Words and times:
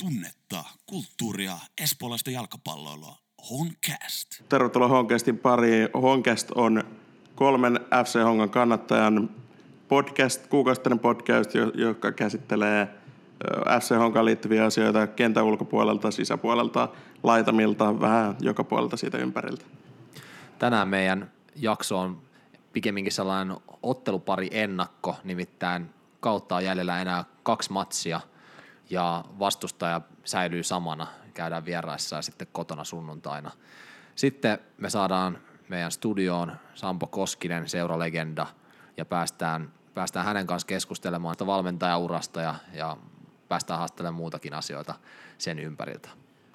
tunnetta, 0.00 0.64
kulttuuria, 0.86 1.58
espoolaista 1.80 2.30
jalkapalloilua. 2.30 3.16
Honcast. 3.50 4.28
Tervetuloa 4.48 4.88
Honcastin 4.88 5.38
pariin. 5.38 5.88
Honcast 5.94 6.50
on 6.54 6.84
kolmen 7.34 7.80
FC 8.04 8.22
Hongan 8.24 8.50
kannattajan 8.50 9.30
podcast, 9.88 10.46
kuukausittainen 10.46 10.98
podcast, 10.98 11.50
joka 11.74 12.12
käsittelee 12.12 12.88
FC 13.80 13.96
Honkaan 13.96 14.24
liittyviä 14.24 14.64
asioita 14.64 15.06
kentän 15.06 15.44
ulkopuolelta, 15.44 16.10
sisäpuolelta, 16.10 16.88
laitamilta, 17.22 18.00
vähän 18.00 18.36
joka 18.40 18.64
puolelta 18.64 18.96
siitä 18.96 19.18
ympäriltä. 19.18 19.64
Tänään 20.58 20.88
meidän 20.88 21.30
jakso 21.56 21.98
on 21.98 22.22
pikemminkin 22.72 23.12
sellainen 23.12 23.56
ottelupari 23.82 24.48
ennakko, 24.50 25.16
nimittäin 25.24 25.90
kautta 26.20 26.56
on 26.56 26.64
jäljellä 26.64 27.00
enää 27.00 27.24
kaksi 27.42 27.72
matsia 27.72 28.20
ja 28.90 29.24
vastustaja 29.38 30.00
säilyy 30.24 30.62
samana, 30.62 31.06
käydään 31.34 31.64
vieraissa 31.64 32.16
ja 32.16 32.22
sitten 32.22 32.48
kotona 32.52 32.84
sunnuntaina. 32.84 33.50
Sitten 34.14 34.58
me 34.78 34.90
saadaan 34.90 35.38
meidän 35.68 35.90
studioon 35.90 36.52
Sampo 36.74 37.06
Koskinen, 37.06 37.68
seuralegenda, 37.68 38.46
ja 38.96 39.04
päästään, 39.04 39.72
päästään 39.94 40.26
hänen 40.26 40.46
kanssa 40.46 40.66
keskustelemaan 40.66 41.36
valmentajaurasta 41.46 42.40
ja, 42.40 42.54
ja 42.72 42.96
päästään 43.48 43.78
haastelemaan 43.78 44.14
muutakin 44.14 44.54
asioita 44.54 44.94
sen 45.38 45.58
ympäriltä. 45.58 46.08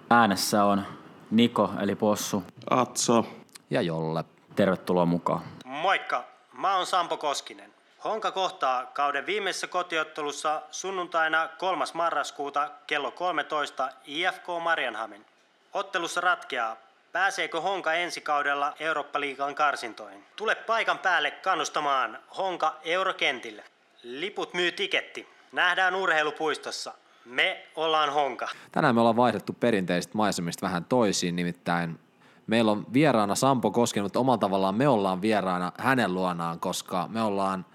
Äänessä 0.09 0.63
on 0.63 0.83
Niko 1.31 1.73
eli 1.81 1.95
Possu. 1.95 2.44
Atso. 2.70 3.25
Ja 3.70 3.81
Jolle. 3.81 4.23
Tervetuloa 4.55 5.05
mukaan. 5.05 5.41
Moikka, 5.66 6.23
mä 6.53 6.75
oon 6.75 6.86
Sampo 6.86 7.17
Koskinen. 7.17 7.74
Honka 8.05 8.32
kohtaa 8.32 8.86
kauden 8.86 9.26
viimeisessä 9.26 9.68
kotiottelussa 9.68 10.62
sunnuntaina 10.72 11.50
3. 11.58 11.86
marraskuuta 11.94 12.70
kello 12.88 13.12
13 13.12 13.90
IFK 14.05 14.44
Marianhamin. 14.64 15.26
Ottelussa 15.73 16.22
ratkeaa, 16.22 16.76
pääseekö 17.12 17.62
Honka 17.62 17.94
ensi 17.94 18.22
kaudella 18.22 18.73
Eurooppa-liigan 18.80 19.56
karsintoihin. 19.56 20.23
Tule 20.36 20.56
paikan 20.56 21.00
päälle 21.00 21.31
kannustamaan 21.31 22.20
Honka 22.38 22.75
Eurokentille. 22.84 23.64
Liput 24.03 24.53
myy 24.53 24.72
tiketti. 24.72 25.28
Nähdään 25.52 25.95
urheilupuistossa. 25.95 26.94
Me 27.25 27.67
ollaan 27.75 28.14
Honka. 28.14 28.47
Tänään 28.72 28.95
me 28.95 29.02
ollaan 29.02 29.16
vaihdettu 29.16 29.53
perinteisistä 29.53 30.17
maisemista 30.17 30.66
vähän 30.66 30.86
toisiin, 30.86 31.36
nimittäin 31.36 32.00
meillä 32.47 32.72
on 32.72 32.86
vieraana 32.94 33.36
Sampo 33.36 33.72
Koskinen, 33.72 34.06
mutta 34.06 34.19
omalla 34.19 34.38
tavallaan 34.38 34.75
me 34.75 34.88
ollaan 34.88 35.22
vieraana 35.22 35.72
hänen 35.78 36.14
luonaan, 36.14 36.59
koska 36.59 37.08
me 37.08 37.22
ollaan 37.22 37.66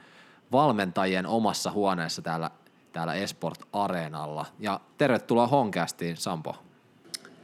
valmentajien 0.52 1.26
omassa 1.26 1.70
huoneessa 1.70 2.22
täällä, 2.22 2.50
täällä 2.92 3.14
Esport 3.14 3.60
Areenalla. 3.72 4.46
Ja 4.58 4.80
tervetuloa 4.98 5.46
Honkästiin, 5.46 6.16
Sampo. 6.16 6.56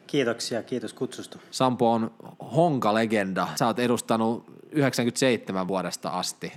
Kiitoksia, 0.07 0.62
kiitos 0.62 0.93
kutsusta. 0.93 1.39
Sampo 1.51 1.93
on 1.93 2.11
Honka-legenda. 2.57 3.49
Sä 3.55 3.67
oot 3.67 3.79
edustanut 3.79 4.45
97 4.73 5.69
vuodesta 5.69 6.09
asti 6.09 6.53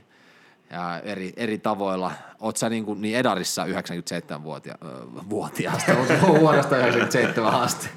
ja 0.72 1.00
eri, 1.00 1.33
eri 1.38 1.58
tavoilla. 1.58 2.11
Oot 2.39 2.58
sä 2.58 2.70
niin, 2.70 2.86
kuin, 2.86 3.02
niin 3.02 3.17
Edarissa 3.17 3.66
97-vuotiaasta, 3.66 5.92
vuodesta 6.39 6.77
97 6.77 7.53
asti. 7.53 7.89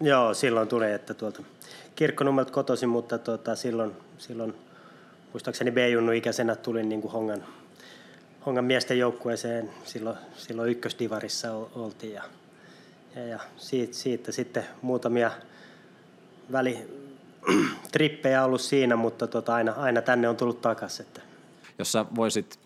Joo, 0.00 0.34
silloin 0.34 0.68
tuli, 0.68 0.92
että 0.92 1.14
tuolta 1.14 1.42
kirkkonummelta 1.96 2.52
kotoisin, 2.52 2.88
mutta 2.88 3.18
tuota, 3.18 3.56
silloin, 3.56 3.92
silloin 4.18 4.54
muistaakseni 5.32 5.70
B-junnu 5.70 6.12
ikäisenä 6.12 6.56
tulin 6.56 6.88
niin 6.88 7.00
kuin 7.02 7.12
Hongan, 7.12 7.44
Hongan 8.46 8.64
miesten 8.64 8.98
joukkueeseen, 8.98 9.70
silloin, 9.84 10.16
silloin 10.36 10.70
ykkösdivarissa 10.70 11.52
oltiin 11.54 12.12
ja, 12.12 12.22
ja, 13.16 13.26
ja 13.26 13.38
siitä, 13.56 13.94
siitä, 13.94 14.32
sitten 14.32 14.64
muutamia 14.82 15.30
väli, 16.52 16.78
trippejä 17.92 18.44
ollut 18.44 18.60
siinä, 18.60 18.96
mutta 18.96 19.26
tota, 19.26 19.54
aina, 19.54 19.72
aina 19.72 20.02
tänne 20.02 20.28
on 20.28 20.36
tullut 20.36 20.60
takaisin. 20.60 21.06
Jos 21.78 21.92
sä 21.92 22.06
voisit 22.14 22.58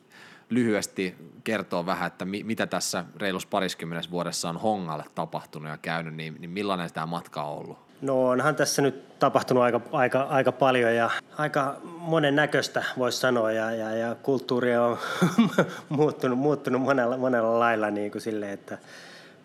lyhyesti 0.50 1.14
kertoa 1.44 1.86
vähän, 1.86 2.06
että 2.06 2.24
mi, 2.24 2.42
mitä 2.42 2.66
tässä 2.66 3.04
reilus 3.16 3.46
pariskymmenes 3.46 4.10
vuodessa 4.10 4.48
on 4.48 4.56
Hongalle 4.56 5.04
tapahtunut 5.14 5.70
ja 5.70 5.78
käynyt, 5.78 6.14
niin, 6.14 6.36
niin 6.38 6.50
millainen 6.50 6.92
tämä 6.92 7.06
matka 7.06 7.42
on 7.42 7.58
ollut? 7.58 7.78
No 8.04 8.28
onhan 8.28 8.56
tässä 8.56 8.82
nyt 8.82 9.18
tapahtunut 9.18 9.62
aika, 9.62 9.80
aika, 9.92 10.22
aika 10.22 10.52
paljon 10.52 10.94
ja 10.94 11.10
aika 11.38 11.76
monen 11.84 12.36
näköistä 12.36 12.84
voisi 12.98 13.18
sanoa 13.18 13.52
ja, 13.52 13.70
ja, 13.70 13.96
ja 13.96 14.16
kulttuuri 14.22 14.76
on 14.76 14.98
muuttunut, 15.88 16.38
muuttunut 16.38 16.82
monella, 16.82 17.16
monella 17.16 17.58
lailla 17.58 17.90
niin 17.90 18.12
kuin 18.12 18.22
sille, 18.22 18.52
että 18.52 18.78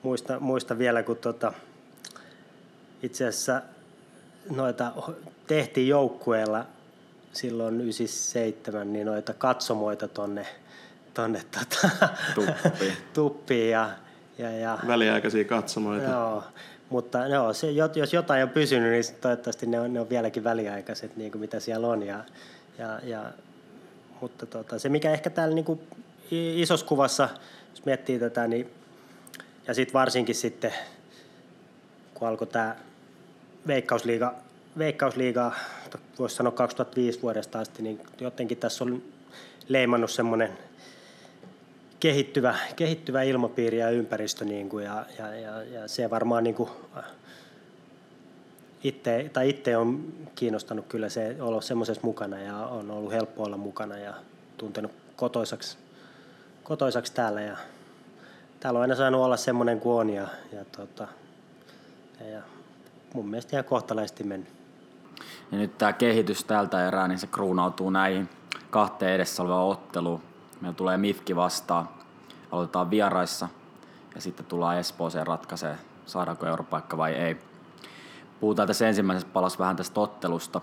muista, 0.04 0.40
muista 0.40 0.78
vielä 0.78 1.04
kun 1.04 1.18
tota, 1.18 1.54
itse 3.04 3.28
asiassa 3.28 3.62
noita 4.50 4.92
tehtiin 5.48 5.88
joukkueella 5.88 6.66
silloin 7.34 7.82
97, 7.82 8.94
niin 8.94 9.06
noita 9.06 9.34
katsomoita 9.34 10.08
tonne, 10.08 10.48
tonne 11.14 11.42
tota, 11.52 12.10
tuppiin. 12.36 12.94
tuppiin 13.14 13.72
ja, 13.72 13.90
ja, 14.38 14.52
ja, 14.52 14.80
Väliaikaisia 14.88 15.44
katsomoita. 15.44 16.10
Joo, 16.10 16.44
mutta 16.90 17.28
joo, 17.28 17.54
se, 17.54 17.72
jos 17.72 18.14
jotain 18.14 18.44
on 18.44 18.50
pysynyt, 18.50 18.92
niin 18.92 19.22
toivottavasti 19.22 19.66
ne 19.66 19.80
on, 19.80 19.94
ne 19.94 20.00
on 20.00 20.10
vieläkin 20.10 20.44
väliaikaiset, 20.44 21.18
niin 21.18 21.32
kuin 21.32 21.40
mitä 21.40 21.60
siellä 21.60 21.88
on. 21.88 22.04
Ja, 22.04 22.24
ja, 22.78 23.00
ja, 23.04 23.32
mutta 24.22 24.46
tota, 24.46 24.80
se, 24.80 24.90
mikä 24.90 25.12
ehkä 25.12 25.30
täällä 25.30 25.56
niin 25.56 25.66
kuin 25.66 25.82
isossa 26.32 26.86
kuvassa, 26.86 27.30
jos 27.70 27.86
miettii 27.86 28.20
tätä, 28.20 28.48
niin, 28.48 28.72
ja 29.68 29.74
sitten 29.74 29.94
varsinkin 29.94 30.36
sitten, 30.36 30.74
kun 32.14 32.28
alkoi 32.28 32.48
tämä 32.48 32.76
Veikkausliiga, 33.68 34.34
Veikkausliiga, 34.78 35.52
voisi 36.20 36.36
sanoa 36.36 36.52
2005 36.52 37.22
vuodesta 37.22 37.60
asti, 37.60 37.84
niin 37.84 38.02
jotenkin 38.20 38.58
tässä 38.58 38.84
on 38.84 39.02
leimannut 39.68 40.12
semmoinen 40.12 40.58
kehittyvä, 42.00 42.56
kehittyvä 42.76 43.22
ilmapiiri 43.22 43.78
ja 43.78 43.90
ympäristö 43.90 44.46
niin 44.46 44.70
kuin, 44.70 44.86
ja, 44.86 45.06
ja, 45.20 45.36
ja, 45.36 45.64
ja, 45.64 45.88
se 45.88 46.10
varmaan 46.10 46.44
niin 46.44 46.56
kuin, 46.56 46.70
itse, 48.84 49.30
tai 49.34 49.50
itse 49.50 49.78
on 49.78 50.14
kiinnostanut 50.36 50.86
kyllä 50.88 51.10
se 51.10 51.36
olla 51.40 51.62
semmoisessa 51.62 52.02
mukana 52.04 52.40
ja 52.40 52.58
on 52.58 52.92
ollut 52.92 53.12
helppo 53.12 53.44
olla 53.44 53.58
mukana 53.58 53.98
ja 53.98 54.14
tuntenut 54.58 54.92
kotoisaksi, 55.16 55.78
kotoisaksi 56.64 57.14
täällä 57.14 57.42
ja 57.42 57.58
täällä 58.60 58.78
on 58.78 58.82
aina 58.82 58.96
saanut 58.96 59.22
olla 59.22 59.38
semmoinen 59.38 59.80
kuin 59.80 60.00
on 60.00 60.10
ja, 60.10 60.28
ja, 60.54 60.66
tota, 60.66 61.08
ja, 62.20 62.30
ja 62.30 62.42
mun 63.14 63.30
mielestä 63.30 63.56
ihan 63.56 63.66
kohtalaisesti 63.66 64.24
mennyt. 64.24 64.50
Ja 65.52 65.58
nyt 65.58 65.78
tämä 65.78 65.94
kehitys 65.94 66.44
tältä 66.44 66.88
erää, 66.88 67.08
niin 67.08 67.20
se 67.20 67.28
kruunautuu 67.28 67.90
näihin 67.90 68.30
kahteen 68.70 69.14
edessä 69.14 69.44
olevaan 69.44 69.68
otteluun. 69.68 70.29
Meillä 70.62 70.76
tulee 70.76 70.98
Mifki 70.98 71.36
vastaan, 71.36 71.90
aloitetaan 72.52 72.90
vieraissa 72.90 73.48
ja 74.16 74.22
sitten 74.22 74.46
tullaan 74.46 74.78
Espooseen 74.78 75.28
ratkaisee, 75.28 75.76
saadaanko 76.06 76.46
europaikka 76.46 76.98
vai 76.98 77.14
ei. 77.14 77.38
Puhutaan 78.40 78.68
tässä 78.68 78.88
ensimmäisessä 78.88 79.28
palassa 79.34 79.60
vähän 79.60 79.76
tästä 79.76 80.00
ottelusta. 80.00 80.62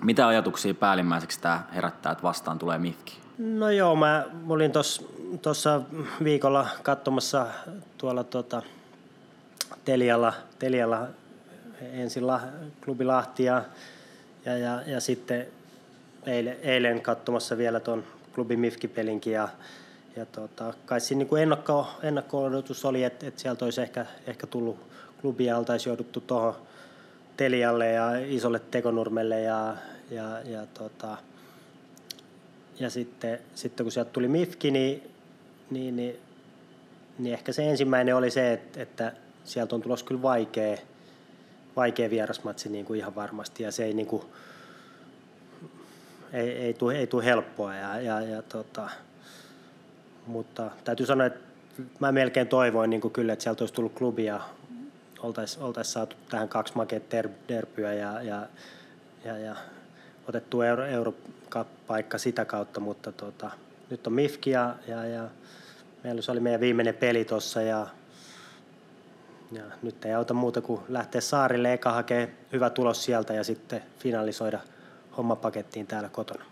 Mitä 0.00 0.26
ajatuksia 0.26 0.74
päällimmäiseksi 0.74 1.40
tämä 1.40 1.62
herättää, 1.74 2.12
että 2.12 2.22
vastaan 2.22 2.58
tulee 2.58 2.78
Mifki? 2.78 3.18
No 3.38 3.70
joo, 3.70 3.96
mä 3.96 4.24
olin 4.48 4.72
tuossa 5.42 5.80
viikolla 6.24 6.66
katsomassa 6.82 7.46
tuolla 7.98 8.24
tota, 8.24 8.62
Telialla, 9.84 10.32
Telialla 10.58 11.06
ensin 11.92 12.26
La, 12.26 12.40
klubi 12.84 13.04
Lahti 13.04 13.44
ja, 13.44 13.62
ja, 14.44 14.58
ja, 14.58 14.82
ja 14.86 15.00
sitten 15.00 15.46
eilen, 16.26 16.56
eilen 16.62 17.02
katsomassa 17.02 17.58
vielä 17.58 17.80
tuon 17.80 18.04
klubi 18.36 18.56
Mifki-pelinkin 18.56 19.32
ja, 19.32 19.48
ja 20.16 20.26
tota, 20.26 20.74
kai 20.86 21.00
siinä 21.00 21.24
niin 21.24 21.42
ennakko, 21.42 21.86
ennakko-odotus 22.02 22.84
oli, 22.84 23.04
että, 23.04 23.26
että 23.26 23.40
sieltä 23.40 23.64
olisi 23.64 23.80
ehkä, 23.80 24.06
ehkä 24.26 24.46
tullut 24.46 24.78
klubia, 25.20 25.58
oltaisiin 25.58 25.90
jouduttu 25.90 26.20
tuohon 26.20 26.54
Telialle 27.36 27.92
ja 27.92 28.10
isolle 28.26 28.60
Tekonurmelle 28.70 29.40
ja, 29.40 29.76
ja, 30.10 30.40
ja, 30.44 30.66
tota, 30.74 31.16
ja 32.80 32.90
sitten, 32.90 33.38
sitten 33.54 33.84
kun 33.84 33.92
sieltä 33.92 34.10
tuli 34.10 34.28
Mifki, 34.28 34.70
niin, 34.70 35.10
niin, 35.70 35.96
niin, 35.96 36.16
niin 37.18 37.32
ehkä 37.32 37.52
se 37.52 37.70
ensimmäinen 37.70 38.16
oli 38.16 38.30
se, 38.30 38.52
että, 38.52 38.82
että 38.82 39.12
sieltä 39.44 39.74
on 39.74 39.82
tulossa 39.82 40.06
kyllä 40.06 40.22
vaikea, 40.22 40.76
vaikea 41.76 42.10
vierasmatsi 42.10 42.68
niin 42.68 42.84
kuin 42.84 42.98
ihan 42.98 43.14
varmasti 43.14 43.62
ja 43.62 43.72
se 43.72 43.84
ei, 43.84 43.94
niin 43.94 44.06
kuin, 44.06 44.22
ei, 46.32 46.50
ei, 46.50 46.74
tule, 46.74 46.98
ei 46.98 47.06
tule 47.06 47.24
helppoa 47.24 47.74
ja, 47.74 48.00
ja, 48.00 48.20
ja 48.20 48.42
tota, 48.42 48.90
mutta 50.26 50.70
täytyy 50.84 51.06
sanoa, 51.06 51.26
että 51.26 51.40
mä 52.00 52.12
melkein 52.12 52.48
toivoin 52.48 52.90
niin 52.90 53.10
kyllä, 53.10 53.32
että 53.32 53.42
sieltä 53.42 53.62
olisi 53.62 53.74
tullut 53.74 53.92
klubi 53.92 54.24
ja 54.24 54.40
oltaisiin 55.18 55.62
oltais 55.62 55.92
saatu 55.92 56.16
tähän 56.30 56.48
kaksi 56.48 56.72
makeet 56.76 57.02
derbyä 57.48 57.92
ja, 57.92 58.22
ja, 58.22 58.46
ja, 59.24 59.38
ja 59.38 59.56
otettu 60.28 60.62
euro, 60.62 60.84
europaikka 60.84 62.18
sitä 62.18 62.44
kautta, 62.44 62.80
mutta 62.80 63.12
tota, 63.12 63.50
nyt 63.90 64.06
on 64.06 64.12
Mifki 64.12 64.50
ja, 64.50 64.74
ja, 64.88 65.06
ja 65.06 65.28
meillä 66.04 66.22
se 66.22 66.32
oli 66.32 66.40
meidän 66.40 66.60
viimeinen 66.60 66.94
peli 66.94 67.24
tuossa 67.24 67.62
ja 67.62 67.86
ja 69.52 69.62
nyt 69.82 70.04
ei 70.04 70.14
auta 70.14 70.34
muuta 70.34 70.60
kuin 70.60 70.80
lähteä 70.88 71.20
saarille, 71.20 71.72
eka 71.72 71.92
hakee 71.92 72.34
hyvä 72.52 72.70
tulos 72.70 73.04
sieltä 73.04 73.34
ja 73.34 73.44
sitten 73.44 73.82
finalisoida 73.98 74.60
hommapakettiin 75.16 75.86
täällä 75.86 76.08
kotona. 76.08 76.44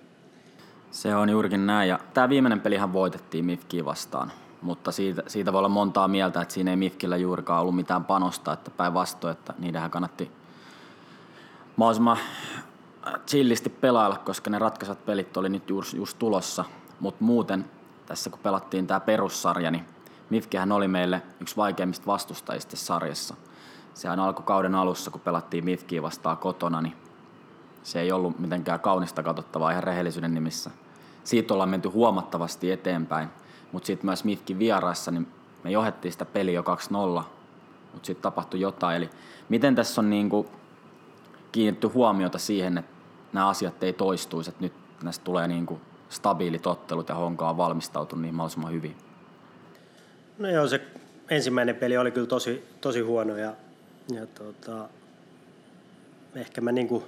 Se 0.90 1.16
on 1.16 1.28
juurikin 1.28 1.66
näin. 1.66 1.88
Ja 1.88 1.98
tämä 2.14 2.28
viimeinen 2.28 2.60
pelihän 2.60 2.92
voitettiin 2.92 3.44
Mifkiä 3.44 3.84
vastaan, 3.84 4.32
mutta 4.62 4.92
siitä, 4.92 5.22
siitä 5.26 5.52
voi 5.52 5.58
olla 5.58 5.68
montaa 5.68 6.08
mieltä, 6.08 6.40
että 6.42 6.54
siinä 6.54 6.70
ei 6.70 6.76
Mifkillä 6.76 7.16
juurikaan 7.16 7.60
ollut 7.60 7.76
mitään 7.76 8.04
panosta, 8.04 8.52
että 8.52 8.70
päinvastoin, 8.70 9.32
että 9.32 9.54
niidenhän 9.58 9.90
kannatti 9.90 10.30
mahdollisimman 11.76 12.18
chillisti 13.26 13.70
pelailla, 13.70 14.16
koska 14.18 14.50
ne 14.50 14.58
ratkaiset 14.58 15.06
pelit 15.06 15.36
oli 15.36 15.48
nyt 15.48 15.70
just, 15.70 15.94
just 15.94 16.18
tulossa. 16.18 16.64
Mutta 17.00 17.24
muuten 17.24 17.64
tässä 18.06 18.30
kun 18.30 18.38
pelattiin 18.38 18.86
tämä 18.86 19.00
perussarja, 19.00 19.70
niin 19.70 19.84
Mifkihän 20.30 20.72
oli 20.72 20.88
meille 20.88 21.22
yksi 21.40 21.56
vaikeimmista 21.56 22.06
vastustajista 22.06 22.76
sarjassa. 22.76 23.34
Sehän 23.94 24.20
alkoi 24.20 24.44
kauden 24.46 24.74
alussa, 24.74 25.10
kun 25.10 25.20
pelattiin 25.20 25.64
Mifkiä 25.64 26.02
vastaan 26.02 26.38
kotona, 26.38 26.80
niin 26.80 27.03
se 27.84 28.00
ei 28.00 28.12
ollut 28.12 28.38
mitenkään 28.38 28.80
kaunista 28.80 29.22
katsottavaa 29.22 29.70
ihan 29.70 29.82
rehellisyyden 29.82 30.34
nimissä. 30.34 30.70
Siitä 31.24 31.54
ollaan 31.54 31.68
menty 31.68 31.88
huomattavasti 31.88 32.72
eteenpäin, 32.72 33.28
mutta 33.72 33.86
sitten 33.86 34.06
myös 34.06 34.24
Mifkin 34.24 34.58
vieraissa, 34.58 35.10
niin 35.10 35.28
me 35.64 35.70
johdettiin 35.70 36.12
sitä 36.12 36.24
peliä 36.24 36.54
jo 36.54 36.62
2-0, 36.62 37.24
mutta 37.92 38.06
sitten 38.06 38.22
tapahtui 38.22 38.60
jotain. 38.60 38.96
Eli 38.96 39.10
miten 39.48 39.74
tässä 39.74 40.00
on 40.00 40.10
niinku 40.10 40.50
kiinnitty 41.52 41.86
huomiota 41.86 42.38
siihen, 42.38 42.78
että 42.78 42.90
nämä 43.32 43.48
asiat 43.48 43.82
ei 43.82 43.92
toistuisi, 43.92 44.50
että 44.50 44.62
nyt 44.62 44.72
näistä 45.02 45.24
tulee 45.24 45.48
niinku 45.48 45.80
stabiilit 46.08 46.66
ottelut 46.66 47.08
ja 47.08 47.14
Honka 47.14 47.50
on 47.50 47.56
valmistautunut 47.56 48.22
niin 48.22 48.34
mahdollisimman 48.34 48.72
hyvin? 48.72 48.96
No 50.38 50.48
joo, 50.48 50.68
se 50.68 50.80
ensimmäinen 51.30 51.76
peli 51.76 51.96
oli 51.96 52.10
kyllä 52.10 52.26
tosi, 52.26 52.64
tosi 52.80 53.00
huono 53.00 53.36
ja, 53.36 53.52
ja 54.14 54.26
tota, 54.26 54.88
ehkä 56.34 56.60
mä 56.60 56.72
niinku 56.72 57.04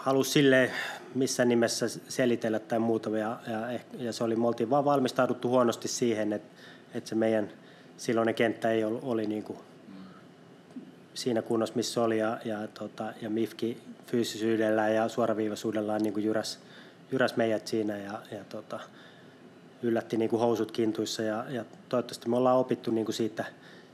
halus 0.00 0.32
sille 0.32 0.70
missä 1.14 1.44
nimessä 1.44 1.88
selitellä 1.88 2.58
tai 2.58 2.78
muuta 2.78 3.18
ja, 3.18 3.38
ja, 3.46 3.80
ja 3.98 4.12
se 4.12 4.24
oli, 4.24 4.36
me 4.36 4.46
oltiin 4.46 4.70
vaan 4.70 4.84
valmistauduttu 4.84 5.48
huonosti 5.48 5.88
siihen, 5.88 6.32
että, 6.32 6.48
että 6.94 7.08
se 7.08 7.14
meidän 7.14 7.50
silloinen 7.96 8.34
kenttä 8.34 8.70
ei 8.70 8.84
ollut, 8.84 9.04
oli 9.04 9.26
niin 9.26 9.42
kuin 9.42 9.58
siinä 11.14 11.42
kunnossa, 11.42 11.76
missä 11.76 12.02
oli 12.02 12.18
ja, 12.18 12.38
ja, 12.44 12.68
tota, 12.68 13.12
ja 13.22 13.30
Mifki 13.30 13.82
fyysisyydellään 14.06 14.94
ja 14.94 15.08
suoraviivaisuudellaan 15.08 16.02
niin 16.02 16.12
kuin 16.12 16.24
jyräs, 16.24 16.58
jyräs 17.12 17.36
meidät 17.36 17.66
siinä 17.66 17.96
ja, 17.96 18.22
ja 18.32 18.44
tota, 18.48 18.80
yllätti 19.82 20.16
niin 20.16 20.30
kuin 20.30 20.40
housut 20.40 20.72
kintuissa 20.72 21.22
ja, 21.22 21.44
ja 21.48 21.64
toivottavasti 21.88 22.28
me 22.28 22.36
ollaan 22.36 22.58
opittu 22.58 22.90
niin 22.90 23.04
kuin 23.04 23.14
siitä, 23.14 23.44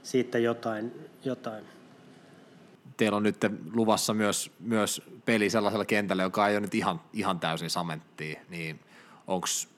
siitä 0.02 0.38
jotain, 0.38 1.08
jotain. 1.24 1.64
Teillä 2.96 3.16
on 3.16 3.22
nyt 3.22 3.36
luvassa 3.74 4.14
myös, 4.14 4.50
myös 4.60 5.02
peli 5.24 5.50
sellaisella 5.50 5.84
kentällä, 5.84 6.22
joka 6.22 6.48
ei 6.48 6.54
ole 6.54 6.60
nyt 6.60 6.74
ihan, 6.74 7.00
ihan 7.12 7.40
täysin 7.40 7.70
samenttia, 7.70 8.40
niin 8.48 8.80
onks, 9.26 9.68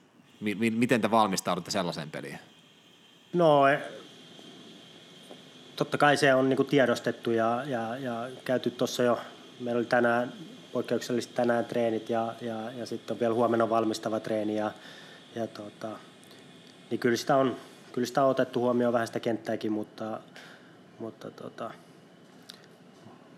mi, 0.41 0.55
mi, 0.55 0.69
miten 0.69 1.01
te 1.01 1.11
valmistaudutte 1.11 1.71
sellaiseen 1.71 2.11
peliin? 2.11 2.39
No, 3.33 3.67
e, 3.67 3.81
totta 5.75 5.97
kai 5.97 6.17
se 6.17 6.35
on 6.35 6.49
niin 6.49 6.57
kuin 6.57 6.67
tiedostettu 6.67 7.31
ja, 7.31 7.63
ja, 7.65 7.97
ja 7.97 8.29
käyty 8.45 8.71
tuossa 8.71 9.03
jo, 9.03 9.19
meillä 9.59 9.79
oli 9.79 9.85
tänään 9.85 10.33
poikkeuksellisesti 10.71 11.35
tänään 11.35 11.65
treenit 11.65 12.09
ja, 12.09 12.33
ja, 12.41 12.71
ja 12.71 12.85
sitten 12.85 13.15
on 13.15 13.19
vielä 13.19 13.33
huomenna 13.33 13.69
valmistava 13.69 14.19
treeni 14.19 14.55
ja, 14.55 14.71
ja 15.35 15.47
tota, 15.47 15.89
niin 16.89 16.99
kyllä 16.99 17.17
sitä, 17.17 17.35
on, 17.35 17.55
kyllä 17.91 18.07
sitä 18.07 18.23
on 18.23 18.29
otettu 18.29 18.59
huomioon 18.59 18.93
vähän 18.93 19.07
sitä 19.07 19.19
kenttääkin, 19.19 19.71
mutta, 19.71 20.19
mutta, 20.99 21.31
tota, 21.31 21.71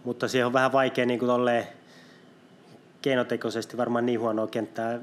mutta 0.03 0.27
siihen 0.27 0.45
on 0.45 0.53
vähän 0.53 0.71
vaikea 0.71 1.05
niin 1.05 1.19
kuin 1.19 1.31
keinotekoisesti 3.01 3.77
varmaan 3.77 4.05
niin 4.05 4.19
huonoa 4.19 4.47
kenttää. 4.47 4.99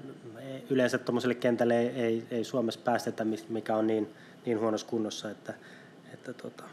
Yleensä 0.70 0.98
tuommoiselle 0.98 1.34
kentälle 1.34 1.80
ei, 1.80 1.88
ei, 1.88 2.26
ei 2.30 2.44
Suomessa 2.44 2.80
päästetä, 2.84 3.26
mikä 3.48 3.76
on 3.76 3.86
niin, 3.86 4.08
niin 4.46 4.60
huonossa 4.60 4.86
kunnossa, 4.86 5.30
että, 5.30 5.54
että 6.14 6.32
tota, 6.32 6.64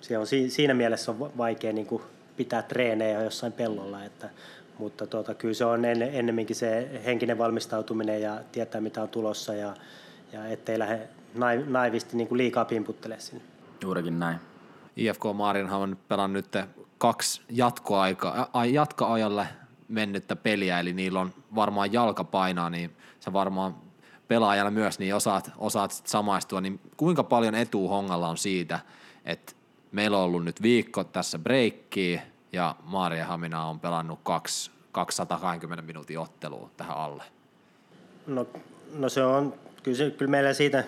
se 0.00 0.18
on, 0.18 0.26
siinä 0.48 0.74
mielessä 0.74 1.10
on 1.10 1.32
vaikea 1.36 1.72
niin 1.72 1.86
kuin 1.86 2.02
pitää 2.36 2.62
treenejä 2.62 3.22
jossain 3.22 3.52
pellolla, 3.52 4.04
että, 4.04 4.30
mutta 4.78 5.06
tota, 5.06 5.34
kyllä 5.34 5.54
se 5.54 5.64
on 5.64 5.84
en, 5.84 6.02
ennemminkin 6.02 6.56
se 6.56 7.00
henkinen 7.04 7.38
valmistautuminen 7.38 8.22
ja 8.22 8.40
tietää 8.52 8.80
mitä 8.80 9.02
on 9.02 9.08
tulossa 9.08 9.54
ja, 9.54 9.74
ja 10.32 10.46
ettei 10.46 10.78
lähde 10.78 11.08
naivisti 11.66 12.16
niin 12.16 12.28
kuin 12.28 12.38
liikaa 12.38 12.64
pimputtelemaan 12.64 13.22
sinne. 13.22 13.42
Juurikin 13.82 14.18
näin. 14.18 14.38
IFK 14.96 15.22
Maarinhan 15.34 15.80
on 15.80 15.98
pelannut 16.08 16.44
nyt 16.54 16.64
kaksi 16.98 17.42
jatkoaika, 17.50 18.50
jatkoajalle 18.72 19.48
mennyttä 19.88 20.36
peliä, 20.36 20.80
eli 20.80 20.92
niillä 20.92 21.20
on 21.20 21.32
varmaan 21.54 21.92
jalka 21.92 22.24
painaa, 22.24 22.70
niin 22.70 22.96
sä 23.20 23.32
varmaan 23.32 23.74
pelaajana 24.28 24.70
myös 24.70 24.98
niin 24.98 25.14
osaat, 25.14 25.50
osaat 25.58 25.92
samaistua, 26.04 26.60
niin 26.60 26.80
kuinka 26.96 27.24
paljon 27.24 27.54
etu 27.54 27.88
Hongalla 27.88 28.28
on 28.28 28.38
siitä, 28.38 28.80
että 29.24 29.52
meillä 29.92 30.18
on 30.18 30.24
ollut 30.24 30.44
nyt 30.44 30.62
viikko 30.62 31.04
tässä 31.04 31.38
breikkiä 31.38 32.22
ja 32.52 32.74
Maaria 32.82 33.26
Hamina 33.26 33.64
on 33.64 33.80
pelannut 33.80 34.18
kaksi, 34.22 34.70
220 34.92 35.82
minuutin 35.82 36.18
ottelua 36.18 36.70
tähän 36.76 36.96
alle? 36.96 37.24
No, 38.26 38.46
no 38.94 39.08
se 39.08 39.24
on, 39.24 39.54
kyllä, 39.82 39.96
se, 39.96 40.10
kyllä 40.10 40.30
meillä 40.30 40.52
siitä 40.52 40.84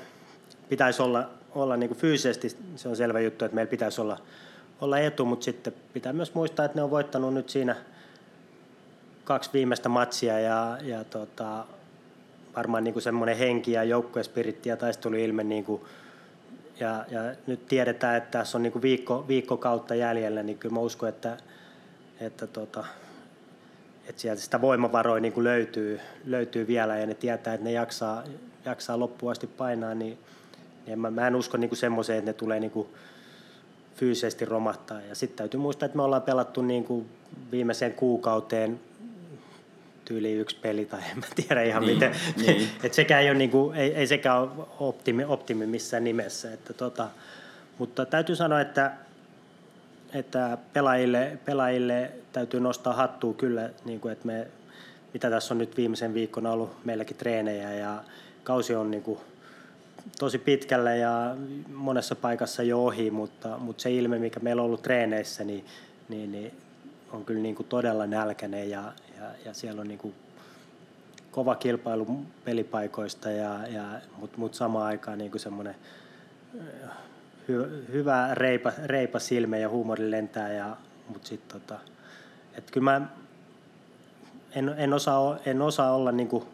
pitäisi 0.68 1.02
olla, 1.02 1.28
olla 1.54 1.76
niin 1.76 1.88
kuin 1.88 1.98
fyysisesti, 1.98 2.56
se 2.76 2.88
on 2.88 2.96
selvä 2.96 3.20
juttu, 3.20 3.44
että 3.44 3.54
meillä 3.54 3.70
pitäisi 3.70 4.00
olla, 4.00 4.18
olla 4.80 4.98
etu, 4.98 5.24
mutta 5.24 5.44
sitten 5.44 5.72
pitää 5.92 6.12
myös 6.12 6.34
muistaa, 6.34 6.64
että 6.64 6.78
ne 6.78 6.82
on 6.82 6.90
voittanut 6.90 7.34
nyt 7.34 7.48
siinä– 7.48 7.76
kaksi 9.30 9.50
viimeistä 9.52 9.88
matsia 9.88 10.40
ja, 10.40 10.78
ja 10.82 11.04
tota, 11.04 11.64
varmaan 12.56 12.84
niin 12.84 13.02
semmoinen 13.02 13.36
henki 13.36 13.72
ja 13.72 13.84
joukkuespiritti 13.84 14.68
ja 14.68 14.76
ilme 15.24 15.44
niin 15.44 15.64
kuin, 15.64 15.82
ja, 16.80 17.04
ja, 17.10 17.20
nyt 17.46 17.66
tiedetään, 17.66 18.16
että 18.16 18.38
tässä 18.38 18.58
on 18.58 18.62
niin 18.62 18.72
kuin 18.72 18.82
viikko, 18.82 19.24
viikko 19.28 19.56
kautta 19.56 19.94
jäljellä, 19.94 20.42
niin 20.42 20.58
kyllä 20.58 20.74
mä 20.74 20.80
uskon, 20.80 21.08
että, 21.08 21.36
että, 22.20 22.46
tota, 22.46 22.84
että 24.08 24.22
sieltä 24.22 24.42
sitä 24.42 24.60
voimavaroja 24.60 25.20
niin 25.20 25.32
kuin 25.32 25.44
löytyy, 25.44 26.00
löytyy 26.26 26.66
vielä 26.66 26.98
ja 26.98 27.06
ne 27.06 27.14
tietää, 27.14 27.54
että 27.54 27.64
ne 27.64 27.72
jaksaa, 27.72 28.22
jaksaa 28.64 28.98
loppuun 28.98 29.32
asti 29.32 29.46
painaa, 29.46 29.94
niin, 29.94 30.18
niin 30.86 30.98
mä, 30.98 31.10
mä 31.10 31.26
en 31.26 31.36
usko 31.36 31.56
niin 31.56 31.76
semmoiseen, 31.76 32.18
että 32.18 32.28
ne 32.28 32.34
tulee 32.34 32.60
niin 32.60 32.70
kuin 32.70 32.88
fyysisesti 34.00 34.45
romahtaa. 34.45 35.00
Ja 35.00 35.14
sitten 35.14 35.37
täytyy 35.37 35.61
muistaa, 35.61 35.87
että 35.87 35.97
me 35.97 36.02
ollaan 36.02 36.23
pelattu 36.23 36.62
niin 36.62 36.85
kuin 36.85 37.07
viimeiseen 37.50 37.92
kuukauteen 37.92 38.80
tyyli 40.04 40.33
yksi 40.33 40.57
peli 40.62 40.85
tai 40.85 41.00
en 41.11 41.19
mä 41.19 41.26
tiedä 41.37 41.62
ihan 41.62 41.83
niin, 41.83 41.95
miten. 41.95 42.14
Niin. 42.37 42.69
Et 42.85 42.95
sekään 42.95 43.23
ei, 43.23 43.30
ole 43.30 43.38
niinku, 43.38 43.73
ei, 43.76 43.95
ei 43.95 44.07
sekään 44.07 44.42
ole 44.42 44.50
optimi, 44.78 45.25
optimi 45.25 45.66
missään 45.66 46.04
nimessä. 46.04 46.52
Että 46.52 46.73
tota, 46.73 47.09
mutta 47.78 48.07
täytyy 48.07 48.37
sanoa, 48.37 48.61
että, 48.61 48.92
että 50.14 50.59
pelaajille, 50.73 51.38
pelaajille 51.45 52.11
täytyy 52.33 52.61
nostaa 52.61 52.92
hattua 52.92 53.35
kyllä, 53.35 53.71
niin 53.85 54.00
kuin, 54.00 54.12
että 54.12 54.26
me, 54.26 54.47
mitä 55.14 55.30
tässä 55.30 55.54
on 55.54 55.59
nyt 55.59 55.76
viimeisen 55.76 56.14
viikon 56.14 56.47
ollut 56.47 56.85
meilläkin 56.85 57.16
treenejä 57.16 57.75
ja 57.75 58.04
kausi 58.45 58.75
on 58.75 58.90
niin 58.90 59.02
kuin, 59.02 59.19
tosi 60.19 60.38
pitkällä 60.38 60.95
ja 60.95 61.37
monessa 61.75 62.14
paikassa 62.14 62.62
jo 62.62 62.85
ohi, 62.85 63.11
mutta, 63.11 63.59
mutta 63.59 63.83
se 63.83 63.92
ilme, 63.92 64.19
mikä 64.19 64.40
meillä 64.40 64.62
on 64.62 64.66
ollut 64.66 64.83
treeneissä, 64.83 65.45
niin, 65.45 65.64
niin, 66.09 66.33
niin 66.33 66.54
on 67.12 67.25
kyllä 67.25 67.40
niin 67.40 67.54
kuin 67.54 67.66
todella 67.66 68.07
nälkäinen 68.07 68.71
ja, 68.71 68.92
ja, 69.21 69.26
ja 69.45 69.54
siellä 69.54 69.80
on 69.80 69.88
niin 69.88 69.99
kuin 69.99 70.14
kova 71.30 71.54
kilpailu 71.54 72.07
pelipaikoista, 72.45 73.30
ja, 73.30 73.66
ja, 73.66 73.85
mutta 74.19 74.38
mut 74.38 74.54
samaan 74.54 74.87
aikaan 74.87 75.19
niin 75.19 75.30
kuin 75.30 75.40
semmoinen 75.40 75.75
hy, 77.49 77.87
hyvä 77.92 78.35
reipa, 78.35 78.73
reipa 78.85 79.19
silmä 79.19 79.57
ja 79.57 79.69
huumori 79.69 80.11
lentää, 80.11 80.52
ja, 80.52 80.76
mutta 81.09 81.28
sitten 81.28 81.61
tota, 81.61 81.80
että 82.54 82.73
kyllä 82.73 82.85
mä 82.85 83.09
en, 84.54 84.75
en, 84.76 84.92
osaa, 84.92 85.38
en 85.47 85.62
osaa 85.62 85.95
olla 85.95 86.12
niin 86.12 86.28
kuin 86.28 86.45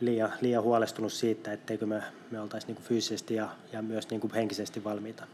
liian, 0.00 0.32
liian 0.40 0.62
huolestunut 0.62 1.12
siitä, 1.12 1.52
etteikö 1.52 1.86
me, 1.86 2.02
me 2.30 2.40
oltaisiin 2.40 2.68
niin 2.68 2.76
kuin 2.76 2.84
fyysisesti 2.84 3.34
ja, 3.34 3.48
ja 3.72 3.82
myös 3.82 4.10
niin 4.10 4.20
kuin 4.20 4.34
henkisesti 4.34 4.84
valmiita. 4.84 5.26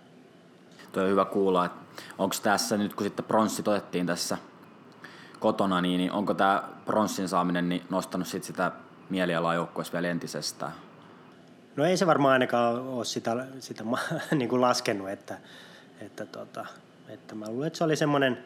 Tuo 0.92 1.02
on 1.02 1.08
hyvä 1.08 1.24
kuulla, 1.24 1.64
että 1.64 1.78
onko 2.18 2.36
tässä 2.42 2.76
nyt, 2.76 2.94
kun 2.94 3.06
sitten 3.06 3.24
pronssit 3.24 3.68
otettiin 3.68 4.06
tässä 4.06 4.38
kotona, 5.40 5.80
niin, 5.80 5.98
niin 5.98 6.12
onko 6.12 6.34
tämä 6.34 6.62
pronssin 6.84 7.28
saaminen 7.28 7.68
niin 7.68 7.82
nostanut 7.90 8.28
sit 8.28 8.44
sitä 8.44 8.72
mielialaa 9.10 9.54
joukkueessa 9.54 9.92
vielä 9.92 10.08
entisestään? 10.08 10.72
No 11.76 11.84
ei 11.84 11.96
se 11.96 12.06
varmaan 12.06 12.32
ainakaan 12.32 12.80
ole 12.80 13.04
sitä, 13.04 13.46
sitä 13.58 13.84
niin 14.38 14.48
kuin 14.48 14.60
laskenut, 14.60 15.08
että, 15.08 15.38
että, 16.00 16.26
tota, 16.26 16.66
että 17.08 17.34
mä 17.34 17.48
luulen, 17.48 17.66
että 17.66 17.76
se 17.76 17.84
oli 17.84 17.96
semmoinen, 17.96 18.38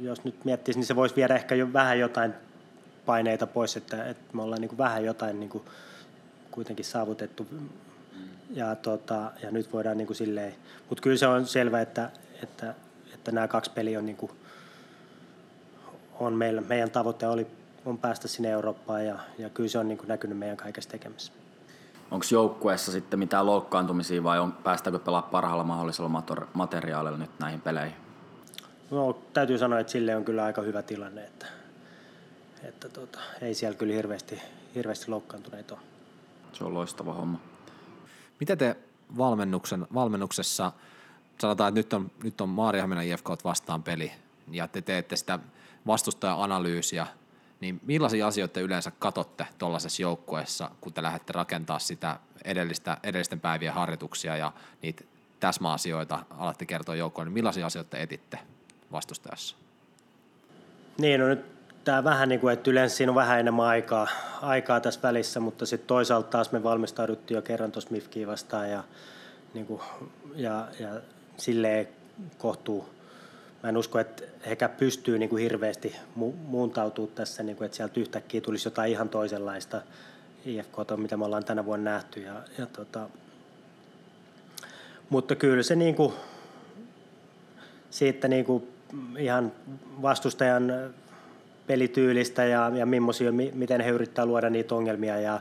jos 0.00 0.24
nyt 0.24 0.44
miettisi, 0.44 0.78
niin 0.78 0.86
se 0.86 0.96
voisi 0.96 1.16
viedä 1.16 1.34
ehkä 1.34 1.54
jo 1.54 1.72
vähän 1.72 1.98
jotain 1.98 2.34
paineita 3.10 3.46
pois, 3.46 3.76
että, 3.76 4.04
että 4.04 4.36
me 4.36 4.42
ollaan 4.42 4.60
niin 4.60 4.68
kuin 4.68 4.78
vähän 4.78 5.04
jotain 5.04 5.40
niin 5.40 5.50
kuin 5.50 5.64
kuitenkin 6.50 6.84
saavutettu 6.84 7.46
Ja, 8.50 8.74
tota, 8.74 9.32
ja 9.42 9.50
nyt 9.50 9.72
voidaan 9.72 9.96
niin 9.96 10.06
kuin 10.06 10.16
silleen, 10.16 10.54
mutta 10.88 11.02
kyllä 11.02 11.16
se 11.16 11.26
on 11.26 11.46
selvä, 11.46 11.80
että, 11.80 12.10
että, 12.42 12.74
että 13.14 13.32
nämä 13.32 13.48
kaksi 13.48 13.70
peliä 13.70 13.98
on, 13.98 14.06
niin 14.06 14.16
kuin, 14.16 14.32
on 16.20 16.34
meillä, 16.34 16.60
meidän 16.60 16.90
tavoite 16.90 17.26
oli, 17.26 17.46
on 17.84 17.98
päästä 17.98 18.28
sinne 18.28 18.50
Eurooppaan 18.50 19.06
ja, 19.06 19.18
ja 19.38 19.50
kyllä 19.50 19.68
se 19.68 19.78
on 19.78 19.88
niin 19.88 19.98
kuin 19.98 20.08
näkynyt 20.08 20.38
meidän 20.38 20.56
kaikessa 20.56 20.90
tekemisessä. 20.90 21.32
Onko 22.10 22.26
joukkueessa 22.30 22.92
sitten 22.92 23.18
mitään 23.18 23.46
loukkaantumisia 23.46 24.22
vai 24.22 24.38
on, 24.38 24.52
päästäänkö 24.52 24.98
pelaamaan 24.98 25.30
parhaalla 25.30 25.64
mahdollisella 25.64 26.22
materiaalilla 26.54 27.18
nyt 27.18 27.30
näihin 27.38 27.60
peleihin? 27.60 27.96
No, 28.90 29.18
täytyy 29.32 29.58
sanoa, 29.58 29.80
että 29.80 29.92
sille 29.92 30.16
on 30.16 30.24
kyllä 30.24 30.44
aika 30.44 30.62
hyvä 30.62 30.82
tilanne, 30.82 31.24
että, 31.24 31.46
että 32.62 32.88
tota, 32.88 33.18
ei 33.40 33.54
siellä 33.54 33.78
kyllä 33.78 33.94
hirveästi, 33.94 34.42
hirveästi 34.74 35.10
loukkaantuneita 35.10 35.74
ole. 35.74 35.82
Se 36.52 36.64
on 36.64 36.74
loistava 36.74 37.14
homma. 37.14 37.40
Miten 38.40 38.58
te 38.58 38.76
valmennuksen, 39.18 39.86
valmennuksessa, 39.94 40.72
sanotaan, 41.40 41.68
että 41.68 41.78
nyt 41.78 41.92
on, 41.92 42.10
nyt 42.22 42.40
on 42.40 42.48
Maariahminan 42.48 43.04
IFK 43.04 43.28
vastaan 43.44 43.82
peli, 43.82 44.12
ja 44.50 44.68
te 44.68 44.82
teette 44.82 45.16
sitä 45.16 45.38
vastustaja-analyysiä, 45.86 47.06
niin 47.60 47.80
millaisia 47.86 48.26
asioita 48.26 48.54
te 48.54 48.60
yleensä 48.60 48.92
katsotte 48.98 49.46
tuollaisessa 49.58 50.02
joukkueessa, 50.02 50.70
kun 50.80 50.92
te 50.92 51.02
lähdette 51.02 51.32
rakentaa 51.32 51.78
sitä 51.78 52.18
edellistä, 52.44 52.96
edellisten 53.02 53.40
päivien 53.40 53.74
harjoituksia 53.74 54.36
ja 54.36 54.52
niitä 54.82 55.04
täsmäasioita 55.40 56.24
alatte 56.30 56.66
kertoa 56.66 56.94
joukkoon, 56.94 57.26
niin 57.26 57.34
millaisia 57.34 57.66
asioita 57.66 57.90
te 57.90 58.02
etitte 58.02 58.38
vastustajassa? 58.92 59.56
Niin, 60.98 61.20
no 61.20 61.26
nyt 61.26 61.59
tämä 61.84 62.04
vähän 62.04 62.28
niin 62.28 62.40
kuin, 62.40 62.52
että 62.52 62.70
yleensä 62.70 62.96
siinä 62.96 63.12
on 63.12 63.16
vähän 63.16 63.40
enemmän 63.40 63.66
aikaa, 63.66 64.08
aikaa 64.42 64.80
tässä 64.80 65.00
välissä, 65.02 65.40
mutta 65.40 65.66
sitten 65.66 65.86
toisaalta 65.86 66.30
taas 66.30 66.52
me 66.52 66.62
valmistauduttiin 66.62 67.36
jo 67.36 67.42
kerran 67.42 67.72
tuossa 67.72 67.90
MIFKiin 67.90 68.26
vastaan 68.26 68.70
ja, 68.70 68.84
niin 69.54 69.66
kuin, 69.66 69.80
ja, 70.36 70.68
ja 70.80 70.88
silleen 71.36 71.88
kohtuu. 72.38 72.88
Mä 73.62 73.68
en 73.68 73.76
usko, 73.76 73.98
että 73.98 74.22
hekä 74.46 74.68
pystyy 74.68 75.18
niin 75.18 75.28
kuin 75.28 75.42
hirveästi 75.42 75.96
mu- 76.18 76.36
muuntautumaan 76.46 77.14
tässä, 77.14 77.42
niin 77.42 77.56
kuin, 77.56 77.66
että 77.66 77.76
sieltä 77.76 78.00
yhtäkkiä 78.00 78.40
tulisi 78.40 78.66
jotain 78.66 78.92
ihan 78.92 79.08
toisenlaista 79.08 79.82
IFK, 80.46 80.76
mitä 80.96 81.16
me 81.16 81.24
ollaan 81.24 81.44
tänä 81.44 81.64
vuonna 81.64 81.90
nähty. 81.90 82.20
Ja, 82.20 82.34
ja 82.58 82.66
tota, 82.66 83.08
mutta 85.10 85.34
kyllä 85.34 85.62
se 85.62 85.76
niin 85.76 85.94
kuin, 85.94 86.12
siitä 87.90 88.28
niin 88.28 88.44
kuin 88.44 88.68
ihan 89.18 89.52
vastustajan 90.02 90.94
pelityylistä 91.70 92.44
ja, 92.44 92.72
ja 92.74 92.86
millaisia, 92.86 93.32
miten 93.32 93.80
he 93.80 93.90
yrittää 93.90 94.26
luoda 94.26 94.50
niitä 94.50 94.74
ongelmia 94.74 95.20
ja, 95.20 95.40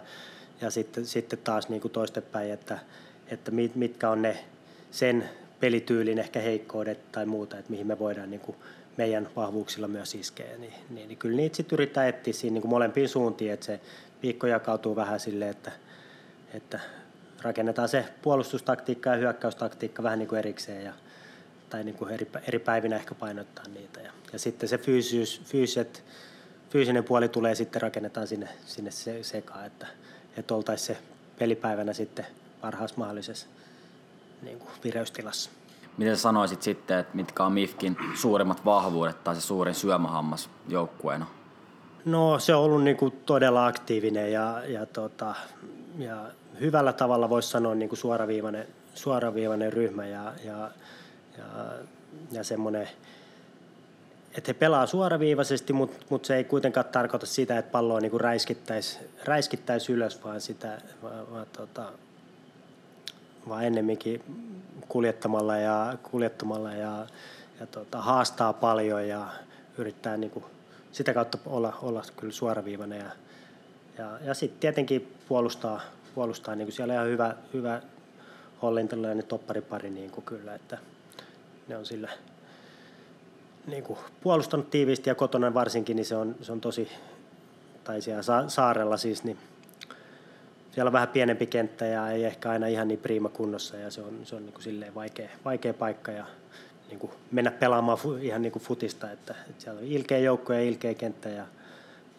ja 0.62 0.71
sitten, 0.71 1.05
sitten 1.05 1.39
taas 1.43 1.69
niin 1.69 1.81
kuin 1.81 1.91
toistepäin, 1.91 2.51
että, 2.51 2.79
että 3.27 3.51
mitkä 3.75 4.09
on 4.09 4.21
ne 4.21 4.38
sen 4.91 5.29
pelityylin 5.59 6.19
ehkä 6.19 6.39
heikkoudet 6.39 7.12
tai 7.12 7.25
muuta, 7.25 7.57
että 7.57 7.71
mihin 7.71 7.88
me 7.88 8.00
voidaan 8.00 8.29
niin 8.31 8.41
kuin 8.41 8.57
meidän 8.98 9.29
vahvuuksilla 9.36 9.88
myös 9.88 10.15
iskeä, 10.15 10.57
niin, 10.57 10.74
niin, 10.89 11.07
niin 11.07 11.17
kyllä 11.17 11.36
niitä 11.36 11.55
sitten 11.55 11.75
yrittää 11.75 12.07
etsiä 12.07 12.33
siinä 12.33 12.53
niin 12.53 12.62
kuin 12.62 12.69
molempiin 12.69 13.09
suuntiin, 13.09 13.51
että 13.51 13.65
se 13.65 13.79
viikko 14.24 14.48
jakautuu 14.48 14.95
vähän 14.95 15.19
silleen, 15.19 15.51
että, 15.51 15.71
että 16.53 16.79
rakennetaan 17.41 17.89
se 17.89 18.05
puolustustaktiikka 18.21 19.09
ja 19.09 19.15
hyökkäystaktiikka 19.15 20.03
vähän 20.03 20.19
niin 20.19 20.29
kuin 20.29 20.39
erikseen 20.39 20.86
ja, 20.86 20.93
tai 21.69 21.83
niin 21.83 21.95
kuin 21.95 22.11
eri, 22.11 22.27
eri 22.47 22.59
päivinä 22.59 22.95
ehkä 22.95 23.15
painottaa 23.15 23.65
niitä. 23.67 23.99
Ja, 23.99 24.11
ja 24.33 24.39
sitten 24.39 24.69
se 24.69 24.77
fyysisyys, 24.77 25.41
fyysiset, 25.45 26.03
fyysinen 26.69 27.03
puoli 27.03 27.29
tulee 27.29 27.55
sitten 27.55 27.81
rakennetaan 27.81 28.27
sinne, 28.27 28.49
sinne 28.65 28.91
se, 28.91 29.23
sekaan, 29.23 29.65
että, 29.65 29.88
että 30.38 30.55
oltaisiin 30.55 30.88
se 30.88 31.03
pelipäivänä 31.39 31.93
sitten 31.93 32.25
parhaassa 32.61 32.97
mahdollisessa 32.97 33.47
niin 34.41 34.59
kuin 34.59 34.71
vireystilassa. 34.83 35.49
Miten 35.97 36.17
sanoisit 36.17 36.61
sitten, 36.61 36.99
että 36.99 37.15
mitkä 37.15 37.43
on 37.43 37.51
MIFKin 37.51 37.97
suurimmat 38.15 38.65
vahvuudet 38.65 39.23
tai 39.23 39.35
se 39.35 39.41
suurin 39.41 39.75
syömähammas 39.75 40.49
joukkueena? 40.67 41.25
No 42.05 42.39
se 42.39 42.55
on 42.55 42.63
ollut 42.63 42.83
niin 42.83 42.97
kuin 42.97 43.13
todella 43.25 43.67
aktiivinen 43.67 44.31
ja, 44.31 44.61
ja, 44.67 44.85
tota, 44.85 45.35
ja 45.97 46.25
hyvällä 46.59 46.93
tavalla 46.93 47.29
voisi 47.29 47.49
sanoa 47.49 47.75
niin 47.75 47.89
kuin 47.89 47.99
suoraviivainen, 47.99 48.67
suoraviivainen 48.95 49.73
ryhmä 49.73 50.07
ja, 50.07 50.33
ja, 50.45 50.71
ja, 51.39 51.74
ja 52.31 52.43
semmoinen, 52.43 52.89
että 54.38 54.50
he 54.50 54.53
pelaa 54.53 54.86
suoraviivaisesti, 54.86 55.74
mutta 55.74 56.05
mut 56.10 56.25
se 56.25 56.36
ei 56.36 56.43
kuitenkaan 56.43 56.86
tarkoita 56.86 57.25
sitä, 57.25 57.58
että 57.58 57.72
palloa 57.72 58.00
niin 58.00 58.22
räiskittäisi 58.22 59.00
räiskittäisi 59.25 59.91
ylös, 59.91 60.24
vaan, 60.24 60.41
sitä, 60.41 60.81
vaan, 61.03 61.31
vaan, 61.31 61.48
tota, 61.58 61.91
vaan 63.50 63.63
ennemminkin 63.63 64.24
kuljettamalla 64.88 65.58
ja, 65.58 65.98
kuljettamalla 66.12 66.74
ja, 66.74 67.05
ja 67.60 67.67
tota, 67.67 68.01
haastaa 68.01 68.53
paljon 68.53 69.08
ja 69.08 69.27
yrittää 69.77 70.17
niin 70.17 70.31
kuin 70.31 70.46
sitä 70.91 71.13
kautta 71.13 71.38
olla, 71.46 71.77
olla 71.81 72.03
kyllä 72.17 72.34
suoraviivainen 72.34 73.00
ja, 73.00 73.12
ja, 73.98 74.19
ja 74.25 74.34
sitten 74.34 74.60
tietenkin 74.60 75.15
puolustaa, 75.27 75.81
puolustaa 76.15 76.55
niin 76.55 76.72
siellä 76.72 76.93
on 76.93 76.98
ihan 76.98 77.08
hyvä, 77.08 77.36
hyvä 77.53 77.81
hollintalainen 78.62 79.25
topparipari 79.25 79.89
niin 79.89 80.12
kyllä, 80.25 80.55
että 80.55 80.77
ne 81.69 81.77
on 81.77 81.85
sillä 81.85 82.09
niin 83.67 83.83
kuin 83.83 83.99
puolustanut 84.21 84.69
tiiviisti 84.69 85.09
ja 85.09 85.15
kotona 85.15 85.53
varsinkin, 85.53 85.95
niin 85.95 86.05
se 86.05 86.15
on, 86.15 86.35
se 86.41 86.51
on 86.51 86.61
tosi, 86.61 86.88
tai 87.83 88.01
siellä 88.01 88.23
saarella 88.47 88.97
siis, 88.97 89.23
niin 89.23 89.38
siellä 90.71 90.89
on 90.89 90.93
vähän 90.93 91.07
pienempi 91.07 91.47
kenttä 91.47 91.85
ja 91.85 92.09
ei 92.09 92.23
ehkä 92.23 92.49
aina 92.49 92.67
ihan 92.67 92.88
niin 92.88 92.99
priima 92.99 93.29
kunnossa 93.29 93.77
ja 93.77 93.91
se 93.91 94.01
on, 94.01 94.19
se 94.23 94.35
on 94.35 94.43
niin 94.43 94.53
kuin 94.53 94.63
silleen 94.63 94.95
vaikea, 94.95 95.29
vaikea 95.45 95.73
paikka 95.73 96.11
ja 96.11 96.25
niin 96.89 96.99
kuin 96.99 97.11
mennä 97.31 97.51
pelaamaan 97.51 97.97
ihan 98.21 98.41
niin 98.41 98.51
kuin 98.51 98.63
futista, 98.63 99.11
että, 99.11 99.35
että 99.49 99.63
siellä 99.63 99.79
on 99.79 99.85
ilkeä 99.85 100.17
joukko 100.17 100.53
ja 100.53 100.61
ilkeä 100.61 100.93
kenttä 100.93 101.29
ja, 101.29 101.45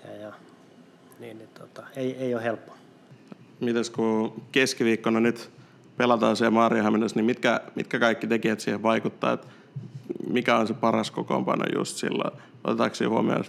ja, 0.05 0.17
ja 0.17 0.33
niin, 1.19 1.39
niin 1.39 1.51
tota, 1.59 1.87
ei, 1.97 2.17
ei 2.17 2.35
ole 2.35 2.45
helppo. 2.45 2.73
Mites 3.61 3.91
kun 3.91 4.43
keskiviikkona 4.53 5.21
nyt 5.21 5.51
pelataan 6.01 6.37
siellä 6.37 6.51
Maariahaminassa, 6.51 7.19
niin 7.19 7.25
mitkä, 7.25 7.61
mitkä 7.75 7.99
kaikki 7.99 8.27
tekijät 8.27 8.61
siihen 8.61 8.83
vaikuttaa? 8.83 9.33
Että 9.33 9.47
mikä 10.31 10.57
on 10.57 10.67
se 10.67 10.75
paras 10.75 11.11
kokoonpano 11.11 11.65
just 11.75 11.97
sillä? 11.97 12.31
Otetaanko 12.65 12.97
huomioon 13.09 13.45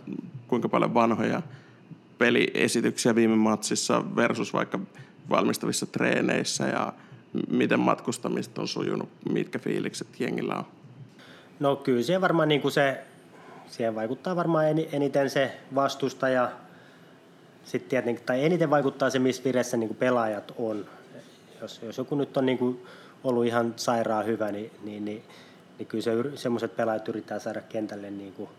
kuinka 0.47 0.69
paljon 0.69 0.93
vanhoja 0.93 1.41
peliesityksiä 2.17 3.15
viime 3.15 3.35
matsissa 3.35 4.03
versus 4.15 4.53
vaikka 4.53 4.79
valmistavissa 5.29 5.85
treeneissä 5.85 6.67
ja 6.67 6.93
miten 7.49 7.79
matkustamista 7.79 8.61
on 8.61 8.67
sujunut, 8.67 9.09
mitkä 9.29 9.59
fiilikset 9.59 10.07
jengillä 10.19 10.55
on? 10.55 10.65
No 11.59 11.75
kyllä 11.75 12.03
siihen 12.03 12.21
varmaan 12.21 12.47
niin 12.47 12.61
kuin 12.61 12.71
se, 12.71 13.03
siihen 13.67 13.95
vaikuttaa 13.95 14.35
varmaan 14.35 14.65
eniten 14.91 15.29
se 15.29 15.57
vastustaja, 15.75 16.51
sitten 17.63 17.89
tietenkin, 17.89 18.25
tai 18.25 18.45
eniten 18.45 18.69
vaikuttaa 18.69 19.09
se, 19.09 19.19
missä 19.19 19.43
vireessä 19.43 19.77
niin 19.77 19.95
pelaajat 19.95 20.53
on. 20.57 20.85
Jos, 21.61 21.81
jos 21.83 21.97
joku 21.97 22.15
nyt 22.15 22.37
on 22.37 22.45
niin 22.45 22.57
kuin 22.57 22.85
ollut 23.23 23.45
ihan 23.45 23.73
sairaan 23.75 24.25
hyvä, 24.25 24.51
niin, 24.51 24.71
niin, 24.83 25.05
niin, 25.05 25.23
niin 25.77 25.87
kyllä 25.87 26.03
se, 26.03 26.11
semmoiset 26.35 26.75
pelaajat 26.75 27.07
yrittää 27.07 27.39
saada 27.39 27.61
kentälle. 27.61 28.09
Niin 28.09 28.33
kuin, 28.33 28.49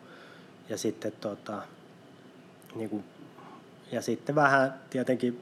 ja 0.69 0.79
sitten 0.79 1.13
tota, 1.21 1.63
niin 2.75 2.91
kuin 2.91 3.05
ja 3.93 4.03
sitten 4.03 4.35
vähän 4.35 4.75
tietenkin, 4.91 5.41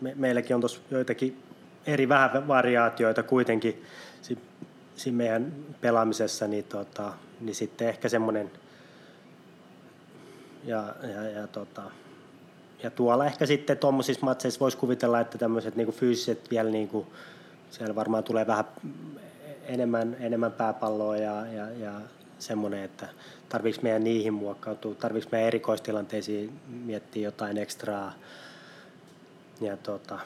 me, 0.00 0.12
meilläkin 0.16 0.54
on 0.54 0.60
tuossa 0.60 0.80
joitakin 0.90 1.42
eri 1.86 2.08
vähän 2.08 2.48
variaatioita 2.48 3.22
kuitenkin 3.22 3.84
siinä 4.96 5.16
meidän 5.16 5.52
pelaamisessa, 5.80 6.46
niin, 6.46 6.64
tota, 6.64 7.12
niin 7.40 7.54
sitten 7.54 7.88
ehkä 7.88 8.08
semmoinen, 8.08 8.50
ja, 10.64 10.94
ja, 11.02 11.22
ja, 11.22 11.46
tota, 11.46 11.82
ja 12.82 12.90
tuolla 12.90 13.26
ehkä 13.26 13.46
sitten 13.46 13.78
tuommoisissa 13.78 14.26
matseissa 14.26 14.60
voisi 14.60 14.76
kuvitella, 14.76 15.20
että 15.20 15.38
tämmöiset 15.38 15.76
niin 15.76 15.92
fyysiset 15.92 16.50
vielä, 16.50 16.70
niin 16.70 16.88
kuin, 16.88 17.06
siellä 17.70 17.94
varmaan 17.94 18.24
tulee 18.24 18.46
vähän 18.46 18.64
enemmän, 19.64 20.16
enemmän 20.20 20.52
pääpalloa 20.52 21.16
ja, 21.16 21.46
ja, 21.46 21.70
ja 21.70 21.92
semmoinen, 22.38 22.84
että 22.84 23.08
tarviiko 23.48 23.78
meidän 23.82 24.04
niihin 24.04 24.34
muokkautua, 24.34 24.94
tarviiko 24.94 25.28
meidän 25.32 25.46
erikoistilanteisiin 25.46 26.60
miettiä 26.68 27.22
jotain 27.22 27.58
ekstraa. 27.58 28.12
Ja 29.60 29.76
tota, 29.76 30.18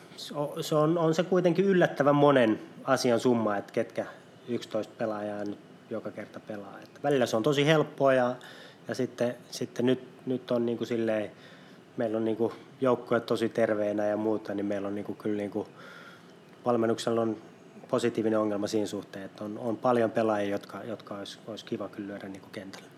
se 0.61 0.75
on, 0.75 0.99
on 0.99 1.14
se 1.14 1.23
kuitenkin 1.23 1.64
yllättävän 1.64 2.14
monen 2.14 2.61
asian 2.84 3.20
summa, 3.20 3.56
että 3.56 3.73
ketkä 3.73 4.06
11 4.49 4.94
pelaajaa 4.99 5.44
nyt 5.44 5.58
joka 5.90 6.11
kerta 6.11 6.40
pelaa. 6.40 6.78
Että 6.82 7.00
välillä 7.02 7.26
se 7.26 7.37
on 7.37 7.42
tosi 7.42 7.66
helppoa 7.66 8.14
ja, 8.14 8.37
ja 8.88 8.94
sitten, 8.94 9.34
sitten 9.50 9.87
nyt, 9.87 10.00
nyt 10.26 10.50
on 10.50 10.66
niin 10.66 10.78
kuin 10.78 10.88
silleen, 10.88 11.30
meillä 11.96 12.16
on 12.16 12.24
niin 12.24 12.52
joukkoja 12.80 13.20
tosi 13.20 13.48
terveenä 13.48 14.06
ja 14.06 14.16
muuta, 14.16 14.54
niin 14.54 14.66
meillä 14.66 14.88
on 14.88 14.94
niin 14.94 15.04
kuin 15.04 15.18
kyllä 15.18 15.36
niin 15.36 15.50
kuin, 15.50 15.68
valmennuksella 16.64 17.20
on 17.20 17.36
positiivinen 17.88 18.38
ongelma 18.38 18.66
siinä 18.66 18.86
suhteen, 18.86 19.24
että 19.24 19.44
on, 19.44 19.58
on 19.58 19.76
paljon 19.76 20.10
pelaajia, 20.10 20.50
jotka, 20.50 20.84
jotka 20.84 21.14
olisi, 21.14 21.38
olisi 21.46 21.64
kiva 21.64 21.88
kyllä 21.88 22.08
lyödä 22.08 22.28
niin 22.28 22.40
kuin 22.40 22.52
kentällä. 22.52 22.88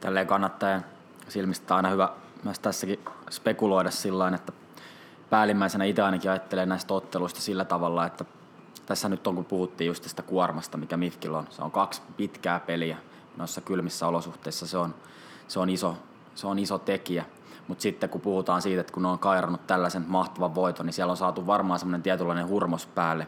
Tälleen 0.00 0.26
kannattaa 0.26 0.80
silmistä 1.28 1.76
aina 1.76 1.90
hyvä 1.90 2.08
myös 2.44 2.58
tässäkin 2.58 2.98
spekuloida 3.30 3.90
sillä 3.90 4.32
että 4.34 4.52
päällimmäisenä 5.30 5.84
itse 5.84 6.02
ainakin 6.02 6.30
ajattelee 6.30 6.66
näistä 6.66 6.94
otteluista 6.94 7.40
sillä 7.40 7.64
tavalla, 7.64 8.06
että 8.06 8.24
tässä 8.86 9.08
nyt 9.08 9.26
on, 9.26 9.34
kun 9.34 9.44
puhuttiin 9.44 9.88
just 9.88 10.02
tästä 10.02 10.22
kuormasta, 10.22 10.78
mikä 10.78 10.96
Mifkillä 10.96 11.38
on, 11.38 11.46
se 11.50 11.62
on 11.62 11.70
kaksi 11.70 12.02
pitkää 12.16 12.60
peliä 12.60 12.96
noissa 13.36 13.60
kylmissä 13.60 14.06
olosuhteissa, 14.06 14.66
se 14.66 14.78
on, 14.78 14.94
se 15.48 15.60
on, 15.60 15.70
iso, 15.70 15.96
se 16.34 16.46
on 16.46 16.58
iso 16.58 16.78
tekijä. 16.78 17.24
Mutta 17.68 17.82
sitten 17.82 18.10
kun 18.10 18.20
puhutaan 18.20 18.62
siitä, 18.62 18.80
että 18.80 18.92
kun 18.92 19.02
ne 19.02 19.08
on 19.08 19.18
kairannut 19.18 19.66
tällaisen 19.66 20.04
mahtavan 20.08 20.54
voiton, 20.54 20.86
niin 20.86 20.94
siellä 20.94 21.10
on 21.10 21.16
saatu 21.16 21.46
varmaan 21.46 21.78
semmoinen 21.78 22.02
tietynlainen 22.02 22.48
hurmos 22.48 22.86
päälle. 22.86 23.26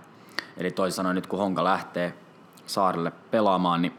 Eli 0.56 0.70
toisin 0.70 0.96
sanoen 0.96 1.14
nyt 1.14 1.26
kun 1.26 1.38
Honka 1.38 1.64
lähtee 1.64 2.14
saarelle 2.66 3.12
pelaamaan, 3.30 3.82
niin 3.82 3.92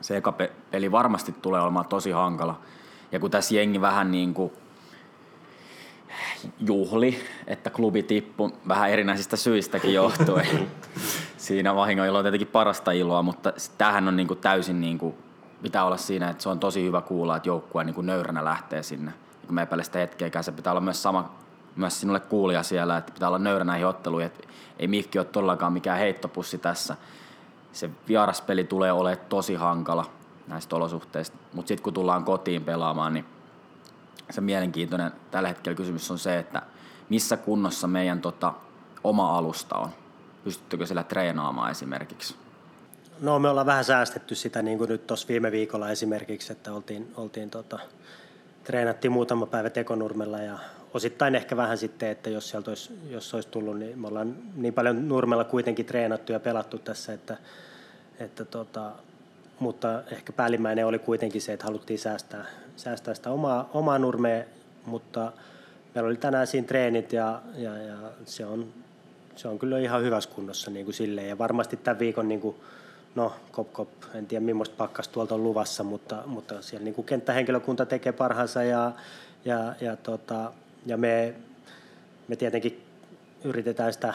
se 0.00 0.16
eka 0.16 0.34
peli 0.70 0.92
varmasti 0.92 1.32
tulee 1.32 1.60
olemaan 1.60 1.86
tosi 1.86 2.10
hankala. 2.10 2.60
Ja 3.12 3.20
kun 3.20 3.30
tässä 3.30 3.54
jengi 3.54 3.80
vähän 3.80 4.10
niin 4.10 4.34
kuin 4.34 4.52
juhli, 6.60 7.18
että 7.46 7.70
klubi 7.70 8.02
tippu 8.02 8.50
vähän 8.68 8.90
erinäisistä 8.90 9.36
syistäkin 9.36 9.94
johtuen. 9.94 10.70
siinä 11.36 11.74
vahingoilla 11.74 12.18
on 12.18 12.24
tietenkin 12.24 12.48
parasta 12.48 12.92
iloa, 12.92 13.22
mutta 13.22 13.52
tämähän 13.78 14.08
on 14.08 14.16
niin 14.16 14.28
kuin 14.28 14.40
täysin 14.40 14.80
niin 14.80 14.98
kuin, 14.98 15.14
pitää 15.62 15.84
olla 15.84 15.96
siinä, 15.96 16.30
että 16.30 16.42
se 16.42 16.48
on 16.48 16.60
tosi 16.60 16.84
hyvä 16.84 17.00
kuulla, 17.00 17.36
että 17.36 17.48
joukkue 17.48 17.84
niin 17.84 17.94
kuin 17.94 18.06
nöyränä 18.06 18.44
lähtee 18.44 18.82
sinne. 18.82 19.12
Kun 19.48 19.54
me 19.54 19.62
epäile 19.62 19.84
sitä 19.84 19.98
hetkeäkään, 19.98 20.44
se 20.44 20.52
pitää 20.52 20.72
olla 20.72 20.80
myös 20.80 21.02
sama 21.02 21.34
myös 21.78 22.00
sinulle 22.00 22.20
kuulija 22.20 22.62
siellä, 22.62 22.96
että 22.96 23.12
pitää 23.12 23.28
olla 23.28 23.38
nöyrä 23.38 23.64
näihin 23.64 23.86
otteluihin, 23.86 24.26
että 24.26 24.48
ei 24.78 24.88
Mifki 24.88 25.18
ole 25.18 25.26
todellakaan 25.26 25.72
mikään 25.72 25.98
heittopussi 25.98 26.58
tässä. 26.58 26.96
Se 27.72 27.90
vieraspeli 28.08 28.64
tulee 28.64 28.92
olemaan 28.92 29.26
tosi 29.28 29.54
hankala 29.54 30.10
näistä 30.46 30.76
olosuhteista, 30.76 31.36
mutta 31.52 31.68
sitten 31.68 31.82
kun 31.82 31.94
tullaan 31.94 32.24
kotiin 32.24 32.64
pelaamaan, 32.64 33.14
niin 33.14 33.24
se 34.30 34.40
mielenkiintoinen 34.40 35.12
tällä 35.30 35.48
hetkellä 35.48 35.76
kysymys 35.76 36.10
on 36.10 36.18
se, 36.18 36.38
että 36.38 36.62
missä 37.08 37.36
kunnossa 37.36 37.86
meidän 37.86 38.20
tota, 38.20 38.52
oma 39.04 39.38
alusta 39.38 39.76
on. 39.76 39.90
Pystyttekö 40.44 40.86
sillä 40.86 41.02
treenaamaan 41.02 41.70
esimerkiksi? 41.70 42.36
No 43.20 43.38
me 43.38 43.48
ollaan 43.48 43.66
vähän 43.66 43.84
säästetty 43.84 44.34
sitä 44.34 44.62
niin 44.62 44.78
kuin 44.78 44.88
nyt 44.88 45.06
tuossa 45.06 45.28
viime 45.28 45.52
viikolla 45.52 45.90
esimerkiksi, 45.90 46.52
että 46.52 46.72
oltiin, 46.72 47.12
oltiin 47.16 47.50
tota, 47.50 47.78
treenattiin 48.68 49.12
muutama 49.12 49.46
päivä 49.46 49.70
tekonurmella 49.70 50.38
ja 50.38 50.58
osittain 50.94 51.34
ehkä 51.34 51.56
vähän 51.56 51.78
sitten, 51.78 52.08
että 52.08 52.30
jos 52.30 52.50
sieltä 52.50 52.70
olisi, 52.70 52.98
jos 53.10 53.34
olisi 53.34 53.48
tullut, 53.48 53.78
niin 53.78 53.98
me 53.98 54.08
ollaan 54.08 54.36
niin 54.56 54.74
paljon 54.74 55.08
nurmella 55.08 55.44
kuitenkin 55.44 55.86
treenattu 55.86 56.32
ja 56.32 56.40
pelattu 56.40 56.78
tässä, 56.78 57.12
että, 57.12 57.36
että 58.20 58.44
tota, 58.44 58.92
mutta 59.60 60.02
ehkä 60.12 60.32
päällimmäinen 60.32 60.86
oli 60.86 60.98
kuitenkin 60.98 61.42
se, 61.42 61.52
että 61.52 61.66
haluttiin 61.66 61.98
säästää, 61.98 62.44
säästää 62.76 63.14
sitä 63.14 63.30
omaa, 63.30 63.70
omaa 63.74 63.98
nurmea, 63.98 64.44
mutta 64.86 65.32
meillä 65.94 66.08
oli 66.08 66.16
tänään 66.16 66.46
siinä 66.46 66.66
treenit 66.66 67.12
ja, 67.12 67.42
ja, 67.56 67.76
ja 67.76 67.96
se, 68.24 68.46
on, 68.46 68.66
se 69.36 69.48
on 69.48 69.58
kyllä 69.58 69.78
ihan 69.78 70.02
hyvässä 70.02 70.30
kunnossa 70.30 70.70
niin 70.70 70.84
kuin 70.84 70.94
silleen. 70.94 71.28
Ja 71.28 71.38
varmasti 71.38 71.76
tämän 71.76 71.98
viikon, 71.98 72.28
niin 72.28 72.40
kuin, 72.40 72.56
no 73.14 73.32
kop 73.52 73.72
kop, 73.72 73.88
en 74.14 74.26
tiedä 74.26 74.44
millaista 74.44 74.76
pakkas 74.76 75.08
tuolta 75.08 75.34
on 75.34 75.42
luvassa, 75.42 75.84
mutta, 75.84 76.22
mutta 76.26 76.62
siellä 76.62 76.84
niin 76.84 77.04
kenttähenkilökunta 77.04 77.86
tekee 77.86 78.12
parhaansa 78.12 78.62
ja, 78.62 78.92
ja, 79.44 79.74
ja, 79.80 79.96
tota, 79.96 80.52
ja 80.86 80.96
me, 80.96 81.34
me 82.28 82.36
tietenkin 82.36 82.82
yritetään 83.44 83.92
sitä 83.92 84.14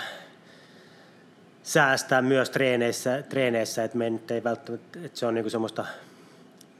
säästää 1.64 2.22
myös 2.22 2.50
treeneissä, 2.50 3.24
treeneissä 3.30 3.84
että 3.84 3.98
me 3.98 4.10
nyt 4.10 4.32
ei 4.32 4.44
välttämättä, 4.44 5.00
että 5.04 5.20
se 5.20 5.26
on 5.26 5.34
niin 5.34 5.52
semmoista 5.52 5.86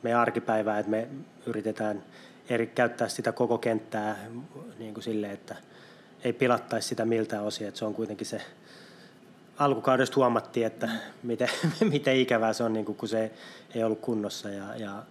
meidän 0.04 0.20
arkipäivää, 0.20 0.80
että 0.80 0.90
me 0.90 1.08
yritetään 1.46 2.04
eri, 2.50 2.68
käyttää 2.68 3.10
sitä 3.10 3.32
koko 3.32 3.58
kenttää 3.58 4.18
niin 4.80 4.94
kuin 4.94 5.04
sille, 5.04 5.32
että 5.32 5.56
ei 6.24 6.34
pilattaisi 6.34 6.88
sitä 6.88 7.06
miltä 7.06 7.42
osin, 7.42 7.68
että 7.68 7.78
se 7.78 7.86
on 7.86 7.94
kuitenkin 7.94 8.28
se, 8.28 8.42
alkukaudesta 9.60 10.16
huomattiin, 10.16 10.66
että 10.66 10.90
miten, 11.24 11.50
miten 11.92 12.16
ikävää 12.16 12.54
se 12.54 12.64
on, 12.64 12.74
niin 12.74 12.86
kuin, 12.86 12.96
kun 12.96 13.10
se 13.10 13.32
ei 13.76 13.84
ollut 13.84 14.00
kunnossa, 14.00 14.50
ja, 14.50 14.76
ja, 14.76 15.04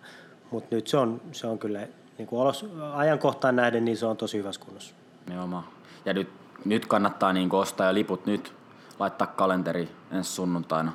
mutta 0.50 0.74
nyt 0.74 0.86
se 0.86 0.96
on, 0.96 1.20
se 1.32 1.46
on 1.46 1.58
kyllä 1.58 1.80
niin 2.18 2.28
kuin 2.28 2.42
olos, 2.42 2.66
ajankohtaan 2.92 3.56
nähden, 3.56 3.84
niin 3.84 3.96
se 3.96 4.06
on 4.06 4.16
tosi 4.16 4.38
hyvässä 4.38 4.60
kunnossa. 4.60 4.94
Joo, 5.34 5.64
ja 6.04 6.14
nyt, 6.14 6.28
nyt 6.64 6.86
kannattaa 6.86 7.32
niin 7.32 7.52
ostaa 7.52 7.86
ja 7.86 7.94
liput 7.94 8.26
nyt 8.26 8.54
laittaa 8.98 9.26
kalenteri 9.26 9.88
ensi 10.10 10.32
sunnuntaina. 10.32 10.92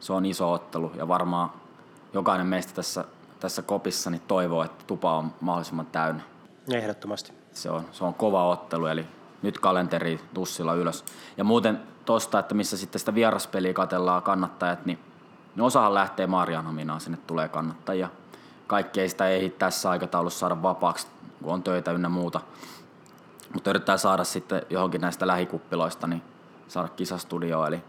Se 0.00 0.12
on 0.12 0.26
iso 0.26 0.52
ottelu 0.52 0.92
ja 0.96 1.08
varmaan 1.08 1.50
jokainen 2.12 2.46
meistä 2.46 2.74
tässä, 2.74 3.04
tässä 3.40 3.62
kopissa 3.62 4.10
niin 4.10 4.22
toivoo, 4.28 4.62
että 4.62 4.84
tupa 4.86 5.16
on 5.16 5.32
mahdollisimman 5.40 5.86
täynnä. 5.86 6.22
Ehdottomasti. 6.72 7.32
Se 7.52 7.70
on, 7.70 7.84
se 7.92 8.04
on 8.04 8.14
kova 8.14 8.48
ottelu, 8.48 8.86
eli 8.86 9.06
nyt 9.42 9.58
kalenteri 9.58 10.20
tussilla 10.34 10.74
ylös. 10.74 11.04
Ja 11.36 11.44
muuten 11.44 11.80
tosta, 12.08 12.38
että 12.38 12.54
missä 12.54 12.76
sitten 12.76 12.98
sitä 12.98 13.14
vieraspeliä 13.14 13.72
katellaan 13.72 14.22
kannattajat, 14.22 14.86
niin, 14.86 14.98
niin 15.54 15.64
osahan 15.64 15.94
lähtee 15.94 16.26
Maarianhaminaan, 16.26 17.00
sinne 17.00 17.18
tulee 17.26 17.48
kannattajia. 17.48 18.08
Kaikki 18.66 19.00
ei 19.00 19.08
sitä 19.08 19.28
ehdi 19.28 19.50
tässä 19.50 19.90
aikataulussa 19.90 20.38
saada 20.38 20.62
vapaaksi, 20.62 21.06
kun 21.42 21.52
on 21.52 21.62
töitä 21.62 21.92
ynnä 21.92 22.08
muuta. 22.08 22.40
Mutta 23.54 23.70
yrittää 23.70 23.96
saada 23.96 24.24
sitten 24.24 24.62
johonkin 24.70 25.00
näistä 25.00 25.26
lähikuppiloista, 25.26 26.06
niin 26.06 26.22
saada 26.68 26.88
kisastudioon. 26.88 27.68
Eli 27.68 27.82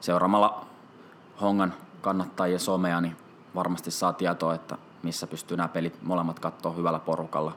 seuraamalla 0.00 0.66
Hongan 1.40 1.74
kannattajien 2.00 2.60
somea, 2.60 3.00
niin 3.00 3.16
varmasti 3.54 3.90
saa 3.90 4.12
tietoa, 4.12 4.54
että 4.54 4.78
missä 5.02 5.26
pystyy 5.26 5.56
nämä 5.56 5.68
pelit 5.68 6.02
molemmat 6.02 6.40
katsoa 6.40 6.72
hyvällä 6.72 6.98
porukalla. 6.98 7.52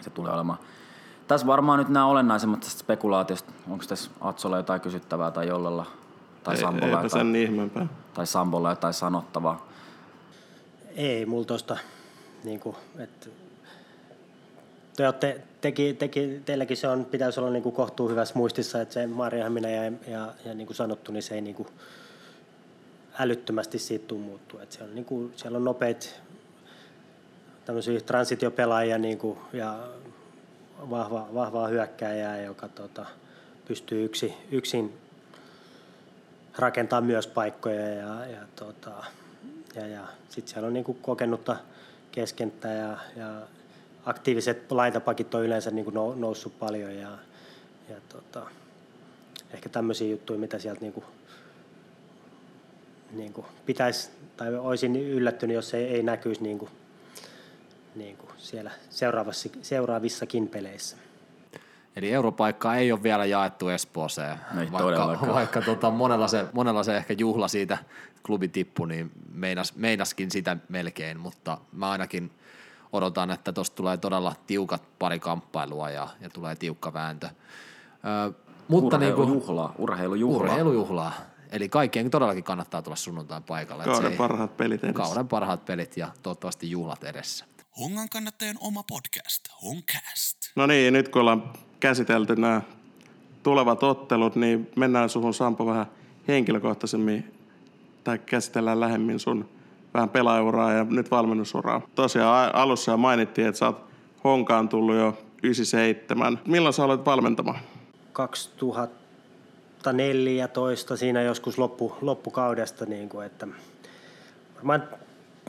Se 0.00 0.10
tulee 0.10 0.32
olemaan. 0.32 0.58
Tässä 1.28 1.46
varmaan 1.46 1.78
nyt 1.78 1.88
nämä 1.88 2.06
olennaisemmat 2.06 2.60
tästä 2.60 2.80
spekulaatiosta. 2.80 3.52
Onko 3.70 3.84
tässä 3.88 4.10
Atsolla 4.20 4.56
jotain 4.56 4.80
kysyttävää 4.80 5.30
tai 5.30 5.48
jollella? 5.48 5.86
Tai 6.42 6.56
Sambolla 6.56 7.02
jotain, 7.02 7.10
sen 7.10 7.36
ihmeempää. 7.36 7.86
Tai 8.14 8.26
Sambolla 8.26 8.70
jotain 8.70 8.94
sanottavaa? 8.94 9.68
Ei, 10.96 11.26
mulla 11.26 11.44
tosta, 11.44 11.76
niin 12.44 12.60
kuin, 12.60 12.76
että 12.98 13.26
te 14.96 15.04
olette, 15.04 15.40
teki, 15.60 15.94
teki, 15.94 16.42
teilläkin 16.44 16.76
se 16.76 16.88
on, 16.88 17.04
pitäisi 17.04 17.40
olla 17.40 17.50
niin 17.50 17.62
kuin 17.62 17.74
kohtuu 17.74 18.08
hyvässä 18.08 18.34
muistissa, 18.34 18.80
että 18.80 18.94
se 18.94 19.06
Marjahamina 19.06 19.68
ja, 19.68 19.84
ja, 19.84 20.32
ja 20.44 20.54
niin 20.54 20.66
kuin 20.66 20.76
sanottu, 20.76 21.12
niin 21.12 21.22
se 21.22 21.34
ei 21.34 21.40
niin 21.40 21.56
kuin 21.56 21.68
älyttömästi 23.18 23.78
siitä 23.78 24.06
tule 24.06 24.20
muuttua. 24.20 24.62
Että 24.62 24.74
siellä, 24.74 24.90
on, 24.90 24.94
niin 24.94 25.04
kuin, 25.04 25.32
siellä 25.36 25.56
on 25.56 25.64
nopeat 25.64 26.20
tämmöisiä 27.64 28.00
transitiopelaajia 28.00 28.98
niin 28.98 29.18
kuin, 29.18 29.38
ja 29.52 29.78
vahva, 30.90 31.28
vahvaa 31.34 31.68
hyökkääjää, 31.68 32.40
joka 32.40 32.68
tota, 32.68 33.06
pystyy 33.68 34.04
yksi, 34.04 34.34
yksin 34.50 34.92
rakentaa 36.58 37.00
myös 37.00 37.26
paikkoja 37.26 37.88
ja, 37.88 38.26
ja, 38.26 38.40
tota, 38.56 39.04
ja, 39.74 39.86
ja 39.86 40.06
sitten 40.28 40.52
siellä 40.52 40.66
on 40.66 40.74
niin 40.74 40.84
kuin 40.84 40.98
kokenutta 41.02 41.56
keskenttää 42.12 42.74
ja, 42.74 42.96
ja 43.16 43.42
aktiiviset 44.06 44.72
laitapakit 44.72 45.34
on 45.34 45.44
yleensä 45.44 45.70
niin 45.70 45.84
kuin 45.84 46.20
noussut 46.20 46.58
paljon 46.58 46.96
ja, 46.96 47.10
ja 47.88 47.96
tota, 48.08 48.46
ehkä 49.50 49.68
tämmöisiä 49.68 50.10
juttuja, 50.10 50.38
mitä 50.38 50.58
sieltä 50.58 50.80
niin 50.80 50.92
kuin, 50.92 51.04
niin 53.12 53.32
kuin 53.32 53.46
pitäisi, 53.66 54.10
tai 54.36 54.54
olisin 54.54 54.96
yllättynyt, 54.96 55.54
jos 55.54 55.74
ei, 55.74 55.84
ei 55.84 56.02
näkyisi 56.02 56.42
niin 56.42 56.58
kuin, 56.58 56.70
niin 57.96 58.16
kuin 58.16 58.30
siellä 58.36 58.70
seuraavassa, 58.90 59.48
seuraavissakin 59.62 60.48
peleissä. 60.48 60.96
Eli 61.96 62.12
europaikkaa 62.12 62.76
ei 62.76 62.92
ole 62.92 63.02
vielä 63.02 63.24
jaettu 63.24 63.68
Espooseen, 63.68 64.38
no 64.52 64.60
ei 64.60 64.72
vaikka, 64.72 65.26
vaikka 65.34 65.60
tota, 65.60 65.90
monella, 65.90 66.28
se, 66.28 66.44
monella 66.52 66.82
se 66.82 66.96
ehkä 66.96 67.14
juhla 67.18 67.48
siitä 67.48 67.78
klubi 68.22 68.48
tippu, 68.48 68.84
niin 68.84 69.10
meinas, 69.32 69.74
meinaskin 69.76 70.30
sitä 70.30 70.56
melkein, 70.68 71.20
mutta 71.20 71.58
mä 71.72 71.90
ainakin– 71.90 72.30
odotan, 72.92 73.30
että 73.30 73.52
tuosta 73.52 73.76
tulee 73.76 73.96
todella 73.96 74.34
tiukat 74.46 74.82
pari 74.98 75.18
kamppailua 75.18 75.90
ja, 75.90 76.08
ja 76.20 76.30
tulee 76.30 76.56
tiukka 76.56 76.92
vääntö. 76.92 77.26
Ö, 77.26 78.32
mutta 78.68 78.96
urheilujuhlaa, 78.96 79.68
niin 79.68 79.82
urheilujuhlaa. 79.82 80.40
Urheilujuhlaa. 80.40 81.12
Eli 81.50 81.68
kaikkien 81.68 82.10
todellakin 82.10 82.44
kannattaa 82.44 82.82
tulla 82.82 82.96
sunnuntain 82.96 83.42
paikalle. 83.42 83.84
Kauden 83.84 84.12
parhaat 84.12 84.56
pelit 84.56 84.84
edessä. 84.84 85.02
Kauden 85.02 85.28
parhaat 85.28 85.64
pelit 85.64 85.96
ja 85.96 86.08
toivottavasti 86.22 86.70
juhlat 86.70 87.04
edessä. 87.04 87.44
Hongan 87.80 88.08
kannattajan 88.08 88.56
oma 88.60 88.82
podcast, 88.82 89.44
Honcast. 89.62 90.36
No 90.54 90.66
niin, 90.66 90.92
nyt 90.92 91.08
kun 91.08 91.20
ollaan 91.20 91.52
käsitelty 91.80 92.36
nämä 92.36 92.62
tulevat 93.42 93.82
ottelut, 93.82 94.36
niin 94.36 94.70
mennään 94.76 95.08
suhun 95.08 95.34
Sampo 95.34 95.66
vähän 95.66 95.86
henkilökohtaisemmin 96.28 97.34
tai 98.04 98.18
käsitellään 98.18 98.80
lähemmin 98.80 99.20
sun 99.20 99.48
vähän 99.94 100.08
pelaajuraa 100.08 100.72
ja 100.72 100.84
nyt 100.84 101.10
valmennusuraa. 101.10 101.80
Tosiaan 101.94 102.54
alussa 102.54 102.92
jo 102.92 102.96
mainittiin, 102.96 103.48
että 103.48 103.58
sä 103.58 103.66
oot 103.66 103.84
Honkaan 104.24 104.68
tullut 104.68 104.96
jo 104.96 105.18
97. 105.42 106.40
Milloin 106.46 106.74
sä 106.74 106.84
olet 106.84 107.04
valmentamaan? 107.04 107.60
2014 108.12 110.96
siinä 110.96 111.22
joskus 111.22 111.58
loppu, 111.58 111.96
loppukaudesta, 112.00 112.86
niin 112.86 113.08
kuin, 113.08 113.26
että 113.26 113.48
varmaan 114.56 114.88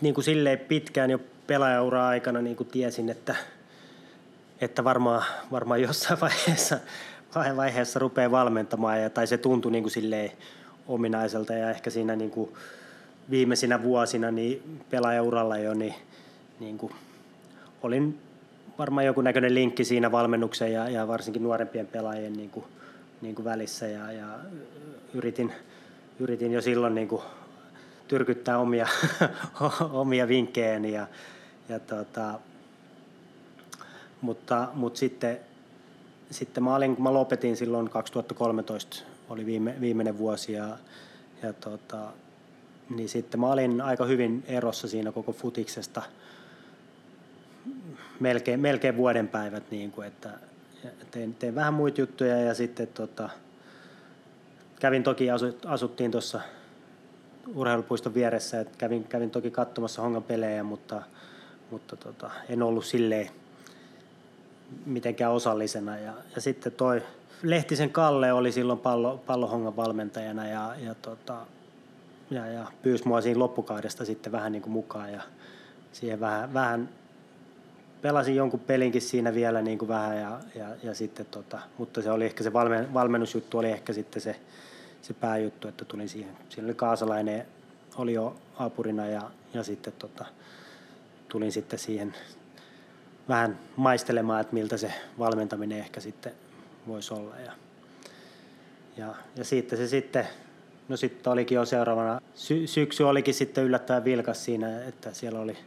niin 0.02 0.14
kuin 0.14 0.26
silleen 0.26 0.60
pitkään 0.60 1.10
jo 1.10 1.20
pelaajaura 1.48 2.08
aikana 2.08 2.42
niin 2.42 2.56
kuin 2.56 2.68
tiesin, 2.68 3.10
että, 3.10 3.36
että 4.62 4.84
varmaan, 4.84 5.24
varmaan 5.52 5.82
jossain 5.82 6.20
vaiheessa, 6.22 6.80
vaiheessa 7.56 8.00
rupeaa 8.00 8.32
valmentamaan, 8.32 9.02
ja, 9.02 9.10
tai 9.10 9.28
se 9.28 9.38
tuntui 9.38 9.72
niin 9.72 9.84
kuin 9.84 9.92
silleen 9.92 10.32
ominaiselta, 10.88 11.54
ja 11.54 11.70
ehkä 11.70 11.90
siinä 11.90 12.16
niin 12.16 12.32
kuin 12.32 12.54
viimeisinä 13.30 13.84
vuosina 13.84 14.32
niin 14.32 14.82
pelaajauralla 14.90 15.58
jo, 15.58 15.74
niin, 15.74 15.96
niin 16.60 16.78
kuin 16.78 16.94
olin 17.84 18.20
varmaan 18.80 19.06
joku 19.06 19.22
näköinen 19.22 19.54
linkki 19.54 19.84
siinä 19.84 20.12
valmennuksen 20.12 20.74
ja, 20.74 20.90
ja 20.90 21.08
varsinkin 21.08 21.44
nuorempien 21.44 21.88
pelaajien 21.88 22.34
niin 22.34 22.50
kuin, 22.50 22.66
niin 23.22 23.36
kuin 23.36 23.46
välissä, 23.46 23.88
ja, 23.88 24.12
ja 24.12 24.26
yritin, 25.14 25.54
yritin 26.20 26.52
jo 26.52 26.62
silloin 26.62 26.96
niin 26.96 27.08
kuin 27.08 27.22
tyrkyttää 28.08 28.58
omia, 28.58 28.88
omia 29.92 30.28
vinkkejäni, 30.28 30.92
ja, 30.92 31.08
ja 31.70 31.80
tota, 31.80 32.40
mutta, 34.22 34.68
mutta 34.74 35.00
sitten, 35.00 35.40
sitten 36.32 36.64
mä, 36.64 36.76
olin, 36.76 36.96
mä 37.00 37.14
lopetin 37.14 37.58
silloin 37.58 37.90
2013, 37.90 38.98
oli 39.30 39.46
viime, 39.46 39.76
viimeinen 39.82 40.18
vuosi 40.18 40.54
ja, 40.54 40.78
ja 41.44 41.54
tota, 41.54 42.08
niin 42.90 43.10
sitten 43.10 43.40
mä 43.40 43.52
olin 43.52 43.82
aika 43.82 44.06
hyvin 44.06 44.44
erossa 44.48 44.88
siinä 44.88 45.12
koko 45.12 45.32
futiksesta. 45.32 46.02
Melkein, 48.20 48.60
melkein 48.60 48.98
vuoden 48.98 49.28
päivät, 49.28 49.72
niin 49.72 49.92
kuin, 49.92 50.08
että 50.08 50.30
tein, 51.12 51.36
tein 51.36 51.56
vähän 51.56 51.74
muita 51.74 52.02
juttuja 52.02 52.38
ja 52.38 52.54
sitten 52.54 52.88
tota, 52.88 53.30
kävin 54.80 55.04
toki, 55.04 55.28
asuttiin 55.68 56.12
tuossa 56.12 56.42
urheilupuiston 57.56 58.14
vieressä, 58.14 58.60
että 58.60 58.78
kävin, 58.78 59.04
kävin 59.04 59.32
toki 59.32 59.52
katsomassa 59.52 60.02
Hongan 60.02 60.24
pelejä, 60.24 60.64
mutta, 60.64 61.04
mutta 61.72 61.96
tota, 61.96 62.32
en 62.50 62.64
ollut 62.64 62.86
silleen 62.86 63.30
mitenkään 64.86 65.32
osallisena. 65.32 65.98
Ja, 65.98 66.14
ja 66.36 66.42
sitten 66.42 66.72
toi 66.72 67.02
Lehtisen 67.44 67.90
Kalle 67.90 68.34
oli 68.34 68.52
silloin 68.52 68.80
pallo, 68.80 69.24
pallohongan 69.26 69.76
valmentajana 69.76 70.48
ja, 70.48 70.76
ja, 70.80 70.96
tota, 70.96 71.46
ja, 72.32 72.48
ja 72.48 72.66
pyysi 72.82 73.08
mua 73.08 73.22
siinä 73.22 73.40
loppukaudesta 73.40 74.06
sitten 74.06 74.32
vähän 74.32 74.52
niin 74.52 74.62
kuin 74.62 74.74
mukaan 74.74 75.14
ja 75.14 75.22
siihen 75.92 76.20
vähän, 76.20 76.54
vähän 76.54 76.90
pelasin 78.02 78.36
jonkun 78.36 78.60
pelinkin 78.60 79.02
siinä 79.02 79.34
vielä 79.34 79.62
niin 79.62 79.78
kuin 79.78 79.90
vähän 79.90 80.18
ja, 80.18 80.40
ja, 80.56 80.68
ja 80.84 80.96
sitten 80.96 81.26
tota, 81.26 81.60
mutta 81.78 82.02
se 82.02 82.12
oli 82.12 82.26
ehkä 82.26 82.44
se 82.44 82.54
valmen, 82.54 82.94
valmennusjuttu 82.94 83.58
oli 83.58 83.72
ehkä 83.72 83.94
sitten 83.94 84.22
se, 84.22 84.36
se 85.02 85.14
pääjuttu, 85.14 85.68
että 85.68 85.86
tulin 85.86 86.10
siihen. 86.10 86.38
Siinä 86.50 86.66
oli 86.66 86.74
kaasalainen, 86.74 87.46
oli 87.96 88.14
jo 88.14 88.36
apurina 88.60 89.06
ja, 89.06 89.32
ja 89.54 89.64
sitten 89.64 89.94
tota, 90.00 90.26
tulin 91.30 91.52
sitten 91.52 91.80
siihen 91.80 92.14
vähän 93.28 93.60
maistelemaan, 93.76 94.42
että 94.42 94.54
miltä 94.54 94.78
se 94.78 94.94
valmentaminen 95.20 95.80
ehkä 95.80 96.00
sitten 96.00 96.32
voisi 96.88 97.14
olla. 97.14 97.36
Ja, 97.40 97.52
ja, 98.98 99.16
ja 99.36 99.44
siitä 99.44 99.76
se 99.76 99.88
sitten, 99.88 100.28
no 100.88 100.98
sitten 100.98 101.34
olikin 101.34 101.56
jo 101.56 101.66
seuraavana, 101.66 102.22
sy- 102.36 102.68
syksy 102.68 103.04
olikin 103.04 103.34
sitten 103.34 103.64
yllättävän 103.64 104.06
vilkas 104.06 104.46
siinä, 104.46 104.84
että 104.84 105.14
siellä 105.14 105.40
oli 105.40 105.58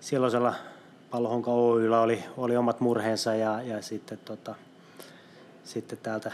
silloisella 0.00 0.54
Pallohonka 1.10 1.50
Oyllä 1.50 2.00
oli, 2.00 2.24
oli 2.36 2.56
omat 2.56 2.80
murheensa 2.80 3.34
ja, 3.34 3.62
ja 3.62 3.82
sitten, 3.82 4.18
tota, 4.24 4.54
sitten 5.64 5.98
täältä, 6.02 6.32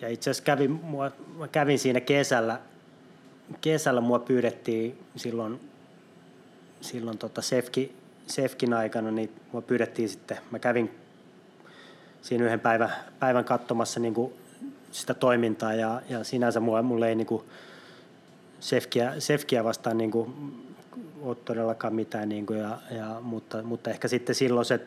ja 0.00 0.08
itse 0.08 0.30
asiassa 0.30 0.44
kävin, 0.44 0.70
mua, 0.70 1.10
kävin 1.52 1.78
siinä 1.78 2.00
kesällä, 2.00 2.60
kesällä 3.60 4.00
mua 4.00 4.18
pyydettiin 4.18 4.98
silloin, 5.16 5.60
silloin 6.86 7.18
tota 7.18 7.42
Sefki, 7.42 7.96
Sefkin 8.26 8.74
aikana, 8.74 9.10
niin 9.10 9.30
mua 9.52 9.62
pyydettiin 9.62 10.08
sitten, 10.08 10.38
mä 10.50 10.58
kävin 10.58 10.90
siinä 12.22 12.44
yhden 12.44 12.60
päivän, 12.60 12.92
päivän 13.18 13.44
katsomassa 13.44 14.00
niin 14.00 14.14
sitä 14.92 15.14
toimintaa 15.14 15.74
ja, 15.74 16.02
ja 16.08 16.24
sinänsä 16.24 16.60
mulle, 16.60 16.82
mulle 16.82 17.08
ei 17.08 17.14
niin 17.14 17.26
kuin 17.26 17.42
Sefkiä, 18.60 19.14
Sefkiä 19.18 19.64
vastaan 19.64 19.98
niin 19.98 20.10
kuin 20.10 20.32
ole 21.22 21.36
todellakaan 21.44 21.94
mitään, 21.94 22.28
niin 22.28 22.46
kuin, 22.46 22.58
ja, 22.58 22.78
ja, 22.90 23.16
mutta, 23.22 23.62
mutta 23.62 23.90
ehkä 23.90 24.08
sitten 24.08 24.34
silloin 24.34 24.66
se 24.66 24.80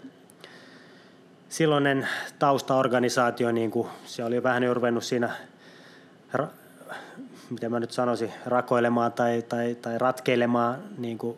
silloinen 1.49 2.07
taustaorganisaatio, 2.39 3.51
niin 3.51 3.71
kuin, 3.71 3.87
se 4.05 4.23
oli 4.23 4.43
vähän 4.43 4.63
jo 4.63 4.73
ruvennut 4.73 5.03
siinä, 5.03 5.35
ra, 6.33 6.47
miten 7.49 7.71
mä 7.71 7.79
nyt 7.79 7.91
sanoisin, 7.91 8.33
rakoilemaan 8.45 9.11
tai, 9.11 9.41
tai, 9.41 9.75
tai 9.75 9.97
ratkeilemaan 9.97 10.79
niin 10.97 11.17
kuin, 11.17 11.37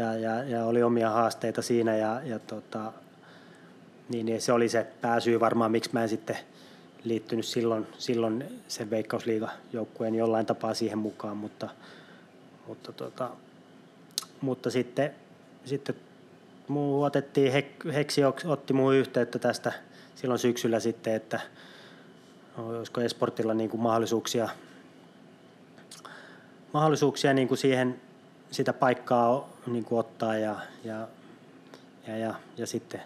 ja, 0.00 0.14
ja, 0.14 0.44
ja, 0.44 0.64
oli 0.64 0.82
omia 0.82 1.10
haasteita 1.10 1.62
siinä 1.62 1.96
ja, 1.96 2.20
ja 2.24 2.38
tota, 2.38 2.92
niin, 4.08 4.26
niin 4.26 4.40
se 4.40 4.52
oli 4.52 4.68
se 4.68 4.86
pääsyy 5.00 5.40
varmaan, 5.40 5.70
miksi 5.70 5.90
mä 5.92 6.02
en 6.02 6.08
sitten 6.08 6.36
liittynyt 7.04 7.44
silloin, 7.44 7.86
silloin 7.98 8.62
sen 8.68 8.90
veikkausliigajoukkueen 8.90 10.14
jollain 10.14 10.46
tapaa 10.46 10.74
siihen 10.74 10.98
mukaan, 10.98 11.36
mutta, 11.36 11.68
mutta, 12.66 12.92
tota, 12.92 13.30
mutta 14.40 14.70
sitten, 14.70 15.14
sitten 15.64 15.94
muu 16.68 17.02
otettiin, 17.02 17.52
Heksi 17.94 18.22
otti 18.44 18.72
muu 18.72 18.90
yhteyttä 18.90 19.38
tästä 19.38 19.72
silloin 20.14 20.38
syksyllä 20.38 20.80
sitten, 20.80 21.14
että 21.14 21.40
olisiko 22.58 23.00
Esportilla 23.00 23.54
niin 23.54 23.70
kuin 23.70 23.80
mahdollisuuksia, 23.80 24.48
mahdollisuuksia 26.72 27.34
niin 27.34 27.48
kuin 27.48 27.58
siihen 27.58 28.00
sitä 28.50 28.72
paikkaa 28.72 29.48
niin 29.66 29.84
kuin 29.84 29.98
ottaa 29.98 30.36
ja, 30.36 30.56
ja, 30.84 31.08
ja, 32.06 32.16
ja, 32.16 32.34
ja 32.56 32.66
sitten, 32.66 33.00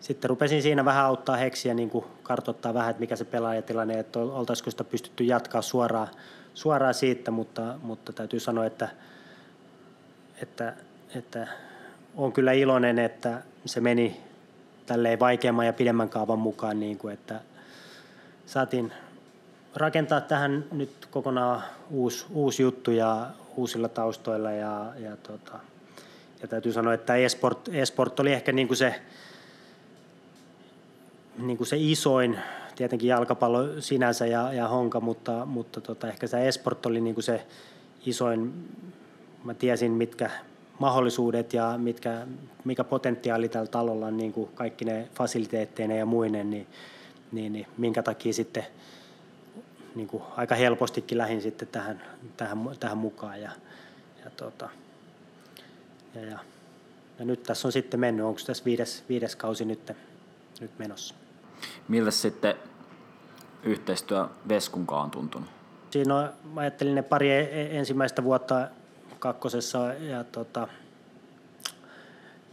sitten 0.00 0.30
rupesin 0.30 0.62
siinä 0.62 0.84
vähän 0.84 1.04
auttaa 1.04 1.36
Heksiä 1.36 1.74
niin 1.74 1.90
kuin 1.90 2.04
kartoittaa 2.22 2.74
vähän, 2.74 2.90
että 2.90 3.00
mikä 3.00 3.16
se 3.16 3.24
pelaajatilanne, 3.24 3.98
että 3.98 4.18
oltaisiko 4.18 4.70
sitä 4.70 4.84
pystytty 4.84 5.24
jatkaa 5.24 5.62
suoraan, 5.62 6.08
suoraan 6.54 6.94
siitä, 6.94 7.30
mutta, 7.30 7.74
mutta 7.82 8.12
täytyy 8.12 8.40
sanoa, 8.40 8.66
että, 8.66 8.88
että, 10.42 10.74
että 11.14 11.48
on 12.16 12.32
kyllä 12.32 12.52
iloinen, 12.52 12.98
että 12.98 13.42
se 13.64 13.80
meni 13.80 14.20
tälleen 14.86 15.20
vaikeamman 15.20 15.66
ja 15.66 15.72
pidemmän 15.72 16.08
kaavan 16.08 16.38
mukaan, 16.38 16.80
niin 16.80 16.98
kuin, 16.98 17.14
että 17.14 17.40
saatiin 18.46 18.92
rakentaa 19.74 20.20
tähän 20.20 20.64
nyt 20.72 21.08
kokonaan 21.10 21.62
uusi, 21.90 22.26
uusi 22.30 22.62
juttu 22.62 22.90
ja 22.90 23.26
uusilla 23.58 23.88
taustoilla 23.88 24.50
ja, 24.50 24.92
ja, 24.98 25.16
tota, 25.16 25.58
ja 26.42 26.48
täytyy 26.48 26.72
sanoa, 26.72 26.94
että 26.94 27.16
esport, 27.16 27.68
esport 27.72 28.20
oli 28.20 28.32
ehkä 28.32 28.52
niin 28.52 28.68
kuin 28.68 28.76
se, 28.76 28.94
niin 31.38 31.56
kuin 31.56 31.66
se 31.66 31.76
isoin, 31.78 32.38
tietenkin 32.76 33.08
jalkapallo 33.08 33.80
sinänsä 33.80 34.26
ja, 34.26 34.52
ja 34.52 34.68
honka, 34.68 35.00
mutta, 35.00 35.44
mutta 35.46 35.80
tota, 35.80 36.08
ehkä 36.08 36.26
se 36.26 36.48
esport 36.48 36.86
oli 36.86 37.00
niin 37.00 37.14
kuin 37.14 37.24
se 37.24 37.46
isoin, 38.06 38.68
mä 39.44 39.54
tiesin 39.54 39.92
mitkä 39.92 40.30
mahdollisuudet 40.78 41.52
ja 41.52 41.74
mitkä, 41.78 42.26
mikä 42.64 42.84
potentiaali 42.84 43.48
tällä 43.48 43.70
talolla 43.70 44.06
on, 44.06 44.16
niin 44.16 44.32
kuin 44.32 44.50
kaikki 44.54 44.84
ne 44.84 45.08
fasiliteetteina 45.14 45.94
ja 45.94 46.06
muinen, 46.06 46.50
niin, 46.50 46.66
niin, 47.32 47.52
niin 47.52 47.66
minkä 47.78 48.02
takia 48.02 48.32
sitten 48.32 48.66
niin 49.94 50.08
kuin 50.08 50.22
aika 50.36 50.54
helpostikin 50.54 51.18
lähdin 51.18 51.42
sitten 51.42 51.68
tähän, 51.68 52.02
tähän, 52.36 52.58
tähän 52.80 52.98
mukaan. 52.98 53.40
Ja, 53.40 53.50
ja, 54.24 54.30
tota, 54.30 54.68
ja, 56.14 56.20
ja, 56.20 56.38
ja, 57.18 57.24
nyt 57.24 57.42
tässä 57.42 57.68
on 57.68 57.72
sitten 57.72 58.00
mennyt, 58.00 58.26
onko 58.26 58.40
tässä 58.46 58.64
viides, 58.64 59.04
viides 59.08 59.36
kausi 59.36 59.64
nyt, 59.64 59.92
nyt 60.60 60.78
menossa. 60.78 61.14
Miltä 61.88 62.10
sitten 62.10 62.54
yhteistyö 63.62 64.28
Veskunkaan 64.48 65.04
on 65.04 65.10
tuntunut? 65.10 65.50
Siinä 65.90 66.16
on, 66.16 66.32
mä 66.54 66.60
ajattelin 66.60 66.94
ne 66.94 67.02
pari 67.02 67.30
e-, 67.30 67.40
e-, 67.40 67.78
ensimmäistä 67.78 68.24
vuotta 68.24 68.68
kakkosessa 69.18 69.92
ja 69.92 70.24
tota, 70.24 70.68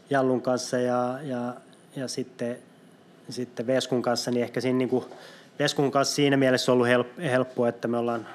Jallun 0.10 0.42
kanssa 0.42 0.78
ja, 0.78 1.20
ja, 1.24 1.54
ja 1.96 2.08
sitten, 2.08 2.58
sitten 3.30 3.68
Veskun 3.68 4.02
kanssa, 4.02 4.32
niin 4.32 4.44
ehkä 4.44 4.62
siinä 4.62 4.78
niin 4.78 4.90
kuin 4.90 5.06
Veskun 5.60 5.92
kanssa 5.92 6.16
siinä 6.16 6.38
mielessä 6.38 6.72
ollut 6.72 6.88
helppo, 7.18 7.68
että 7.68 7.88
me 7.88 7.98
ollaan 7.98 8.28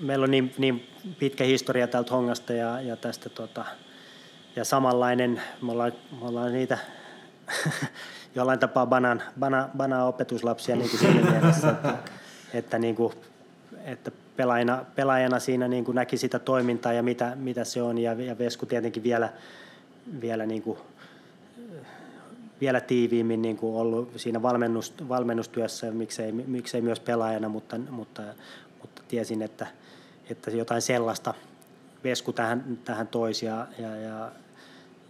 meillä 0.00 0.24
on 0.24 0.30
niin, 0.30 0.54
niin 0.58 0.88
pitkä 1.18 1.44
historia 1.44 1.86
tältä 1.86 2.14
hongasta 2.14 2.52
ja, 2.52 2.80
ja 2.80 2.96
tästä 2.96 3.28
tota, 3.28 3.64
ja 4.56 4.64
samanlainen, 4.64 5.42
me 5.62 5.72
ollaan, 5.72 5.92
me 6.20 6.28
ollaan 6.28 6.52
niitä 6.52 6.78
jollain 8.36 8.58
tapaa 8.58 8.86
banan, 8.86 9.22
bana, 9.38 9.68
bana 9.76 10.04
opetuslapsia 10.04 10.76
niin 10.76 10.90
kuin 10.90 11.00
siinä 11.00 11.30
mielessä, 11.30 11.70
että, 11.70 11.94
että, 12.54 12.78
niin 12.78 12.96
kuin, 12.96 13.12
että 13.84 14.10
pelaajana, 14.36 14.84
pelaajana 14.94 15.38
siinä 15.38 15.68
niin 15.68 15.84
kuin 15.84 15.94
näki 15.94 16.16
sitä 16.16 16.38
toimintaa 16.38 16.92
ja 16.92 17.02
mitä, 17.02 17.32
mitä 17.36 17.64
se 17.64 17.82
on 17.82 17.98
ja, 17.98 18.12
ja 18.12 18.38
Vesku 18.38 18.66
tietenkin 18.66 19.02
vielä, 19.02 19.28
vielä 20.20 20.46
niin 20.46 20.62
kuin 20.62 20.78
vielä 22.60 22.80
tiiviimmin 22.80 23.42
niin 23.42 23.56
kuin 23.56 23.76
ollut 23.76 24.12
siinä 24.16 24.42
valmennus, 24.42 24.94
valmennustyössä, 25.08 25.90
miksei, 25.90 26.32
miksei 26.32 26.80
myös 26.80 27.00
pelaajana, 27.00 27.48
mutta, 27.48 27.78
mutta, 27.78 28.22
mutta 28.80 29.02
tiesin, 29.08 29.42
että, 29.42 29.66
että 30.30 30.50
jotain 30.50 30.82
sellaista 30.82 31.34
Vesku 32.04 32.32
tähän, 32.32 32.78
tähän 32.84 33.08
toisi 33.08 33.46
ja, 33.46 33.66
ja, 33.78 33.96
ja, 33.96 34.32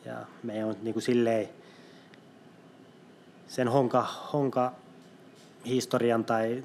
ja 0.05 0.17
me 0.43 0.65
on 0.65 0.77
niin 0.83 0.93
kuin 0.93 1.03
silleen, 1.03 1.49
sen 3.49 3.69
honka, 3.69 4.07
honka 4.33 4.73
historian 5.67 6.25
tai 6.25 6.65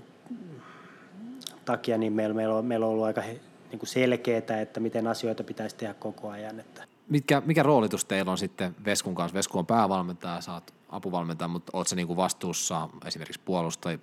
takia 1.65 1.97
niin 1.97 2.13
meillä, 2.13 2.35
meillä, 2.35 2.55
on, 2.55 2.65
meillä 2.65 2.85
on 2.85 2.91
ollut 2.91 3.05
aika 3.05 3.21
niin 3.21 3.79
kuin 3.79 3.89
selkeää, 3.89 4.61
että 4.61 4.79
miten 4.79 5.07
asioita 5.07 5.43
pitäisi 5.43 5.75
tehdä 5.75 5.93
koko 5.93 6.29
ajan. 6.29 6.59
Että. 6.59 6.94
Mitkä, 7.09 7.41
mikä 7.45 7.63
roolitus 7.63 8.05
teillä 8.05 8.31
on 8.31 8.37
sitten 8.37 8.75
Veskun 8.85 9.15
kanssa? 9.15 9.37
Vesku 9.37 9.59
on 9.59 9.65
päävalmentaja, 9.65 10.41
saat 10.41 10.73
apuvalmentaja, 10.89 11.47
mutta 11.47 11.71
oletko 11.73 11.89
se 11.89 11.95
niinku 11.95 12.17
vastuussa 12.17 12.89
esimerkiksi 13.05 13.41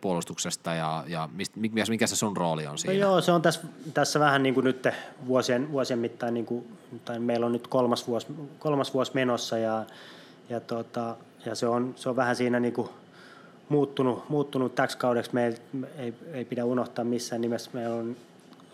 puolustuksesta 0.00 0.74
ja, 0.74 1.04
ja 1.06 1.28
mist, 1.32 1.56
mikä, 1.56 1.84
mikä 1.88 2.06
se 2.06 2.16
sun 2.16 2.36
rooli 2.36 2.66
on 2.66 2.78
siinä? 2.78 2.94
No 2.94 3.00
joo, 3.00 3.20
se 3.20 3.32
on 3.32 3.42
tässä, 3.42 3.60
tässä 3.94 4.20
vähän 4.20 4.42
niin 4.42 4.54
kuin 4.54 4.64
nyt 4.64 4.88
vuosien, 5.26 5.72
vuosien 5.72 5.98
mittaan, 5.98 6.34
niin 6.34 6.46
kuin, 6.46 6.78
tai 7.04 7.18
meillä 7.18 7.46
on 7.46 7.52
nyt 7.52 7.66
kolmas 7.66 8.06
vuosi, 8.06 8.26
kolmas 8.58 8.94
vuosi 8.94 9.12
menossa 9.14 9.58
ja, 9.58 9.84
ja, 10.48 10.60
tota, 10.60 11.16
ja 11.46 11.54
se, 11.54 11.66
on, 11.66 11.94
se 11.96 12.08
on 12.08 12.16
vähän 12.16 12.36
siinä 12.36 12.60
niin 12.60 12.74
kuin 12.74 12.88
muuttunut, 13.68 14.28
muuttunut 14.28 14.74
täksi 14.74 14.98
kaudeksi. 14.98 15.30
Me 15.34 15.54
ei, 15.98 16.14
ei, 16.32 16.44
pidä 16.44 16.64
unohtaa 16.64 17.04
missään 17.04 17.40
nimessä. 17.40 17.70
Meillä 17.72 17.96
on 17.96 18.16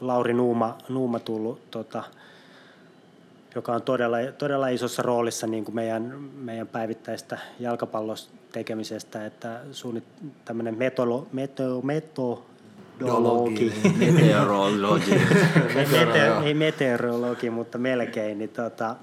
Lauri 0.01 0.35
Nuuma, 0.35 0.79
Nuuma 0.89 1.19
tullut 1.19 1.71
tota, 1.71 2.05
joka 3.55 3.73
on 3.73 3.83
todella, 3.83 4.17
todella 4.39 4.69
isossa 4.69 5.03
roolissa 5.03 5.47
niin 5.47 5.65
kuin 5.65 5.75
meidän, 5.75 6.03
meidän 6.35 6.67
päivittäistä 6.67 7.39
jalkapallosta 7.61 8.33
tekemisestä, 8.53 9.27
että 9.27 9.61
suunnit 9.73 10.05
tämmöinen 10.45 10.79
metolo, 10.79 11.27
meto, 11.33 11.81
metodologi, 11.83 13.73
meteorologi, 13.99 15.11
Mete, 15.91 16.33
ei 16.45 16.55
meteorologi, 16.55 17.51
mutta 17.51 17.79
melkein, 17.79 18.39
niin 18.39 18.51
tota, 18.51 18.97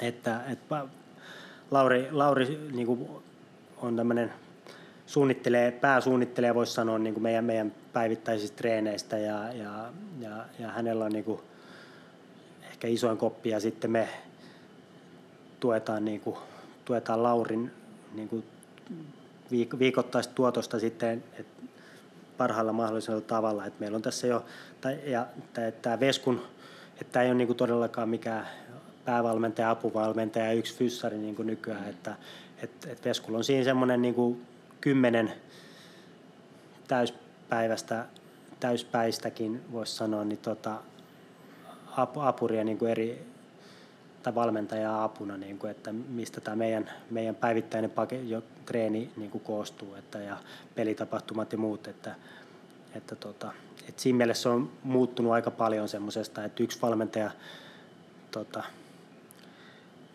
että, 0.00 0.40
että 0.48 0.84
Lauri, 1.70 2.08
Lauri 2.10 2.68
niin 2.72 2.86
kuin 2.86 3.08
on 3.76 3.96
tämmöinen 3.96 4.32
suunnittelee, 5.06 5.70
pääsuunnittelee 5.70 6.54
voisi 6.54 6.72
sanoa 6.72 6.98
niin 6.98 7.14
kuin 7.14 7.22
meidän, 7.22 7.44
meidän 7.44 7.72
päivittäisistä 7.92 8.56
treeneistä 8.56 9.18
ja, 9.18 9.52
ja, 9.52 9.92
ja, 10.20 10.44
ja 10.58 10.68
hänellä 10.68 11.04
on 11.04 11.12
niin 11.12 11.24
kuin 11.24 11.40
ehkä 12.78 12.88
isoin 12.88 13.18
koppi 13.18 13.48
ja 13.48 13.60
sitten 13.60 13.90
me 13.90 14.08
tuetaan, 15.60 16.04
niin 16.04 16.20
kuin, 16.20 16.36
tuetaan 16.84 17.22
Laurin 17.22 17.70
niin 18.14 18.28
kuin 18.28 18.44
viik- 19.52 19.78
viikoittaista 19.78 20.34
tuotosta 20.34 20.78
sitten 20.78 21.24
että 21.38 21.62
parhaalla 22.36 22.72
mahdollisella 22.72 23.20
tavalla. 23.20 23.66
Että 23.66 23.80
meillä 23.80 23.96
on 23.96 24.02
tässä 24.02 24.26
jo, 24.26 24.44
tai, 24.80 24.98
ja 25.06 25.26
tämä 25.82 26.00
Veskun, 26.00 26.42
että 27.00 27.12
tämä 27.12 27.22
ei 27.22 27.28
ole 27.28 27.38
niin 27.38 27.46
kuin 27.46 27.56
todellakaan 27.56 28.08
mikään 28.08 28.46
päävalmentaja, 29.04 29.70
apuvalmentaja 29.70 30.46
ja 30.46 30.52
yksi 30.52 30.76
fyssari 30.76 31.18
niin 31.18 31.36
kuin 31.36 31.46
nykyään, 31.46 31.88
että 31.88 32.16
et, 32.62 32.70
et 32.86 33.04
Veskulla 33.04 33.38
on 33.38 33.44
siinä 33.44 33.64
semmoinen 33.64 34.02
niin 34.02 34.14
kuin 34.14 34.46
kymmenen 34.80 35.32
täyspäivästä, 36.88 38.06
täyspäistäkin 38.60 39.62
voisi 39.72 39.94
sanoa, 39.94 40.24
niin 40.24 40.38
tota, 40.38 40.80
apuria 42.02 42.64
niin 42.64 42.78
kuin 42.78 42.90
eri, 42.90 43.26
tai 44.22 44.34
valmentajaa 44.34 45.04
apuna, 45.04 45.36
niin 45.36 45.58
kuin, 45.58 45.70
että 45.70 45.92
mistä 45.92 46.40
tämä 46.40 46.56
meidän, 46.56 46.90
meidän 47.10 47.34
päivittäinen 47.34 47.90
pake, 47.90 48.20
jo, 48.20 48.42
treeni 48.66 49.10
niin 49.16 49.30
kuin 49.30 49.44
koostuu 49.44 49.94
että, 49.94 50.18
ja 50.18 50.36
pelitapahtumat 50.74 51.52
ja 51.52 51.58
muut. 51.58 51.86
Että, 51.86 52.14
että, 52.94 53.16
tota, 53.16 53.52
että 53.88 54.02
siinä 54.02 54.16
mielessä 54.16 54.42
se 54.42 54.48
on 54.48 54.70
muuttunut 54.82 55.32
aika 55.32 55.50
paljon 55.50 55.88
semmoisesta, 55.88 56.44
että 56.44 56.62
yksi 56.62 56.82
valmentaja, 56.82 57.30
tota, 58.30 58.62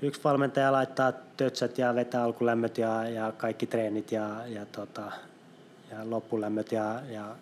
yksi 0.01 0.21
valmentaja 0.23 0.71
laittaa 0.71 1.11
tötsät 1.37 1.77
ja 1.77 1.95
vetää 1.95 2.23
alkulämmöt 2.23 2.77
ja, 2.77 3.09
ja 3.09 3.31
kaikki 3.31 3.67
treenit 3.67 4.11
ja, 4.11 4.47
ja, 4.47 4.65
tota, 4.65 5.11
ja 5.91 6.09
loppulämmöt 6.09 6.71
ja, 6.71 7.01
ja 7.09 7.35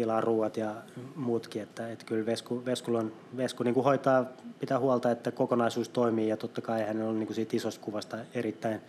tilaa 0.00 0.20
ruuat 0.20 0.56
ja 0.56 0.74
muutkin, 1.16 1.62
että, 1.62 1.90
että 1.90 2.04
kyllä 2.04 2.26
Vesku, 2.26 2.64
Vesku, 2.64 2.96
on, 2.96 3.12
Vesku 3.36 3.62
niin 3.62 3.74
kuin 3.74 3.84
hoitaa, 3.84 4.24
pitää 4.60 4.78
huolta, 4.78 5.10
että 5.10 5.30
kokonaisuus 5.30 5.88
toimii 5.88 6.28
ja 6.28 6.36
totta 6.36 6.60
kai 6.60 6.86
hän 6.86 7.02
on 7.02 7.18
niin 7.18 7.26
kuin 7.26 7.34
siitä 7.34 7.56
isosta 7.56 7.84
kuvasta 7.84 8.16
erittäin 8.34 8.80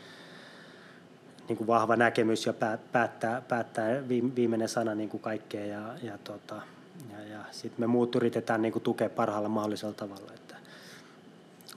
niin 1.47 1.57
kuin 1.57 1.67
vahva 1.67 1.95
näkemys 1.95 2.45
ja 2.45 2.53
päättää, 2.91 3.41
päättää 3.41 4.03
viimeinen 4.35 4.69
sana 4.69 4.95
niin 4.95 5.09
kuin 5.09 5.21
kaikkea 5.21 5.65
ja, 5.65 5.81
ja, 6.03 6.17
tota, 6.23 6.61
ja, 7.11 7.27
ja 7.31 7.39
sitten 7.51 7.79
me 7.79 7.87
muut 7.87 8.15
yritetään 8.15 8.61
niin 8.61 8.73
kuin 8.73 8.83
tukea 8.83 9.09
parhaalla 9.09 9.49
mahdollisella 9.49 9.93
tavalla. 9.93 10.31
Että. 10.35 10.55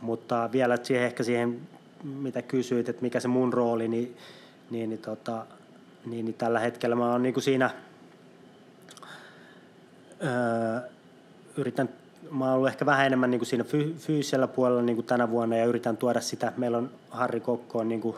Mutta 0.00 0.48
vielä 0.52 0.78
siihen, 0.82 1.04
ehkä 1.04 1.22
siihen, 1.22 1.60
mitä 2.02 2.42
kysyit, 2.42 2.88
että 2.88 3.02
mikä 3.02 3.20
se 3.20 3.28
mun 3.28 3.52
rooli, 3.52 3.88
niin, 3.88 4.16
niin, 4.70 4.90
niin, 4.90 5.00
tota, 5.00 5.46
niin, 6.06 6.24
niin 6.24 6.34
tällä 6.34 6.58
hetkellä 6.58 6.96
mä 6.96 7.12
oon 7.12 7.22
niin 7.22 7.34
kuin 7.34 7.44
siinä– 7.44 7.70
öö, 10.24 10.80
yritän, 11.56 11.88
mä 12.30 12.44
oon 12.44 12.54
ollut 12.54 12.68
ehkä 12.68 12.86
vähän 12.86 13.06
enemmän 13.06 13.30
niin 13.30 13.38
kuin 13.38 13.46
siinä 13.46 13.64
fy, 13.64 13.94
fyysisellä 13.98 14.46
puolella 14.46 14.82
niin 14.82 14.96
kuin 14.96 15.06
tänä 15.06 15.30
vuonna 15.30 15.56
ja 15.56 15.64
yritän 15.64 15.96
tuoda 15.96 16.20
sitä. 16.20 16.52
Meillä 16.56 16.78
on 16.78 16.90
Harri 17.10 17.40
Kokko 17.40 17.78
on, 17.78 17.88
niin 17.88 18.00
kuin, 18.00 18.16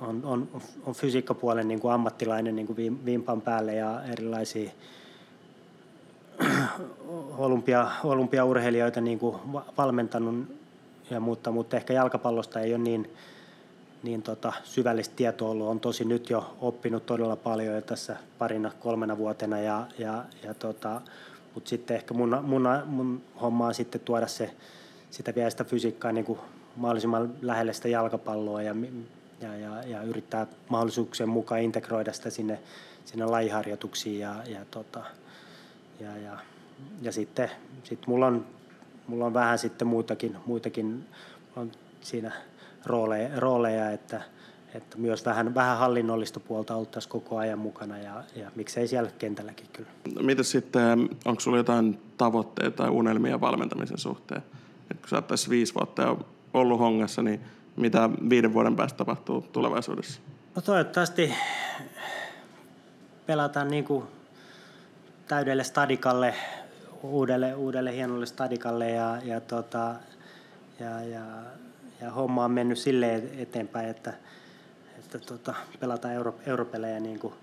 on, 0.00 0.20
on, 0.24 0.48
on 0.86 0.94
fysiikkapuolen 0.94 1.68
niin 1.68 1.80
kuin 1.80 1.92
ammattilainen 1.92 2.56
niin 2.56 2.66
kuin 2.66 3.04
vimpan 3.04 3.40
päälle 3.40 3.74
ja 3.74 4.04
erilaisia 4.04 4.70
olympia, 7.38 7.90
olympiaurheilijoita 8.04 9.00
niin 9.00 9.18
kuin 9.18 9.36
valmentanut 9.78 10.56
ja 11.10 11.20
mutta, 11.20 11.50
mutta 11.50 11.76
ehkä 11.76 11.92
jalkapallosta 11.92 12.60
ei 12.60 12.74
ole 12.74 12.82
niin, 12.82 13.10
niin 14.06 14.22
tota, 14.22 14.52
syvällistä 14.64 15.16
tietoa 15.16 15.50
ollut. 15.50 15.68
On 15.68 15.80
tosi 15.80 16.04
nyt 16.04 16.30
jo 16.30 16.56
oppinut 16.60 17.06
todella 17.06 17.36
paljon 17.36 17.74
jo 17.74 17.80
tässä 17.80 18.16
parina, 18.38 18.72
kolmena 18.80 19.18
vuotena. 19.18 19.60
Ja, 19.60 19.86
ja, 19.98 20.24
ja 20.42 20.54
tota, 20.54 21.00
mutta 21.54 21.70
sitten 21.70 21.96
ehkä 21.96 22.14
mun, 22.14 22.38
mun, 22.42 22.68
mun 22.86 23.22
homma 23.40 23.66
on 23.66 23.74
sitten 23.74 24.00
tuoda 24.00 24.26
se, 24.26 24.50
sitä 25.10 25.34
vielä 25.34 25.50
sitä 25.50 25.64
fysiikkaa 25.64 26.12
niin 26.12 26.24
kuin 26.24 26.38
mahdollisimman 26.76 27.34
lähelle 27.42 27.72
sitä 27.72 27.88
jalkapalloa 27.88 28.62
ja, 28.62 28.74
ja, 29.40 29.56
ja, 29.56 29.82
ja 29.82 30.02
yrittää 30.02 30.46
mahdollisuuksien 30.68 31.28
mukaan 31.28 31.60
integroida 31.60 32.12
sitä 32.12 32.30
sinne, 32.30 32.58
sinne 33.04 33.24
lajiharjoituksiin. 33.24 34.20
Ja, 34.20 34.34
ja, 34.46 34.60
tota, 34.70 35.02
ja, 36.00 36.16
ja, 36.16 36.38
ja 37.02 37.12
sitten 37.12 37.50
sit 37.84 38.06
mulla, 38.06 38.26
on, 38.26 38.46
mulla 39.06 39.26
on 39.26 39.34
vähän 39.34 39.58
sitten 39.58 39.88
muitakin, 39.88 40.36
muitakin 40.46 41.04
on 41.56 41.72
siinä– 42.00 42.32
rooleja, 42.86 43.40
rooleja 43.40 43.90
että, 43.90 44.22
että 44.74 44.98
myös 44.98 45.24
vähän, 45.24 45.54
vähän 45.54 45.78
hallinnollista 45.78 46.40
puolta 46.40 46.76
oltaisiin 46.76 47.10
koko 47.10 47.36
ajan 47.36 47.58
mukana 47.58 47.98
ja, 47.98 48.22
ja 48.36 48.50
miksei 48.54 48.88
siellä 48.88 49.10
kentälläkin 49.18 49.66
kyllä. 49.72 49.88
No, 50.14 50.22
Miten 50.22 50.44
sitten, 50.44 51.08
onko 51.24 51.40
sulla 51.40 51.56
jotain 51.56 51.98
tavoitteita 52.16 52.76
tai 52.76 52.90
unelmia 52.90 53.40
valmentamisen 53.40 53.98
suhteen? 53.98 54.42
Et 54.90 55.00
kun 55.00 55.08
sä 55.08 55.16
oot 55.16 55.26
tässä 55.26 55.50
viisi 55.50 55.74
vuotta 55.74 56.02
jo 56.02 56.18
ollut 56.54 56.78
hongassa, 56.78 57.22
niin 57.22 57.40
mitä 57.76 58.10
viiden 58.30 58.54
vuoden 58.54 58.76
päästä 58.76 58.96
tapahtuu 58.96 59.40
tulevaisuudessa? 59.40 60.20
No 60.56 60.62
toivottavasti 60.62 61.34
pelataan 63.26 63.68
niin 63.68 63.84
kuin 63.84 64.04
täydelle 65.28 65.64
stadikalle, 65.64 66.34
uudelle, 67.02 67.54
uudelle 67.54 67.92
hienolle 67.92 68.26
stadikalle 68.26 68.90
ja, 68.90 69.18
ja, 69.24 69.40
tota, 69.40 69.94
ja, 70.80 71.02
ja 71.02 71.22
ja 72.00 72.10
homma 72.10 72.44
on 72.44 72.50
mennyt 72.50 72.78
silleen 72.78 73.30
eteenpäin, 73.38 73.88
että, 73.88 74.12
että 74.98 75.18
tota, 75.18 75.54
pelataan 75.80 76.14
euro, 76.14 76.34
europelejä 76.46 77.00
niin 77.00 77.18
kuin 77.18 77.34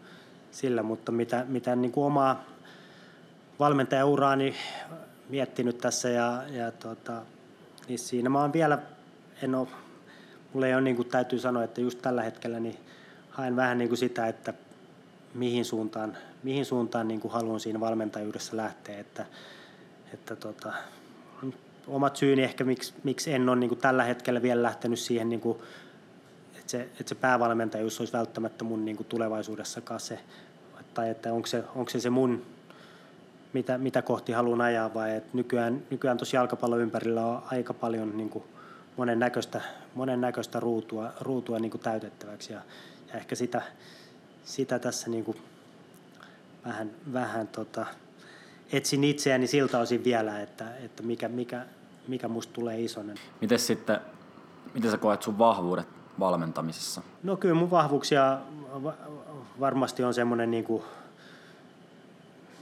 sillä, 0.51 0.83
mutta 0.83 1.11
mitä, 1.11 1.45
mitä 1.47 1.75
niin 1.75 1.91
kuin 1.91 2.05
omaa 2.05 2.43
valmentajauraani 3.59 4.55
miettinyt 5.29 5.77
tässä 5.77 6.09
ja, 6.09 6.43
ja 6.51 6.71
tota, 6.71 7.21
niin 7.87 7.99
siinä 7.99 8.29
mä 8.29 8.41
oon 8.41 8.53
vielä, 8.53 8.79
en 9.41 9.55
ole, 9.55 9.67
mulle 10.53 10.67
ei 10.67 10.73
ole, 10.73 10.81
niin 10.81 10.95
kuin 10.95 11.07
täytyy 11.07 11.39
sanoa, 11.39 11.63
että 11.63 11.81
just 11.81 12.01
tällä 12.01 12.23
hetkellä 12.23 12.59
niin 12.59 12.77
haen 13.29 13.55
vähän 13.55 13.77
niin 13.77 13.89
kuin 13.89 13.97
sitä, 13.97 14.27
että 14.27 14.53
mihin 15.33 15.65
suuntaan, 15.65 16.17
mihin 16.43 16.65
suuntaan 16.65 17.07
niin 17.07 17.19
kuin 17.19 17.31
haluan 17.31 17.59
siinä 17.59 17.79
valmentajuudessa 17.79 18.57
lähteä, 18.57 18.99
että, 18.99 19.25
että 20.13 20.35
tota, 20.35 20.73
omat 21.87 22.15
syyni 22.15 22.43
ehkä, 22.43 22.63
miksi, 22.63 22.93
miksi 23.03 23.33
en 23.33 23.49
ole 23.49 23.59
niin 23.59 23.69
kuin 23.69 23.81
tällä 23.81 24.03
hetkellä 24.03 24.41
vielä 24.41 24.63
lähtenyt 24.63 24.99
siihen, 24.99 25.29
niin 25.29 25.41
kuin, 25.41 25.57
että, 26.57 26.71
se, 26.71 26.81
että 26.81 27.09
se 27.09 27.15
päävalmentajuus 27.15 27.99
olisi 27.99 28.13
välttämättä 28.13 28.63
mun 28.63 28.85
niin 28.85 28.97
kuin 28.97 29.07
tulevaisuudessakaan 29.07 29.99
se, 29.99 30.19
tai 30.93 31.09
että 31.09 31.33
onko 31.33 31.47
se, 31.47 31.63
onko 31.75 31.89
se, 31.89 31.99
se 31.99 32.09
mun, 32.09 32.45
mitä, 33.53 33.77
mitä 33.77 34.01
kohti 34.01 34.31
haluan 34.31 34.61
ajaa, 34.61 34.93
vai 34.93 35.15
että 35.15 35.29
nykyään, 35.33 35.83
nykyään 35.89 36.17
tuossa 36.17 36.35
jalkapallon 36.35 36.81
ympärillä 36.81 37.25
on 37.25 37.43
aika 37.51 37.73
paljon 37.73 38.17
niin 38.17 38.29
kuin 38.29 38.43
monen 38.97 39.19
näköistä, 39.19 39.61
monen 39.95 40.21
näköistä 40.21 40.59
ruutua, 40.59 41.13
ruutua 41.21 41.59
niin 41.59 41.71
kuin 41.71 41.81
täytettäväksi, 41.81 42.53
ja, 42.53 42.61
ja 43.07 43.19
ehkä 43.19 43.35
sitä, 43.35 43.61
sitä 44.43 44.79
tässä 44.79 45.09
niin 45.09 45.23
kuin 45.23 45.37
vähän, 46.65 46.91
vähän 47.13 47.47
tota, 47.47 47.85
etsin 48.73 49.03
itseäni 49.03 49.47
siltä 49.47 49.79
osin 49.79 50.03
vielä, 50.03 50.41
että, 50.41 50.65
että 50.77 51.03
mikä, 51.03 51.27
mikä, 51.27 51.65
mikä 52.07 52.27
musta 52.27 52.53
tulee 52.53 52.81
isonen. 52.81 53.17
Miten 53.41 53.59
sitten, 53.59 53.99
miten 54.73 54.91
sä 54.91 54.97
koet 54.97 55.23
sun 55.23 55.37
vahvuudet 55.37 55.87
valmentamisessa? 56.19 57.01
No 57.23 57.37
kyllä 57.37 57.55
mun 57.55 57.71
vahvuuksia 57.71 58.39
va- 58.83 58.93
varmasti 59.59 60.03
on 60.03 60.13
semmoinen 60.13 60.51
niin 60.51 60.63
kuin, 60.63 60.83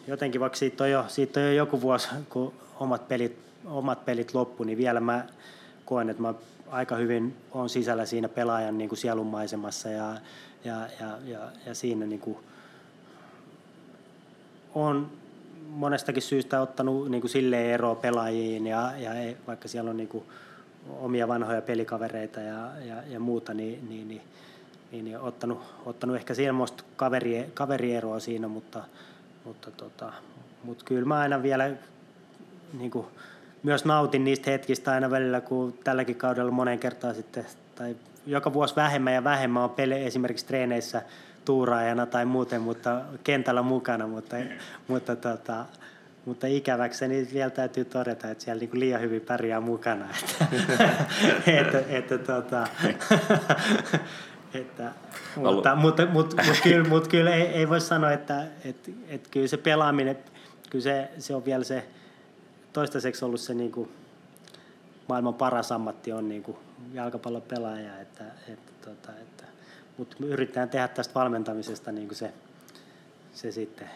jotenkin 0.07 0.41
vaikka 0.41 0.57
siitä 0.57 0.83
on, 0.83 0.91
jo, 0.91 1.05
siitä 1.07 1.39
on 1.39 1.45
jo 1.45 1.51
joku 1.51 1.81
vuosi, 1.81 2.07
kun 2.29 2.53
omat 2.79 3.07
pelit, 3.07 3.37
omat 3.65 4.05
pelit 4.05 4.33
loppu, 4.33 4.63
niin 4.63 4.77
vielä 4.77 4.99
mä 4.99 5.25
koen, 5.85 6.09
että 6.09 6.21
mä 6.21 6.33
aika 6.69 6.95
hyvin 6.95 7.37
on 7.51 7.69
sisällä 7.69 8.05
siinä 8.05 8.29
pelaajan 8.29 8.77
niin 8.77 8.89
kuin 8.89 8.99
sielunmaisemassa 8.99 9.89
ja, 9.89 10.13
ja, 10.63 10.87
ja, 10.99 11.17
ja, 11.25 11.39
ja 11.65 11.75
siinä 11.75 12.05
niin 12.05 12.19
kuin 12.19 12.37
on 14.75 15.20
monestakin 15.71 16.23
syystä 16.23 16.61
ottanut 16.61 17.09
niin 17.09 17.21
kuin 17.21 17.31
silleen 17.31 17.69
eroa 17.69 17.95
pelaajiin 17.95 18.67
ja, 18.67 18.91
ja 18.97 19.11
vaikka 19.47 19.67
siellä 19.67 19.89
on 19.89 19.97
niin 19.97 20.09
kuin 20.09 20.23
omia 20.99 21.27
vanhoja 21.27 21.61
pelikavereita 21.61 22.39
ja, 22.39 22.69
ja, 22.85 22.95
ja 23.07 23.19
muuta, 23.19 23.53
niin, 23.53 23.89
niin, 23.89 24.07
niin, 24.07 24.21
niin, 24.91 25.05
niin 25.05 25.19
ottanut, 25.19 25.61
ottanut 25.85 26.15
ehkä 26.15 26.33
semmoista 26.33 26.83
kaveri, 26.95 27.51
kaverieroa 27.53 28.19
siinä, 28.19 28.47
mutta, 28.47 28.83
mutta, 29.45 29.71
tota, 29.71 30.13
mutta 30.63 30.85
kyllä 30.85 31.05
mä 31.05 31.19
aina 31.19 31.43
vielä 31.43 31.71
niin 32.73 32.91
kuin, 32.91 33.07
myös 33.63 33.85
nautin 33.85 34.23
niistä 34.23 34.51
hetkistä 34.51 34.91
aina 34.91 35.11
välillä, 35.11 35.41
kun 35.41 35.73
tälläkin 35.83 36.15
kaudella 36.15 36.51
monen 36.51 36.79
kertaa 36.79 37.13
sitten, 37.13 37.45
tai 37.75 37.95
joka 38.27 38.53
vuosi 38.53 38.75
vähemmän 38.75 39.13
ja 39.13 39.23
vähemmän 39.23 39.63
on 39.63 39.69
pele, 39.69 40.05
esimerkiksi 40.05 40.45
treeneissä 40.45 41.01
tuuraajana 41.51 42.05
tai 42.05 42.25
muuten, 42.25 42.61
mutta 42.61 43.01
kentällä 43.23 43.61
mukana, 43.61 44.07
mutta, 44.07 44.35
mutta, 44.87 45.15
tota, 45.15 45.65
mutta 46.25 46.47
ikäväkseni 46.47 47.27
vielä 47.33 47.49
täytyy 47.49 47.85
todeta, 47.85 48.29
että 48.29 48.43
siellä 48.43 48.59
niinku 48.59 48.79
liian 48.79 49.01
hyvin 49.01 49.21
pärjää 49.21 49.61
mukana. 49.61 50.05
Että, 50.51 50.89
että, 51.59 51.83
että, 51.89 52.17
tota, 52.17 52.67
että, 54.53 54.91
mutta, 55.35 55.75
mutta, 55.75 55.75
mutta, 55.75 56.05
mutta, 56.05 56.61
kyllä, 56.63 56.89
mutta 56.89 57.09
kyllä 57.09 57.35
ei, 57.35 57.47
ei 57.47 57.69
voi 57.69 57.81
sanoa, 57.81 58.11
että, 58.11 58.43
että, 58.65 58.91
että 59.07 59.29
kyllä 59.31 59.47
se 59.47 59.57
pelaaminen, 59.57 60.17
kyllä 60.69 60.83
se, 60.83 61.11
se 61.17 61.35
on 61.35 61.45
vielä 61.45 61.63
se 61.63 61.87
toistaiseksi 62.73 63.25
ollut 63.25 63.41
se 63.41 63.53
niin 63.53 63.71
kuin, 63.71 63.91
maailman 65.09 65.33
paras 65.33 65.71
ammatti 65.71 66.13
on 66.13 66.29
niin 66.29 66.43
kuin 66.43 66.57
jalkapallon 66.93 67.41
pelaaja, 67.41 68.01
että, 68.01 68.23
että, 68.47 68.89
tota, 68.89 69.11
että, 69.21 69.40
mutta 70.01 70.17
yritetään 70.25 70.69
tehdä 70.69 70.87
tästä 70.87 71.13
valmentamisesta 71.13 71.91
niin 71.91 72.07
kuin 72.07 72.17
se, 72.17 72.33
se 73.33 73.51
sitten 73.51 73.89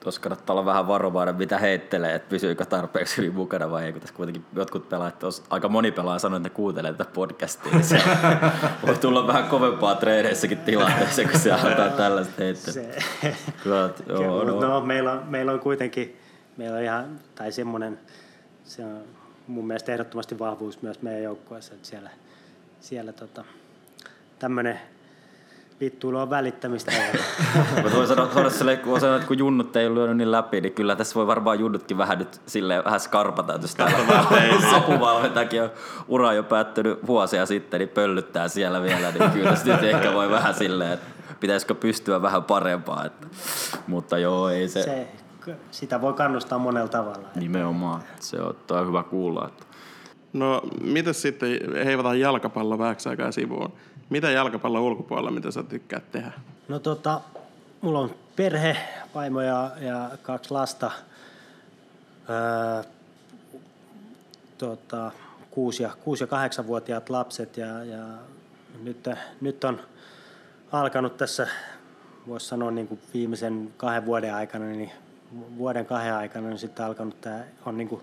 Tuossa 0.00 0.20
kannattaa 0.20 0.54
olla 0.54 0.64
vähän 0.64 0.88
varovainen, 0.88 1.34
mitä 1.36 1.58
heittelee, 1.58 2.14
että 2.14 2.28
pysyykö 2.28 2.64
tarpeeksi 2.64 3.16
hyvin 3.16 3.34
mukana 3.34 3.70
vai 3.70 3.84
ei, 3.84 3.92
kun 3.92 4.00
tässä 4.00 4.14
kuitenkin 4.14 4.44
jotkut 4.56 4.88
pelaajat, 4.88 5.22
aika 5.50 5.68
moni 5.68 5.92
pelaaja 5.92 6.18
sanoo, 6.18 6.36
että 6.36 6.48
ne 6.48 6.54
kuuntelee 6.54 6.92
tätä 6.92 7.10
podcastia, 7.14 7.72
niin 7.72 7.84
se 7.84 8.02
voi 8.86 8.96
tulla 8.96 9.26
vähän 9.26 9.48
kovempaa 9.48 9.94
treeneissäkin 9.94 10.58
tilanteessa, 10.58 11.24
kun 11.24 11.40
se 11.40 11.52
antaa 11.52 11.88
tällaista 11.88 12.34
heittelyä. 12.38 12.72
se, 12.72 12.98
Kyllä, 13.62 13.90
joo, 14.08 14.44
no. 14.44 14.60
no, 14.60 14.80
meillä, 14.80 15.12
on, 15.12 15.26
meillä 15.26 15.52
on 15.52 15.60
kuitenkin, 15.60 16.16
meillä 16.56 16.76
on 16.76 16.82
ihan, 16.82 17.20
tai 17.34 17.52
semmoinen, 17.52 17.98
se 18.64 18.84
on 18.84 19.02
mun 19.46 19.66
mielestä 19.66 19.92
ehdottomasti 19.92 20.38
vahvuus 20.38 20.82
myös 20.82 21.02
meidän 21.02 21.22
joukkueessa, 21.22 21.74
että 21.74 21.88
siellä, 21.88 22.10
siellä 22.80 23.12
tota, 23.12 23.44
tämmöinen 24.38 24.80
vittuilu 25.80 26.18
on 26.18 26.30
välittämistä. 26.30 26.92
Mutta 27.82 27.96
voi 27.96 28.06
sanoa, 28.06 28.34
sanoa 28.34 28.50
sille, 28.50 28.76
kun 28.76 29.00
sanoa, 29.00 29.16
että 29.16 29.28
kun 29.28 29.38
junnut 29.38 29.76
ei 29.76 29.94
lyönyt 29.94 30.16
niin 30.16 30.32
läpi, 30.32 30.60
niin 30.60 30.72
kyllä 30.72 30.96
tässä 30.96 31.14
voi 31.14 31.26
varmaan 31.26 31.60
junnutkin 31.60 31.98
vähän 31.98 32.18
nyt 32.18 32.40
silleen 32.46 32.84
vähän 32.84 33.00
skarpata, 33.00 33.54
että 33.54 33.64
jos 33.64 33.74
täällä 33.74 33.98
on 34.78 35.70
ura 36.08 36.32
jo 36.32 36.42
päättynyt 36.42 37.06
vuosia 37.06 37.46
sitten, 37.46 37.80
niin 37.80 37.88
pöllyttää 37.88 38.48
siellä 38.48 38.82
vielä, 38.82 39.10
niin 39.10 39.30
kyllä 39.30 39.50
tässä 39.50 39.72
nyt 39.72 39.82
ehkä 39.82 40.12
voi 40.12 40.30
vähän 40.30 40.54
silleen, 40.54 40.92
että 40.92 41.06
pitäisikö 41.40 41.74
pystyä 41.74 42.22
vähän 42.22 42.44
parempaa. 42.44 43.04
Että, 43.04 43.26
mutta 43.86 44.18
joo, 44.18 44.48
ei 44.48 44.68
se, 44.68 44.82
se 44.82 45.08
se, 45.48 45.56
sitä 45.70 46.00
voi 46.00 46.12
kannustaa 46.12 46.58
monella 46.58 46.88
tavalla. 46.88 47.28
nimenomaan, 47.34 48.02
se 48.20 48.40
on, 48.40 48.56
on 48.70 48.86
hyvä 48.86 49.02
kuulla. 49.02 49.48
Että. 49.48 49.64
No, 50.32 50.62
mitä 50.80 51.12
sitten, 51.12 51.48
heivataan 51.84 52.20
jalkapallo 52.20 52.78
vähäksi 52.78 53.08
aikaa 53.08 53.32
sivuun. 53.32 53.72
Mitä 54.10 54.30
jalkapallon 54.30 54.82
ulkopuolella, 54.82 55.30
mitä 55.30 55.50
sä 55.50 55.62
tykkäät 55.62 56.10
tehdä? 56.12 56.32
No 56.68 56.78
tota, 56.78 57.20
mulla 57.80 57.98
on 57.98 58.14
perhe, 58.36 58.76
vaimo 59.14 59.40
ja, 59.40 59.70
ja 59.80 60.10
kaksi 60.22 60.50
lasta. 60.50 60.90
Öö, 62.30 62.82
tota, 64.58 65.10
kuusi 65.50 65.82
ja, 65.82 65.90
kuusi 66.04 66.22
ja 66.22 66.26
kahdeksanvuotiaat 66.28 67.10
lapset 67.10 67.56
ja, 67.56 67.84
ja 67.84 68.04
nyt, 68.82 69.08
nyt 69.40 69.64
on 69.64 69.80
alkanut 70.72 71.16
tässä, 71.16 71.48
voisi 72.28 72.46
sanoa 72.46 72.70
niin 72.70 72.88
kuin 72.88 73.00
viimeisen 73.14 73.74
kahden 73.76 74.06
vuoden 74.06 74.34
aikana, 74.34 74.64
niin 74.64 74.90
vuoden 75.58 75.86
kahden 75.86 76.14
aikana 76.14 76.48
niin 76.48 76.58
sitten 76.58 76.86
alkanut 76.86 77.20
tämä 77.20 77.44
on 77.66 77.78
niin 77.78 77.88
kuin 77.88 78.02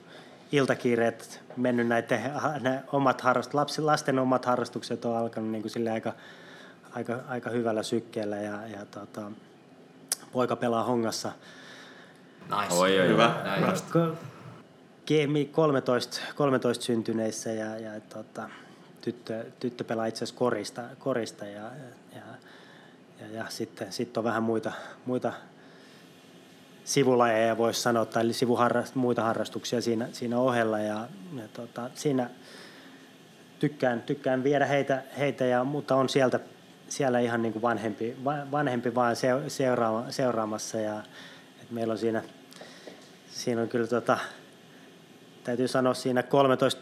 iltakiireet 0.52 1.42
mennyt 1.58 1.88
näiden 1.88 2.32
ne 2.60 2.84
omat 2.92 3.22
harrast, 3.22 3.54
lapsi, 3.54 3.82
lasten 3.82 4.20
omat 4.20 4.46
harrastukset 4.46 5.06
on 5.06 5.18
alkanut 5.18 5.52
niin 5.52 5.62
kuin 5.62 5.72
sille 5.72 5.92
aika, 5.92 6.14
aika, 6.92 7.20
aika 7.28 7.50
hyvällä 7.50 7.84
sykkeellä 7.84 8.36
ja, 8.36 8.68
ja 8.68 8.86
tota, 8.86 9.32
poika 10.32 10.56
pelaa 10.56 10.84
hongassa 10.84 11.32
Nice. 12.50 12.74
Oi, 12.74 13.00
oi, 13.00 13.08
Hyvä. 13.08 13.36
Ko- 13.92 14.16
Kemi 15.06 15.46
13, 15.46 16.22
13 16.36 16.84
syntyneissä 16.84 17.52
ja, 17.52 17.80
ja 17.80 18.00
tota, 18.00 18.50
tyttö, 19.02 19.46
tyttö 19.60 19.84
pelaa 19.84 20.06
itse 20.06 20.18
asiassa 20.24 20.40
korista, 20.40 20.82
korista 21.00 21.46
ja, 21.46 21.62
ja, 22.16 22.22
ja, 23.20 23.28
ja 23.32 23.46
sitten, 23.50 23.92
sitten 23.92 24.22
on 24.22 24.24
vähän 24.24 24.44
muita, 24.44 24.72
muita 25.06 25.34
sivulajeja 26.86 27.58
voisi 27.58 27.82
sanoa 27.82 28.06
tai 28.06 28.34
sivuharrast, 28.34 28.96
muita 28.96 29.24
harrastuksia 29.24 29.82
siinä, 29.82 30.08
siinä 30.12 30.40
ohella. 30.40 30.80
Ja, 30.80 31.08
ja 31.36 31.48
tota, 31.54 31.90
siinä 31.94 32.30
tykkään, 33.60 34.02
tykkään 34.02 34.44
viedä 34.44 34.66
heitä, 34.66 35.04
heitä 35.18 35.46
ja, 35.46 35.64
mutta 35.64 35.96
on 35.96 36.10
sieltä, 36.10 36.40
siellä 36.90 37.20
ihan 37.20 37.42
niin 37.42 37.54
kuin 37.54 37.62
vanhempi, 37.62 38.16
va- 38.24 38.52
vanhempi 38.52 38.96
vaan 38.96 39.16
se, 39.16 39.28
seuraama, 39.48 40.12
seuraamassa. 40.12 40.80
Ja 40.80 41.04
et 41.62 41.72
meillä 41.72 41.92
on 41.92 41.98
siinä, 41.98 42.24
siinä 43.28 43.62
on 43.62 43.68
kyllä 43.68 43.88
tota, 43.88 44.18
täytyy 45.44 45.68
sanoa 45.68 45.94
siinä 45.94 46.24
13, 46.24 46.82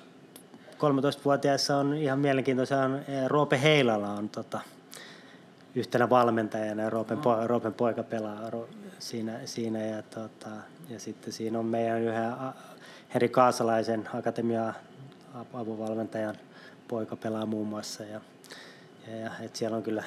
13-vuotiaissa 0.73 1.77
on 1.77 1.93
ihan 1.93 2.19
mielenkiintoisia, 2.19 2.77
on 2.77 3.01
Roope 3.27 3.61
Heilala 3.61 4.09
on 4.09 4.29
tota, 4.29 4.59
yhtenä 5.75 6.09
valmentajana 6.09 6.83
ja 6.83 6.89
Roopen, 6.89 7.17
po, 7.17 7.47
Roopen 7.47 7.73
poika 7.73 8.03
pelaa 8.03 8.39
siinä, 8.99 9.39
siinä 9.45 9.79
ja, 9.79 10.01
tota, 10.01 10.49
ja 10.89 10.99
sitten 10.99 11.33
siinä 11.33 11.59
on 11.59 11.65
meidän 11.65 12.01
yhden 12.01 12.29
a- 12.29 12.53
Heri 13.13 13.29
Kaasalaisen 13.29 14.09
akatemia 14.13 14.73
apuvalmentajan 15.53 16.35
poika 16.87 17.15
pelaa 17.15 17.45
muun 17.45 17.67
muassa 17.67 18.03
ja, 18.03 18.21
ja, 19.07 19.17
ja 19.17 19.31
et 19.41 19.55
siellä 19.55 19.77
on 19.77 19.83
kyllä 19.83 20.03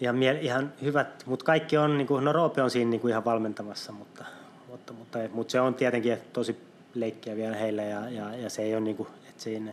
ihan, 0.00 0.16
mie- 0.16 0.40
ihan 0.40 0.72
hyvät, 0.82 1.22
mutta 1.26 1.44
kaikki 1.44 1.78
on, 1.78 1.98
niin 1.98 2.06
kuin, 2.06 2.24
no 2.24 2.32
Roope 2.32 2.62
on 2.62 2.70
siinä 2.70 2.90
niin 2.90 3.00
kuin 3.00 3.10
ihan 3.10 3.24
valmentamassa, 3.24 3.92
mutta, 3.92 4.24
mutta, 4.68 4.92
mutta, 4.92 5.18
mutta 5.32 5.52
se 5.52 5.60
on 5.60 5.74
tietenkin 5.74 6.18
tosi 6.32 6.60
leikkiä 6.94 7.36
vielä 7.36 7.56
heille 7.56 7.84
ja, 7.84 8.10
ja, 8.10 8.34
ja 8.34 8.50
se 8.50 8.62
ei 8.62 8.74
ole 8.74 8.80
niin 8.80 8.96
kuin, 8.96 9.08
että 9.28 9.42
siinä 9.42 9.72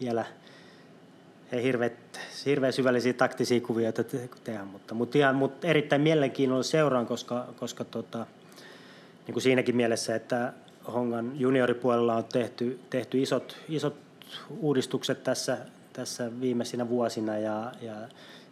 vielä 0.00 0.24
ei 1.52 1.62
hirveät, 1.62 2.20
hirveän 2.46 2.72
syvällisiä 2.72 3.12
taktisia 3.12 3.60
kuvioita 3.60 4.04
te- 4.04 4.28
tehdä, 4.44 4.64
mutta, 4.64 4.94
mutta, 4.94 5.18
ihan, 5.18 5.36
mutta 5.36 5.66
erittäin 5.66 6.02
mielenkiinnolla 6.02 6.62
seuraan, 6.62 7.06
koska, 7.06 7.46
koska 7.56 7.84
tota, 7.84 8.26
niin 9.26 9.32
kuin 9.32 9.42
siinäkin 9.42 9.76
mielessä, 9.76 10.14
että 10.14 10.52
Hongan 10.92 11.32
junioripuolella 11.40 12.16
on 12.16 12.24
tehty, 12.24 12.80
tehty 12.90 13.22
isot, 13.22 13.56
isot 13.68 13.96
uudistukset 14.58 15.24
tässä, 15.24 15.58
tässä 15.92 16.30
viimeisinä 16.40 16.88
vuosina 16.88 17.38
ja, 17.38 17.72
ja, 17.82 17.94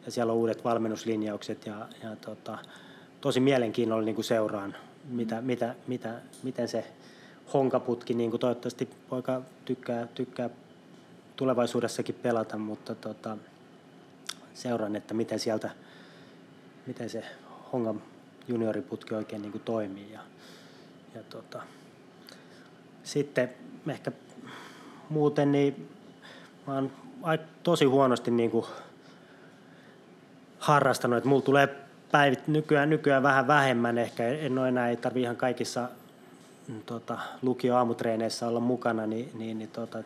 ja 0.07 0.13
siellä 0.13 0.33
on 0.33 0.39
uudet 0.39 0.65
valmennuslinjaukset 0.65 1.67
ja, 1.67 1.89
ja 2.03 2.17
tota, 2.17 2.59
tosi 3.21 3.41
mielenkiinnolla 3.41 4.05
niin 4.05 4.15
kuin 4.15 4.25
seuraan, 4.25 4.75
mitä, 5.11 5.41
mitä, 5.41 5.75
mitä, 5.87 6.15
miten 6.43 6.69
se 6.69 6.85
honkaputki, 7.55 8.15
niin 8.15 8.31
kuin 8.31 8.41
toivottavasti 8.41 8.89
poika 9.09 9.43
tykkää, 9.65 10.07
tykkää 10.15 10.51
tulevaisuudessakin 11.37 12.15
pelata, 12.15 12.59
mutta 12.59 12.95
tota, 12.95 13.37
seuraan, 14.55 14.97
että 14.97 15.15
miten 15.15 15.39
sieltä, 15.39 15.71
miten 16.87 17.11
se 17.11 17.25
Hongan 17.73 18.03
junioriputki 18.49 19.15
oikein 19.15 19.43
niin 19.43 19.53
kuin 19.53 19.63
toimii. 19.63 20.13
Ja, 20.13 20.21
ja 21.15 21.23
tota, 21.23 21.63
sitten 23.03 23.51
ehkä 23.89 24.13
muuten 25.09 25.53
niin 25.53 25.89
mä 26.67 26.75
oon 26.75 26.93
tosi 27.63 27.85
huonosti 27.85 28.31
niin 28.31 28.51
kuin 28.51 28.67
harrastanut, 30.59 31.17
että 31.17 31.29
mulla 31.29 31.43
tulee 31.43 31.69
päivit 32.13 32.49
nykyään, 32.49 32.91
nykyään 32.91 33.23
vähän 33.23 33.47
vähemmän 33.47 33.99
ehkä, 33.99 34.29
en 34.29 34.59
ole 34.59 34.69
enää, 34.69 34.89
ei 34.89 34.97
tarvi 34.97 35.23
ihan 35.23 35.37
kaikissa 35.37 35.89
mm, 36.69 36.83
tota, 36.87 37.19
lukio-aamutreeneissä 37.43 38.49
olla 38.49 38.61
mukana, 38.61 39.07
niin, 39.07 39.31
niin, 39.35 39.59
niin 39.59 39.71
tota, 39.71 39.99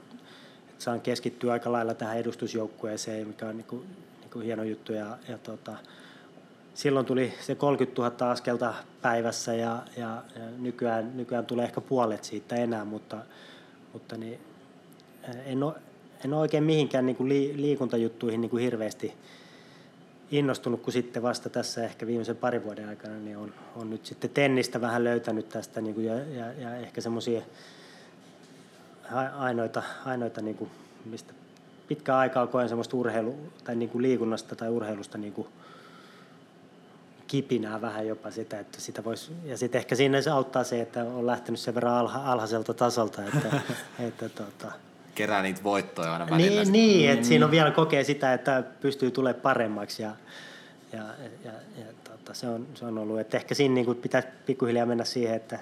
saan 0.79 1.01
keskittyä 1.01 1.53
aika 1.53 1.72
lailla 1.72 1.95
tähän 1.95 2.18
edustusjoukkueeseen, 2.18 3.26
mikä 3.26 3.47
on 3.47 3.57
niin 3.57 3.66
kuin, 3.66 3.83
niin 4.20 4.31
kuin 4.31 4.45
hieno 4.45 4.62
juttu. 4.62 4.93
Ja, 4.93 5.18
ja 5.29 5.39
tota, 5.39 5.76
silloin 6.74 7.07
tuli 7.07 7.33
se 7.41 7.55
30 7.55 8.03
000 8.03 8.31
askelta 8.31 8.74
päivässä 9.03 9.55
ja, 9.55 9.83
ja, 9.97 10.22
ja 10.37 10.43
nykyään, 10.59 11.16
nykyään 11.16 11.47
tulee 11.47 11.64
ehkä 11.64 11.81
puolet 11.81 12.24
siitä 12.24 12.57
enää, 12.57 12.85
mutta, 12.85 13.16
mutta 13.93 14.16
niin, 14.16 14.41
en, 15.47 15.62
ole, 15.62 15.74
en 16.24 16.33
ole 16.33 16.41
oikein 16.41 16.64
mihinkään 16.64 17.07
niin 17.07 17.16
kuin 17.16 17.29
liikuntajuttuihin 17.62 18.41
niin 18.41 18.51
kuin 18.51 18.62
hirveästi 18.62 19.14
innostunut, 20.31 20.83
kun 20.83 20.93
sitten 20.93 21.22
vasta 21.22 21.51
tässä 21.51 21.85
ehkä 21.85 22.07
viimeisen 22.07 22.37
parin 22.37 22.64
vuoden 22.64 22.89
aikana 22.89 23.14
niin 23.14 23.37
on, 23.37 23.55
on 23.76 23.91
nyt 23.91 24.07
sitten 24.07 24.31
tennistä 24.31 24.81
vähän 24.81 25.05
löytänyt 25.05 25.49
tästä 25.49 25.81
niin 25.81 25.95
kuin 25.95 26.07
ja, 26.07 26.14
ja, 26.18 26.53
ja 26.53 26.76
ehkä 26.76 27.01
semmoisia 27.01 27.43
ainoita, 29.38 29.82
ainoita 30.04 30.40
niin 30.40 30.56
kuin, 30.56 30.70
mistä 31.04 31.34
pitkään 31.88 32.18
aikaa 32.18 32.46
koen 32.46 32.68
semmoista 32.68 32.96
urheilu, 32.96 33.36
tai 33.64 33.76
niin 33.76 33.88
kuin 33.88 34.02
liikunnasta 34.02 34.56
tai 34.56 34.68
urheilusta 34.68 35.18
niin 35.18 35.32
kuin 35.32 35.48
kipinää 37.26 37.80
vähän 37.80 38.06
jopa 38.06 38.30
sitä, 38.30 38.61
että 38.61 38.80
sitä 38.80 39.04
voisi, 39.04 39.32
ja 39.44 39.59
sitten 39.59 39.78
ehkä 39.78 39.94
siinä 39.94 40.20
se 40.20 40.30
auttaa 40.30 40.64
se, 40.64 40.80
että 40.80 41.04
on 41.04 41.26
lähtenyt 41.26 41.61
sen 41.61 41.74
verran 41.74 41.94
alha, 41.94 42.32
alhaiselta 42.32 42.74
tasolta, 42.74 43.22
että, 43.22 43.61
että 44.09 44.28
tota, 44.28 44.72
kerää 45.14 45.42
niitä 45.42 45.62
voittoja 45.62 46.12
aina 46.12 46.30
välillä. 46.30 46.62
Niin, 46.62 46.72
niin 46.72 47.11
että 47.11 47.26
siinä 47.26 47.44
on 47.44 47.50
vielä 47.50 47.70
kokee 47.70 48.04
sitä, 48.04 48.32
että 48.32 48.62
pystyy 48.80 49.11
tulemaan 49.11 49.42
paremmaksi 49.42 50.02
ja, 50.02 50.11
ja, 50.93 51.03
ja, 51.45 51.53
ja 51.53 51.86
tota, 52.05 52.34
se, 52.34 52.49
on, 52.49 52.66
se 52.74 52.84
on 52.84 52.99
ollut, 52.99 53.20
että 53.20 53.36
ehkä 53.36 53.55
siinä 53.55 53.74
niin 53.74 53.86
kuin 53.86 53.99
pitäisi 53.99 54.28
pikkuhiljaa 54.47 54.86
mennä 54.86 55.05
siihen, 55.05 55.36
että 55.36 55.59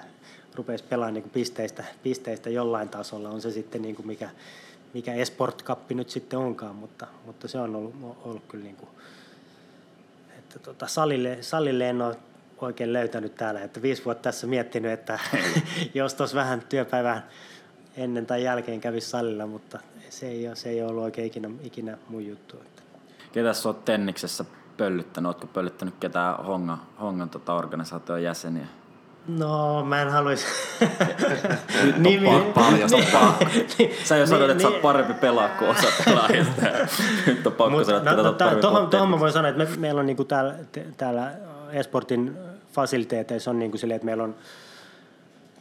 rupeisi 0.55 0.83
pelaamaan 0.83 1.13
niin 1.13 1.21
kuin 1.21 1.31
pisteistä, 1.31 1.83
pisteistä 2.03 2.49
jollain 2.49 2.89
tasolla, 2.89 3.29
on 3.29 3.41
se 3.41 3.51
sitten 3.51 3.81
niin 3.81 3.95
kuin 3.95 4.07
mikä, 4.07 4.29
mikä 4.93 5.13
Esport 5.13 5.63
Cup 5.63 5.91
nyt 5.91 6.09
sitten 6.09 6.39
onkaan, 6.39 6.75
mutta, 6.75 7.07
mutta 7.25 7.47
se 7.47 7.59
on 7.59 7.75
ollut, 7.75 7.95
ollut 8.23 8.43
kyllä 8.47 8.63
niin 8.63 8.75
kuin, 8.75 8.89
että 10.39 10.59
tota, 10.59 10.87
salille, 10.87 11.37
salille 11.41 11.89
en 11.89 12.01
ole 12.01 12.15
oikein 12.61 12.93
löytänyt 12.93 13.35
täällä, 13.35 13.61
että 13.61 13.81
viisi 13.81 14.05
vuotta 14.05 14.23
tässä 14.23 14.47
miettinyt, 14.47 14.91
että 14.91 15.19
jos 15.93 16.13
tuossa 16.13 16.35
vähän 16.35 16.61
työpäivän 16.69 17.23
ennen 17.97 18.25
tai 18.25 18.43
jälkeen 18.43 18.81
kävisi 18.81 19.09
salilla, 19.09 19.47
mutta 19.47 19.79
se 20.09 20.27
ei 20.27 20.47
ole, 20.47 20.55
se 20.55 20.69
ei 20.69 20.81
ole 20.81 20.89
ollut 20.89 21.03
oikein 21.03 21.27
ikinä, 21.27 21.49
ikinä 21.63 21.97
mun 22.09 22.25
juttu. 22.25 22.57
Ketäs 23.31 23.65
olet 23.65 23.85
Tenniksessä 23.85 24.45
pöllyttänyt? 24.77 25.27
Oletko 25.27 25.47
pöllyttänyt 25.47 25.95
ketään 25.99 26.35
honga, 26.45 26.77
hongan 27.01 27.29
tota 27.29 27.53
organisaation 27.53 28.23
jäseniä? 28.23 28.67
No, 29.27 29.85
mä 29.85 30.01
en 30.01 30.09
haluaisi... 30.09 30.45
Nyt 31.83 31.97
Nimi... 31.97 32.27
on 32.27 32.53
paljasta 32.53 32.97
Sä 34.03 34.17
jo 34.17 34.27
sanoit, 34.27 34.51
että 34.51 34.63
sä 34.63 34.69
oot 34.69 34.81
parempi 34.81 35.13
pelaa 35.13 35.49
kuin 35.49 35.71
osa 35.71 35.87
pelaajista. 36.05 36.61
Nyt 37.27 37.47
on 37.47 37.53
pakko 37.53 37.83
sanoa, 37.83 37.97
että 37.97 38.15
no, 38.15 38.23
no, 38.23 38.61
Tuohon, 38.61 38.89
tuohon 38.89 39.09
mä 39.09 39.19
voin 39.19 39.31
sanoa, 39.31 39.49
että 39.49 39.63
me, 39.63 39.69
meillä 39.77 39.99
on 39.99 40.05
niinku 40.05 40.23
täällä, 40.23 40.55
täällä 40.97 41.31
Esportin 41.71 42.37
fasiliteeteissa 42.73 43.51
on 43.51 43.59
niinku 43.59 43.77
silleen, 43.77 43.95
että 43.95 44.05
meillä 44.05 44.23
on 44.23 44.35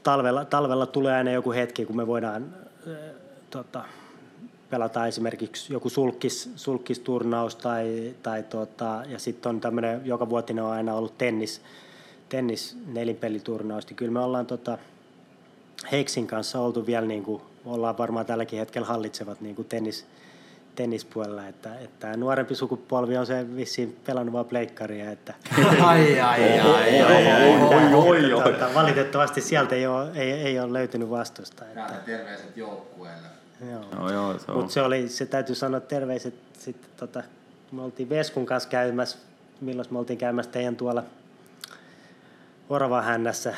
talvella, 0.02 0.44
talvella 0.44 0.86
tulee 0.86 1.14
aina 1.14 1.30
joku 1.30 1.52
hetki, 1.52 1.86
kun 1.86 1.96
me 1.96 2.06
voidaan 2.06 2.54
äh, 2.88 2.96
tota, 3.50 3.84
pelata 4.70 5.06
esimerkiksi 5.06 5.72
joku 5.72 5.90
sulkis, 5.90 6.50
sulkisturnaus 6.56 7.56
tai, 7.56 8.14
tai 8.22 8.42
tota, 8.42 9.02
ja 9.08 9.18
sitten 9.18 9.50
on 9.50 9.60
tämmöinen, 9.60 10.00
joka 10.04 10.28
vuotinen 10.28 10.64
on 10.64 10.72
aina 10.72 10.94
ollut 10.94 11.18
tennis, 11.18 11.60
tennis 12.28 12.76
nelinpeliturnaus, 12.86 13.86
niin 13.86 13.96
kyllä 13.96 14.12
me 14.12 14.20
ollaan 14.20 14.46
tota, 14.46 14.78
Heiksin 15.92 16.26
kanssa 16.26 16.60
oltu 16.60 16.86
vielä, 16.86 17.06
niin 17.06 17.22
kuin, 17.22 17.42
ollaan 17.64 17.98
varmaan 17.98 18.26
tälläkin 18.26 18.58
hetkellä 18.58 18.86
hallitsevat 18.86 19.40
niin 19.40 19.56
kuin 19.56 19.68
tennis, 19.68 20.06
tennispuolella, 20.74 21.46
että, 21.46 21.78
että 21.78 22.16
nuorempi 22.16 22.54
sukupolvi 22.54 23.16
on 23.16 23.26
se 23.26 23.56
vissiin 23.56 23.96
pelannut 24.06 24.32
vaan 24.32 24.46
pleikkaria, 24.46 25.10
että 25.10 25.34
ai, 25.80 26.20
ai, 26.20 26.20
ai, 26.20 26.60
ai, 26.60 27.02
ai, 27.02 27.32
ai, 27.32 28.74
valitettavasti 28.74 29.40
sieltä 29.40 29.74
ei 29.74 29.86
ole, 29.86 30.10
ei, 30.14 30.32
ei 30.32 30.60
ole 30.60 30.72
löytynyt 30.72 31.10
vastusta. 31.10 31.64
Että, 31.64 31.94
terveiset 32.06 32.56
joukkueelle. 32.56 33.36
Joo. 33.60 33.84
No, 33.94 34.12
joo, 34.12 34.38
se 34.38 34.52
Mutta 34.52 34.72
se 34.72 34.82
oli, 34.82 35.08
se 35.08 35.26
täytyy 35.26 35.54
sanoa 35.54 35.80
terveiset 35.80 36.34
sitten 36.58 36.90
tota, 36.96 37.22
me 37.72 37.82
oltiin 37.82 38.08
Veskun 38.08 38.46
kanssa 38.46 38.68
käymässä, 38.68 39.18
milloin 39.60 39.88
me 39.90 39.98
oltiin 39.98 40.18
käymässä 40.18 40.50
teidän 40.50 40.76
tuolla 40.76 41.02
Oravahännässä 42.68 43.54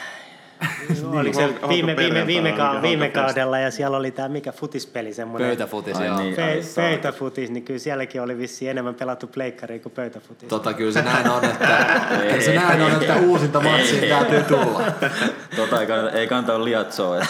Oliko 1.12 1.40
se 1.40 1.48
viime, 1.68 1.96
viime, 1.96 2.26
viime, 2.26 2.52
ka- 2.52 2.82
viime 2.82 3.08
kaudella 3.08 3.58
ja 3.58 3.70
siellä 3.70 3.96
oli 3.96 4.10
tämä 4.10 4.28
mikä 4.28 4.52
futispeli 4.52 5.14
semmoinen. 5.14 5.48
Pöytäfutis, 5.48 6.00
joo. 6.00 6.18
Niin, 6.18 6.34
Pö- 6.34 6.74
pöytäfutis, 6.76 7.50
niin 7.50 7.64
kyllä 7.64 7.78
sielläkin 7.78 8.22
oli 8.22 8.38
vissi 8.38 8.68
enemmän 8.68 8.94
pelattu 8.94 9.26
pleikkariin 9.26 9.80
kuin 9.80 9.92
pöytäfutis. 9.92 10.48
Tota 10.48 10.72
kyllä 10.72 10.92
se 10.92 11.02
näin 11.02 11.30
on, 11.30 11.44
että, 11.44 11.86
ei, 12.22 12.42
se 12.42 12.54
näin 12.54 12.82
on, 12.82 12.92
että 13.02 13.16
uusinta 13.16 13.60
matsiin 13.60 14.08
täytyy 14.08 14.42
tulla. 14.42 14.80
Tota 15.56 15.80
ei 15.80 15.86
kannata, 15.86 16.10
ei 16.18 16.26
kannata 16.26 16.64
liatsoa. 16.64 17.20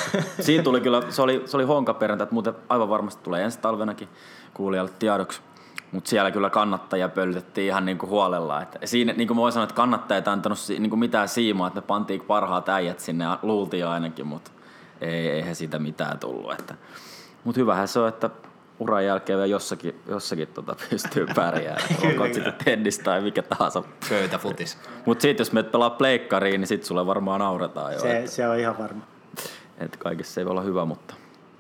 Siinä 0.41 0.63
tuli 0.65 0.81
kyllä, 0.81 1.03
se 1.09 1.23
oli, 1.23 1.43
se 1.47 1.57
oli 1.57 1.65
honkaperjantai, 1.65 2.25
että 2.25 2.35
muuten 2.35 2.55
aivan 2.69 2.89
varmasti 2.89 3.23
tulee 3.25 3.45
ensi 3.45 3.59
talvenakin 3.59 4.09
kuulijalle 4.55 4.91
tiedoksi. 4.99 5.41
Mutta 5.93 6.11
siellä 6.11 6.31
kyllä 6.31 6.51
kannattajia 6.51 7.09
pöllytettiin 7.09 7.67
ihan 7.67 7.87
niinku 7.87 8.07
huolella. 8.07 8.63
Et 8.63 8.79
siinä, 8.85 9.13
niin 9.13 9.29
kuin 9.29 9.37
mä 9.37 9.41
voin 9.41 9.53
sanoa, 9.53 9.65
että 9.65 9.75
kannattajat 9.75 10.29
ei 10.29 10.33
antanut 10.33 10.59
niinku 10.79 10.97
mitään 10.97 11.29
siimaa, 11.29 11.67
että 11.67 11.81
me 11.81 11.87
pantiin 11.87 12.21
parhaat 12.21 12.69
äijät 12.69 13.01
sinne, 13.01 13.25
ja 13.25 13.39
luultiin 13.43 13.87
ainakin, 13.87 14.27
mutta 14.27 14.51
ei, 15.01 15.29
eihän 15.29 15.55
siitä 15.55 15.79
mitään 15.79 16.19
tullut. 16.19 16.53
Että. 16.53 16.75
Mutta 17.45 17.61
hyvähän 17.61 17.89
se 17.89 17.99
on, 17.99 18.09
että 18.09 18.31
uran 18.79 19.05
jälkeen 19.05 19.37
vielä 19.37 19.47
jossakin, 19.47 20.01
jossakin 20.09 20.49
tota 20.49 20.77
pystyy 20.91 21.27
pärjäämään. 21.35 21.89
Onko 22.11 22.35
sitten 22.35 22.55
tennis 22.65 22.99
tai 22.99 23.21
mikä 23.21 23.43
tahansa. 23.43 23.83
Pöytäfutis. 24.09 24.79
Mutta 25.07 25.23
sitten 25.23 25.45
jos 25.45 25.53
menet 25.53 25.73
pelaa 25.73 25.91
pleikkariin, 25.91 26.61
niin 26.61 26.69
sitten 26.69 26.87
sulle 26.89 27.07
varmaan 27.07 27.41
nauretaan 27.41 27.93
jo. 27.93 28.01
Se, 28.01 28.19
että, 28.19 28.31
se 28.31 28.49
on 28.49 28.59
ihan 28.59 28.79
varma. 28.79 29.03
Että 29.79 29.99
kaikessa 29.99 30.41
ei 30.41 30.45
voi 30.45 30.51
olla 30.51 30.63
hyvä, 30.63 30.85
mutta 30.85 31.15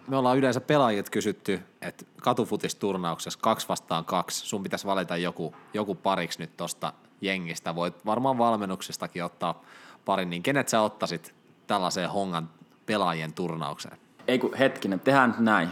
me 0.08 0.16
ollaan 0.16 0.38
yleensä 0.38 0.60
pelaajat 0.60 1.10
kysytty, 1.10 1.60
että 1.82 2.04
katufutisturnauksessa 2.22 3.38
kaksi 3.42 3.68
vastaan 3.68 4.04
kaksi, 4.04 4.46
sun 4.46 4.62
pitäisi 4.62 4.86
valita 4.86 5.16
joku, 5.16 5.54
joku 5.74 5.94
pariksi 5.94 6.38
nyt 6.38 6.56
tosta 6.56 6.92
jengistä. 7.20 7.74
Voit 7.74 8.06
varmaan 8.06 8.38
valmennuksestakin 8.38 9.24
ottaa 9.24 9.62
parin, 10.04 10.30
niin 10.30 10.42
kenet 10.42 10.68
sä 10.68 10.80
ottaisit 10.80 11.34
tällaiseen 11.66 12.10
hongan 12.10 12.50
pelaajien 12.86 13.32
turnaukseen? 13.32 13.98
Ei 14.28 14.38
kun 14.38 14.54
hetkinen, 14.54 15.00
tehdään 15.00 15.30
nyt 15.30 15.38
näin. 15.38 15.68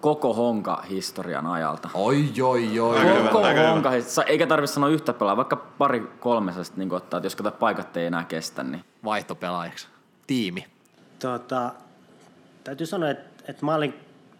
Koko 0.00 0.34
honka-historian 0.34 1.46
ajalta. 1.46 1.88
Oi, 1.94 2.32
oi, 2.42 2.80
oi. 2.80 2.98
Koko 3.32 3.48
honka 3.68 3.90
eikä 4.26 4.46
tarvitse 4.46 4.74
sanoa 4.74 4.88
yhtä 4.88 5.12
pelaa, 5.12 5.36
vaikka 5.36 5.56
pari 5.56 6.00
kolmesesta 6.20 6.76
niin 6.76 6.92
ottaa, 6.92 7.18
että 7.18 7.26
jos 7.26 7.36
kato 7.36 7.50
paikat 7.50 7.96
ei 7.96 8.06
enää 8.06 8.24
kestä. 8.24 8.62
Niin. 8.62 8.84
Vaihtopelaajaksi. 9.04 9.88
Tiimi. 10.26 10.66
Tota, 11.18 11.72
täytyy 12.64 12.86
sanoa, 12.86 13.10
että 13.10 13.37
että 13.48 13.66
mä 13.66 13.74
olin 13.74 13.94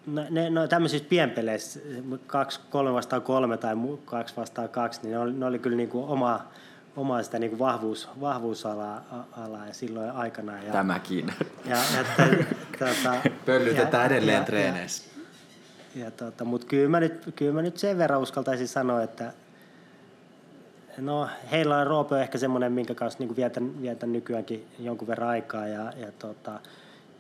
no, 0.07 0.25
ne, 0.31 0.51
no, 0.51 0.69
tämmöisissä 0.69 1.09
pienpeleissä, 1.09 1.81
kaksi, 2.27 2.61
kolme 2.71 2.93
vastaan 2.93 3.23
kolme 3.23 3.57
tai 3.57 3.75
kaksi 4.05 4.37
vastaan 4.37 4.69
kaksi, 4.69 5.01
niin 5.03 5.13
ne 5.13 5.19
oli, 5.19 5.33
ne 5.33 5.47
oli 5.47 5.59
kyllä 5.59 5.77
niin 5.77 5.89
kuin 5.89 6.09
omaa, 6.09 6.53
omaa 6.97 7.23
sitä 7.23 7.39
niin 7.39 7.51
kuin 7.51 7.59
vahvuus, 7.59 8.09
vahvuusalaa 8.21 9.27
alaa 9.33 9.67
ja 9.67 9.75
silloin 9.75 10.11
aikana. 10.11 10.63
Ja, 10.63 10.73
Tämäkin. 10.73 11.33
Ja, 11.65 11.77
ja, 11.77 12.05
t, 12.05 12.47
tota, 12.79 13.31
Pöllytetään 13.47 14.11
ja, 14.11 14.17
edelleen 14.17 14.39
ja, 14.39 14.45
treeneissä. 14.45 15.05
Ja, 15.95 16.05
ja, 16.05 16.11
tota, 16.11 16.45
Mutta 16.45 16.67
kyllä, 16.67 16.89
mä 16.89 17.01
nyt, 17.01 17.33
kyllä 17.37 17.53
mä 17.53 17.63
nyt 17.63 17.77
sen 17.77 17.99
verran 17.99 18.21
uskaltaisin 18.21 18.69
sanoa, 18.69 19.03
että 19.03 19.33
no, 20.99 21.29
heillä 21.51 21.79
on 21.79 21.87
Roope 21.87 22.23
ehkä 22.23 22.39
semmoinen, 22.39 22.73
minkä 22.73 22.95
kanssa 22.95 23.19
niin 23.19 23.37
vietän, 23.37 23.83
vietän 23.83 24.13
nykyäänkin 24.13 24.67
jonkun 24.79 25.09
verran 25.09 25.29
aikaa. 25.29 25.67
Ja, 25.67 25.93
ja 25.97 26.13
tota, 26.19 26.61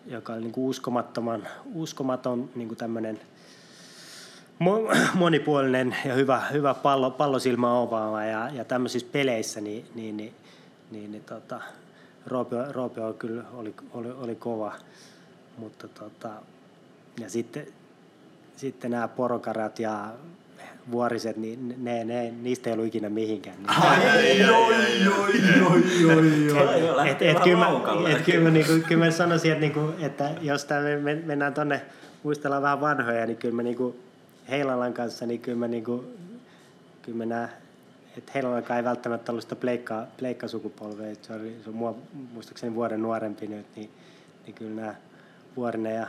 joka 0.07 0.32
on 0.32 0.40
niin 0.40 0.53
kuin 0.53 0.64
uskomattoman, 0.64 1.49
uskomaton 1.74 2.51
niin 2.55 2.68
kuin 2.68 2.78
tämmöinen 2.78 3.20
monipuolinen 5.14 5.96
ja 6.05 6.14
hyvä, 6.14 6.42
hyvä 6.53 6.74
pallo, 6.74 7.11
pallosilmä 7.11 7.78
ovaava 7.78 8.24
ja, 8.24 8.51
ja 8.51 8.64
tämmöisissä 8.64 9.09
peleissä 9.12 9.61
niin, 9.61 9.86
niin, 9.94 10.16
niin, 10.16 10.34
niin, 10.90 11.12
niin 11.12 11.24
tota, 11.24 11.61
Roope, 12.26 12.57
Roope 12.72 13.01
on 13.01 13.14
kyllä 13.14 13.42
oli, 13.55 13.74
oli, 13.92 14.11
oli 14.11 14.34
kova, 14.34 14.74
mutta 15.59 15.88
tota, 15.88 16.30
ja 17.20 17.30
sitten, 17.30 17.66
sitten 18.57 18.90
nämä 18.90 19.09
porokarat 19.09 19.78
ja 19.78 20.09
vuoriset, 20.91 21.36
niin 21.36 21.74
ne, 21.78 22.05
ne, 22.05 22.30
niistä 22.43 22.70
ei 22.70 22.74
ollut 22.74 22.86
ikinä 22.86 23.09
mihinkään. 23.09 23.57
Niin. 23.57 23.70
Ai, 23.70 23.99
oi, 24.16 24.45
oi, 24.45 24.74
oi, 25.09 26.16
oi, 26.16 26.91
oi. 26.91 27.09
Et, 27.11 27.22
et, 27.22 27.41
kyllä, 27.41 27.59
mä, 27.59 27.68
et, 28.11 28.22
kyllä, 28.24 28.41
mä, 28.41 28.51
niinku, 28.51 28.72
kyllä 28.89 29.05
mä 29.05 29.11
sanoisin, 29.11 29.53
että, 29.53 29.61
niinku, 29.61 29.80
että 30.01 30.30
jos 30.41 30.66
me 31.03 31.14
mennään 31.14 31.55
tuonne 31.55 31.82
muistellaan 32.22 32.62
vähän 32.62 32.80
vanhoja, 32.80 33.26
niin 33.26 33.36
kyllä 33.36 33.55
mä 33.55 33.62
niinku, 33.62 33.97
Heilalan 34.51 34.95
kanssa, 34.95 35.26
niin 35.26 35.41
kyllä 35.41 35.59
mä, 35.59 35.68
niinku, 35.68 36.05
kyllä 37.03 37.18
mä 37.18 37.26
nää, 37.26 37.49
että 38.16 38.32
Heilalankaan 38.34 38.78
ei 38.78 38.84
välttämättä 38.84 39.32
ollut 39.32 39.43
sitä 39.43 39.57
pleikka, 39.57 40.07
pleikkasukupolvea, 40.18 41.14
se 41.22 41.32
on, 41.32 41.41
se 41.64 41.70
on 41.70 41.74
mua, 41.76 41.95
muistaakseni 42.32 42.74
vuoden 42.74 43.03
nuorempi 43.03 43.47
nyt, 43.47 43.66
niin, 43.76 43.91
niin 44.47 44.55
kyllä 44.55 44.80
nämä 44.80 44.95
Vuorinen 45.57 45.95
ja, 45.95 46.07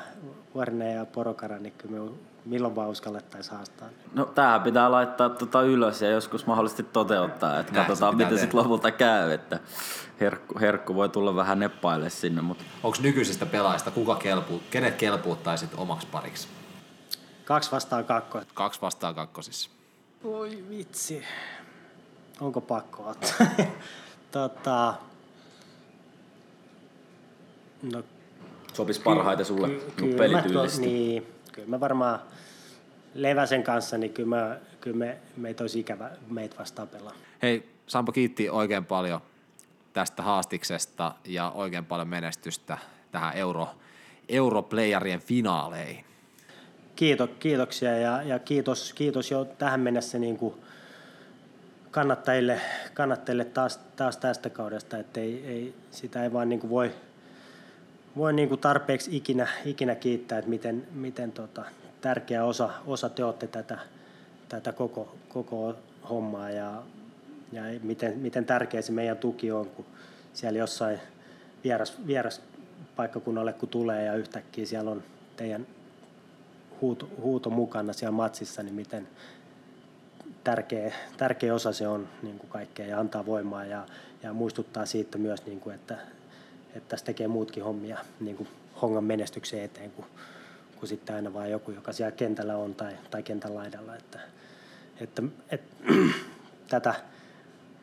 Vuorinen 0.55 0.95
ja 0.95 1.05
Porokara, 1.05 1.59
niin 1.59 1.73
kyllä 1.77 1.95
me 1.95 2.11
milloin 2.49 2.75
vaan 2.75 2.89
uskallettaisiin 2.89 3.55
haastaa. 3.55 3.89
No 4.13 4.25
tämähän 4.25 4.61
pitää 4.61 4.91
laittaa 4.91 5.29
tota 5.29 5.61
ylös 5.61 6.01
ja 6.01 6.09
joskus 6.09 6.45
mahdollisesti 6.45 6.83
toteuttaa, 6.83 7.59
että 7.59 7.73
Näin 7.73 7.87
katsotaan 7.87 8.17
miten 8.17 8.39
sitten 8.39 8.59
lopulta 8.59 8.91
käy, 8.91 9.31
että 9.31 9.59
herkku, 10.19 10.59
herkku 10.59 10.95
voi 10.95 11.09
tulla 11.09 11.35
vähän 11.35 11.59
neppaille 11.59 12.09
sinne, 12.09 12.41
mutta 12.41 12.63
Onko 12.83 12.97
nykyisistä 13.01 13.45
pelaajista 13.45 13.91
kuka 13.91 14.15
kelpuu, 14.15 14.61
kenet 14.71 14.95
kelpuuttaisit 14.95 15.69
omaksi 15.77 16.07
pariksi? 16.07 16.47
Kaksi 17.45 17.71
vastaan 17.71 18.05
kakko. 18.05 18.41
Kaksi 18.53 18.81
vastaan 18.81 19.15
kakkosissa. 19.15 19.69
Voi 20.23 20.63
vitsi. 20.69 21.23
Onko 22.41 22.61
pakko 22.61 23.07
ottaa? 23.07 23.47
tota, 24.31 24.93
no, 27.93 28.03
sopisi 28.73 29.01
parhaiten 29.01 29.45
sulle 29.45 29.69
ky- 29.69 30.11
mä 30.11 30.17
pelityylisesti. 30.17 30.85
Niin, 30.85 31.27
kyllä 31.51 31.67
mä 31.67 31.79
varmaan 31.79 32.19
Leväsen 33.13 33.63
kanssa, 33.63 33.97
niin 33.97 34.13
kyllä, 34.13 34.29
mä, 34.29 34.57
kyllä 34.81 34.97
me, 34.97 35.17
meitä 35.37 35.63
olisi 35.63 35.79
ikävä 35.79 36.09
meitä 36.29 36.55
vastaan 36.59 36.87
pelaa. 36.87 37.13
Hei, 37.41 37.69
Sampo 37.87 38.11
kiitti 38.11 38.49
oikein 38.49 38.85
paljon 38.85 39.21
tästä 39.93 40.23
haastiksesta 40.23 41.15
ja 41.25 41.51
oikein 41.55 41.85
paljon 41.85 42.07
menestystä 42.07 42.77
tähän 43.11 43.37
Euro, 43.37 43.69
Europlayerien 44.29 45.19
finaaleihin. 45.19 46.05
Kiito, 46.95 47.27
kiitoksia 47.27 47.97
ja, 47.97 48.23
ja 48.23 48.39
kiitos, 48.39 48.93
kiitos 48.93 49.31
jo 49.31 49.45
tähän 49.45 49.79
mennessä 49.79 50.19
niin 50.19 50.37
kuin 50.37 50.53
kannattajille, 51.91 52.61
kannattajille 52.93 53.45
taas, 53.45 53.77
taas 53.77 54.17
tästä 54.17 54.49
kaudesta, 54.49 54.97
että 54.97 55.19
ei, 55.19 55.45
ei, 55.45 55.73
sitä 55.91 56.23
ei 56.23 56.33
vaan 56.33 56.49
niin 56.49 56.59
kuin 56.59 56.69
voi, 56.69 56.91
voi 58.17 58.33
niin 58.33 58.49
kuin 58.49 58.61
tarpeeksi 58.61 59.17
ikinä, 59.17 59.47
ikinä 59.65 59.95
kiittää, 59.95 60.37
että 60.37 60.49
miten, 60.49 60.87
miten 60.91 61.31
tota, 61.31 61.65
tärkeä 62.01 62.45
osa, 62.45 62.69
osa 62.85 63.09
te 63.09 63.23
olette 63.23 63.47
tätä, 63.47 63.79
tätä 64.49 64.71
koko, 64.71 65.15
koko 65.29 65.75
hommaa 66.09 66.49
ja, 66.49 66.83
ja 67.51 67.63
miten, 67.83 68.17
miten 68.17 68.45
tärkeä 68.45 68.81
se 68.81 68.91
meidän 68.91 69.17
tuki 69.17 69.51
on, 69.51 69.65
kun 69.65 69.85
siellä 70.33 70.59
jossain 70.59 70.99
vieras, 71.63 71.97
vieras 72.07 72.41
paikkakunnalle 72.95 73.53
kun 73.53 73.69
tulee 73.69 74.05
ja 74.05 74.15
yhtäkkiä 74.15 74.65
siellä 74.65 74.91
on 74.91 75.03
teidän 75.35 75.67
huuto, 76.81 77.09
huuto 77.21 77.49
mukana 77.49 77.93
siellä 77.93 78.11
matsissa, 78.11 78.63
niin 78.63 78.75
miten 78.75 79.07
tärkeä, 80.43 80.93
tärkeä 81.17 81.53
osa 81.53 81.73
se 81.73 81.87
on 81.87 82.07
niin 82.23 82.39
kuin 82.39 82.49
kaikkea 82.49 82.85
ja 82.85 82.99
antaa 82.99 83.25
voimaa 83.25 83.65
ja, 83.65 83.85
ja 84.23 84.33
muistuttaa 84.33 84.85
siitä 84.85 85.17
myös, 85.17 85.45
niin 85.45 85.59
kuin, 85.59 85.75
että, 85.75 85.97
että 86.75 86.89
tässä 86.89 87.05
tekee 87.05 87.27
muutkin 87.27 87.63
hommia 87.63 87.97
niin 88.19 88.37
kuin 88.37 88.49
hongan 88.81 89.03
menestyksen 89.03 89.63
eteen 89.63 89.91
kuin, 89.91 90.05
kuin 90.75 90.89
sitten 90.89 91.15
aina 91.15 91.33
vain 91.33 91.51
joku, 91.51 91.71
joka 91.71 91.93
siellä 91.93 92.11
kentällä 92.11 92.57
on 92.57 92.75
tai, 92.75 92.93
tai 93.11 93.23
kentän 93.23 93.55
laidalla. 93.55 93.95
Että, 93.95 94.19
että, 94.99 95.23
että 95.49 95.75
tätä 96.69 96.95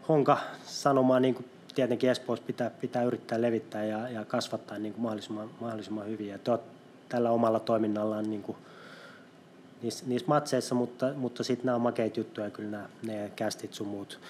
honka 0.09 0.39
sanomaa 0.67 1.21
niin 1.21 1.35
kuin 1.35 1.47
tietenkin 1.75 2.11
Espoossa 2.11 2.47
pitää, 2.47 2.71
pitää 2.71 3.03
yrittää 3.03 3.43
levittää 3.43 3.85
ja, 3.85 4.09
ja 4.09 4.25
kasvattaa 4.25 4.79
niin 4.79 4.93
kuin 4.93 5.03
mahdollisimman, 5.03 5.51
mahdollisimman 5.61 6.07
hyvin. 6.07 6.29
Ja 6.29 6.39
tällä 7.09 7.31
omalla 7.31 7.61
toiminnallaan 7.61 8.31
niin 8.31 8.43
kuin 8.43 8.57
niissä, 9.83 10.05
niissä 10.07 10.29
matseissa, 10.29 10.75
mutta, 10.75 11.13
mutta 11.17 11.45
sitten 11.45 11.67
nämä 11.67 11.77
on 11.77 11.83
makeita 11.83 12.21
juttuja, 12.21 12.51
kyllä 12.51 12.71
nämä, 12.71 12.89
ne 13.03 13.33
kästit 13.37 13.75
sun 13.75 13.87
muut, 13.87 14.21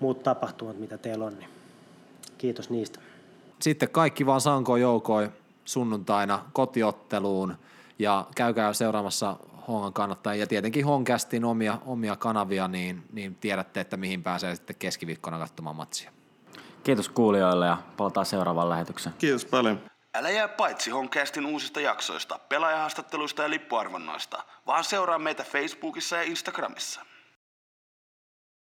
muut 0.00 0.22
tapahtumat, 0.22 0.78
mitä 0.78 0.98
teillä 0.98 1.24
on, 1.24 1.38
niin 1.38 1.50
kiitos 2.38 2.70
niistä. 2.70 3.00
Sitten 3.60 3.90
kaikki 3.90 4.26
vaan 4.26 4.40
sankoon 4.40 4.80
joukoi 4.80 5.28
sunnuntaina 5.64 6.44
kotiotteluun 6.52 7.58
ja 7.98 8.26
käykää 8.36 8.72
seuraamassa 8.72 9.36
Hongan 9.68 9.92
kannattajia 9.92 10.42
ja 10.42 10.46
tietenkin 10.46 10.84
Honkästin 10.84 11.44
omia, 11.44 11.78
omia 11.86 12.16
kanavia, 12.16 12.68
niin, 12.68 13.02
niin 13.12 13.34
tiedätte, 13.34 13.80
että 13.80 13.96
mihin 13.96 14.22
pääsee 14.22 14.54
sitten 14.54 14.76
keskiviikkona 14.76 15.38
katsomaan 15.38 15.76
matsia. 15.76 16.12
Kiitos 16.84 17.08
kuulijoille 17.08 17.66
ja 17.66 17.76
palataan 17.96 18.26
seuraavaan 18.26 18.70
lähetykseen. 18.70 19.14
Kiitos 19.18 19.44
paljon. 19.44 19.80
Älä 20.14 20.30
jää 20.30 20.48
paitsi 20.48 20.90
Honcastin 20.90 21.46
uusista 21.46 21.80
jaksoista, 21.80 22.38
pelaajahaastatteluista 22.48 23.42
ja 23.42 23.50
lippuarvonnoista, 23.50 24.44
vaan 24.66 24.84
seuraa 24.84 25.18
meitä 25.18 25.44
Facebookissa 25.44 26.16
ja 26.16 26.22
Instagramissa. 26.22 27.00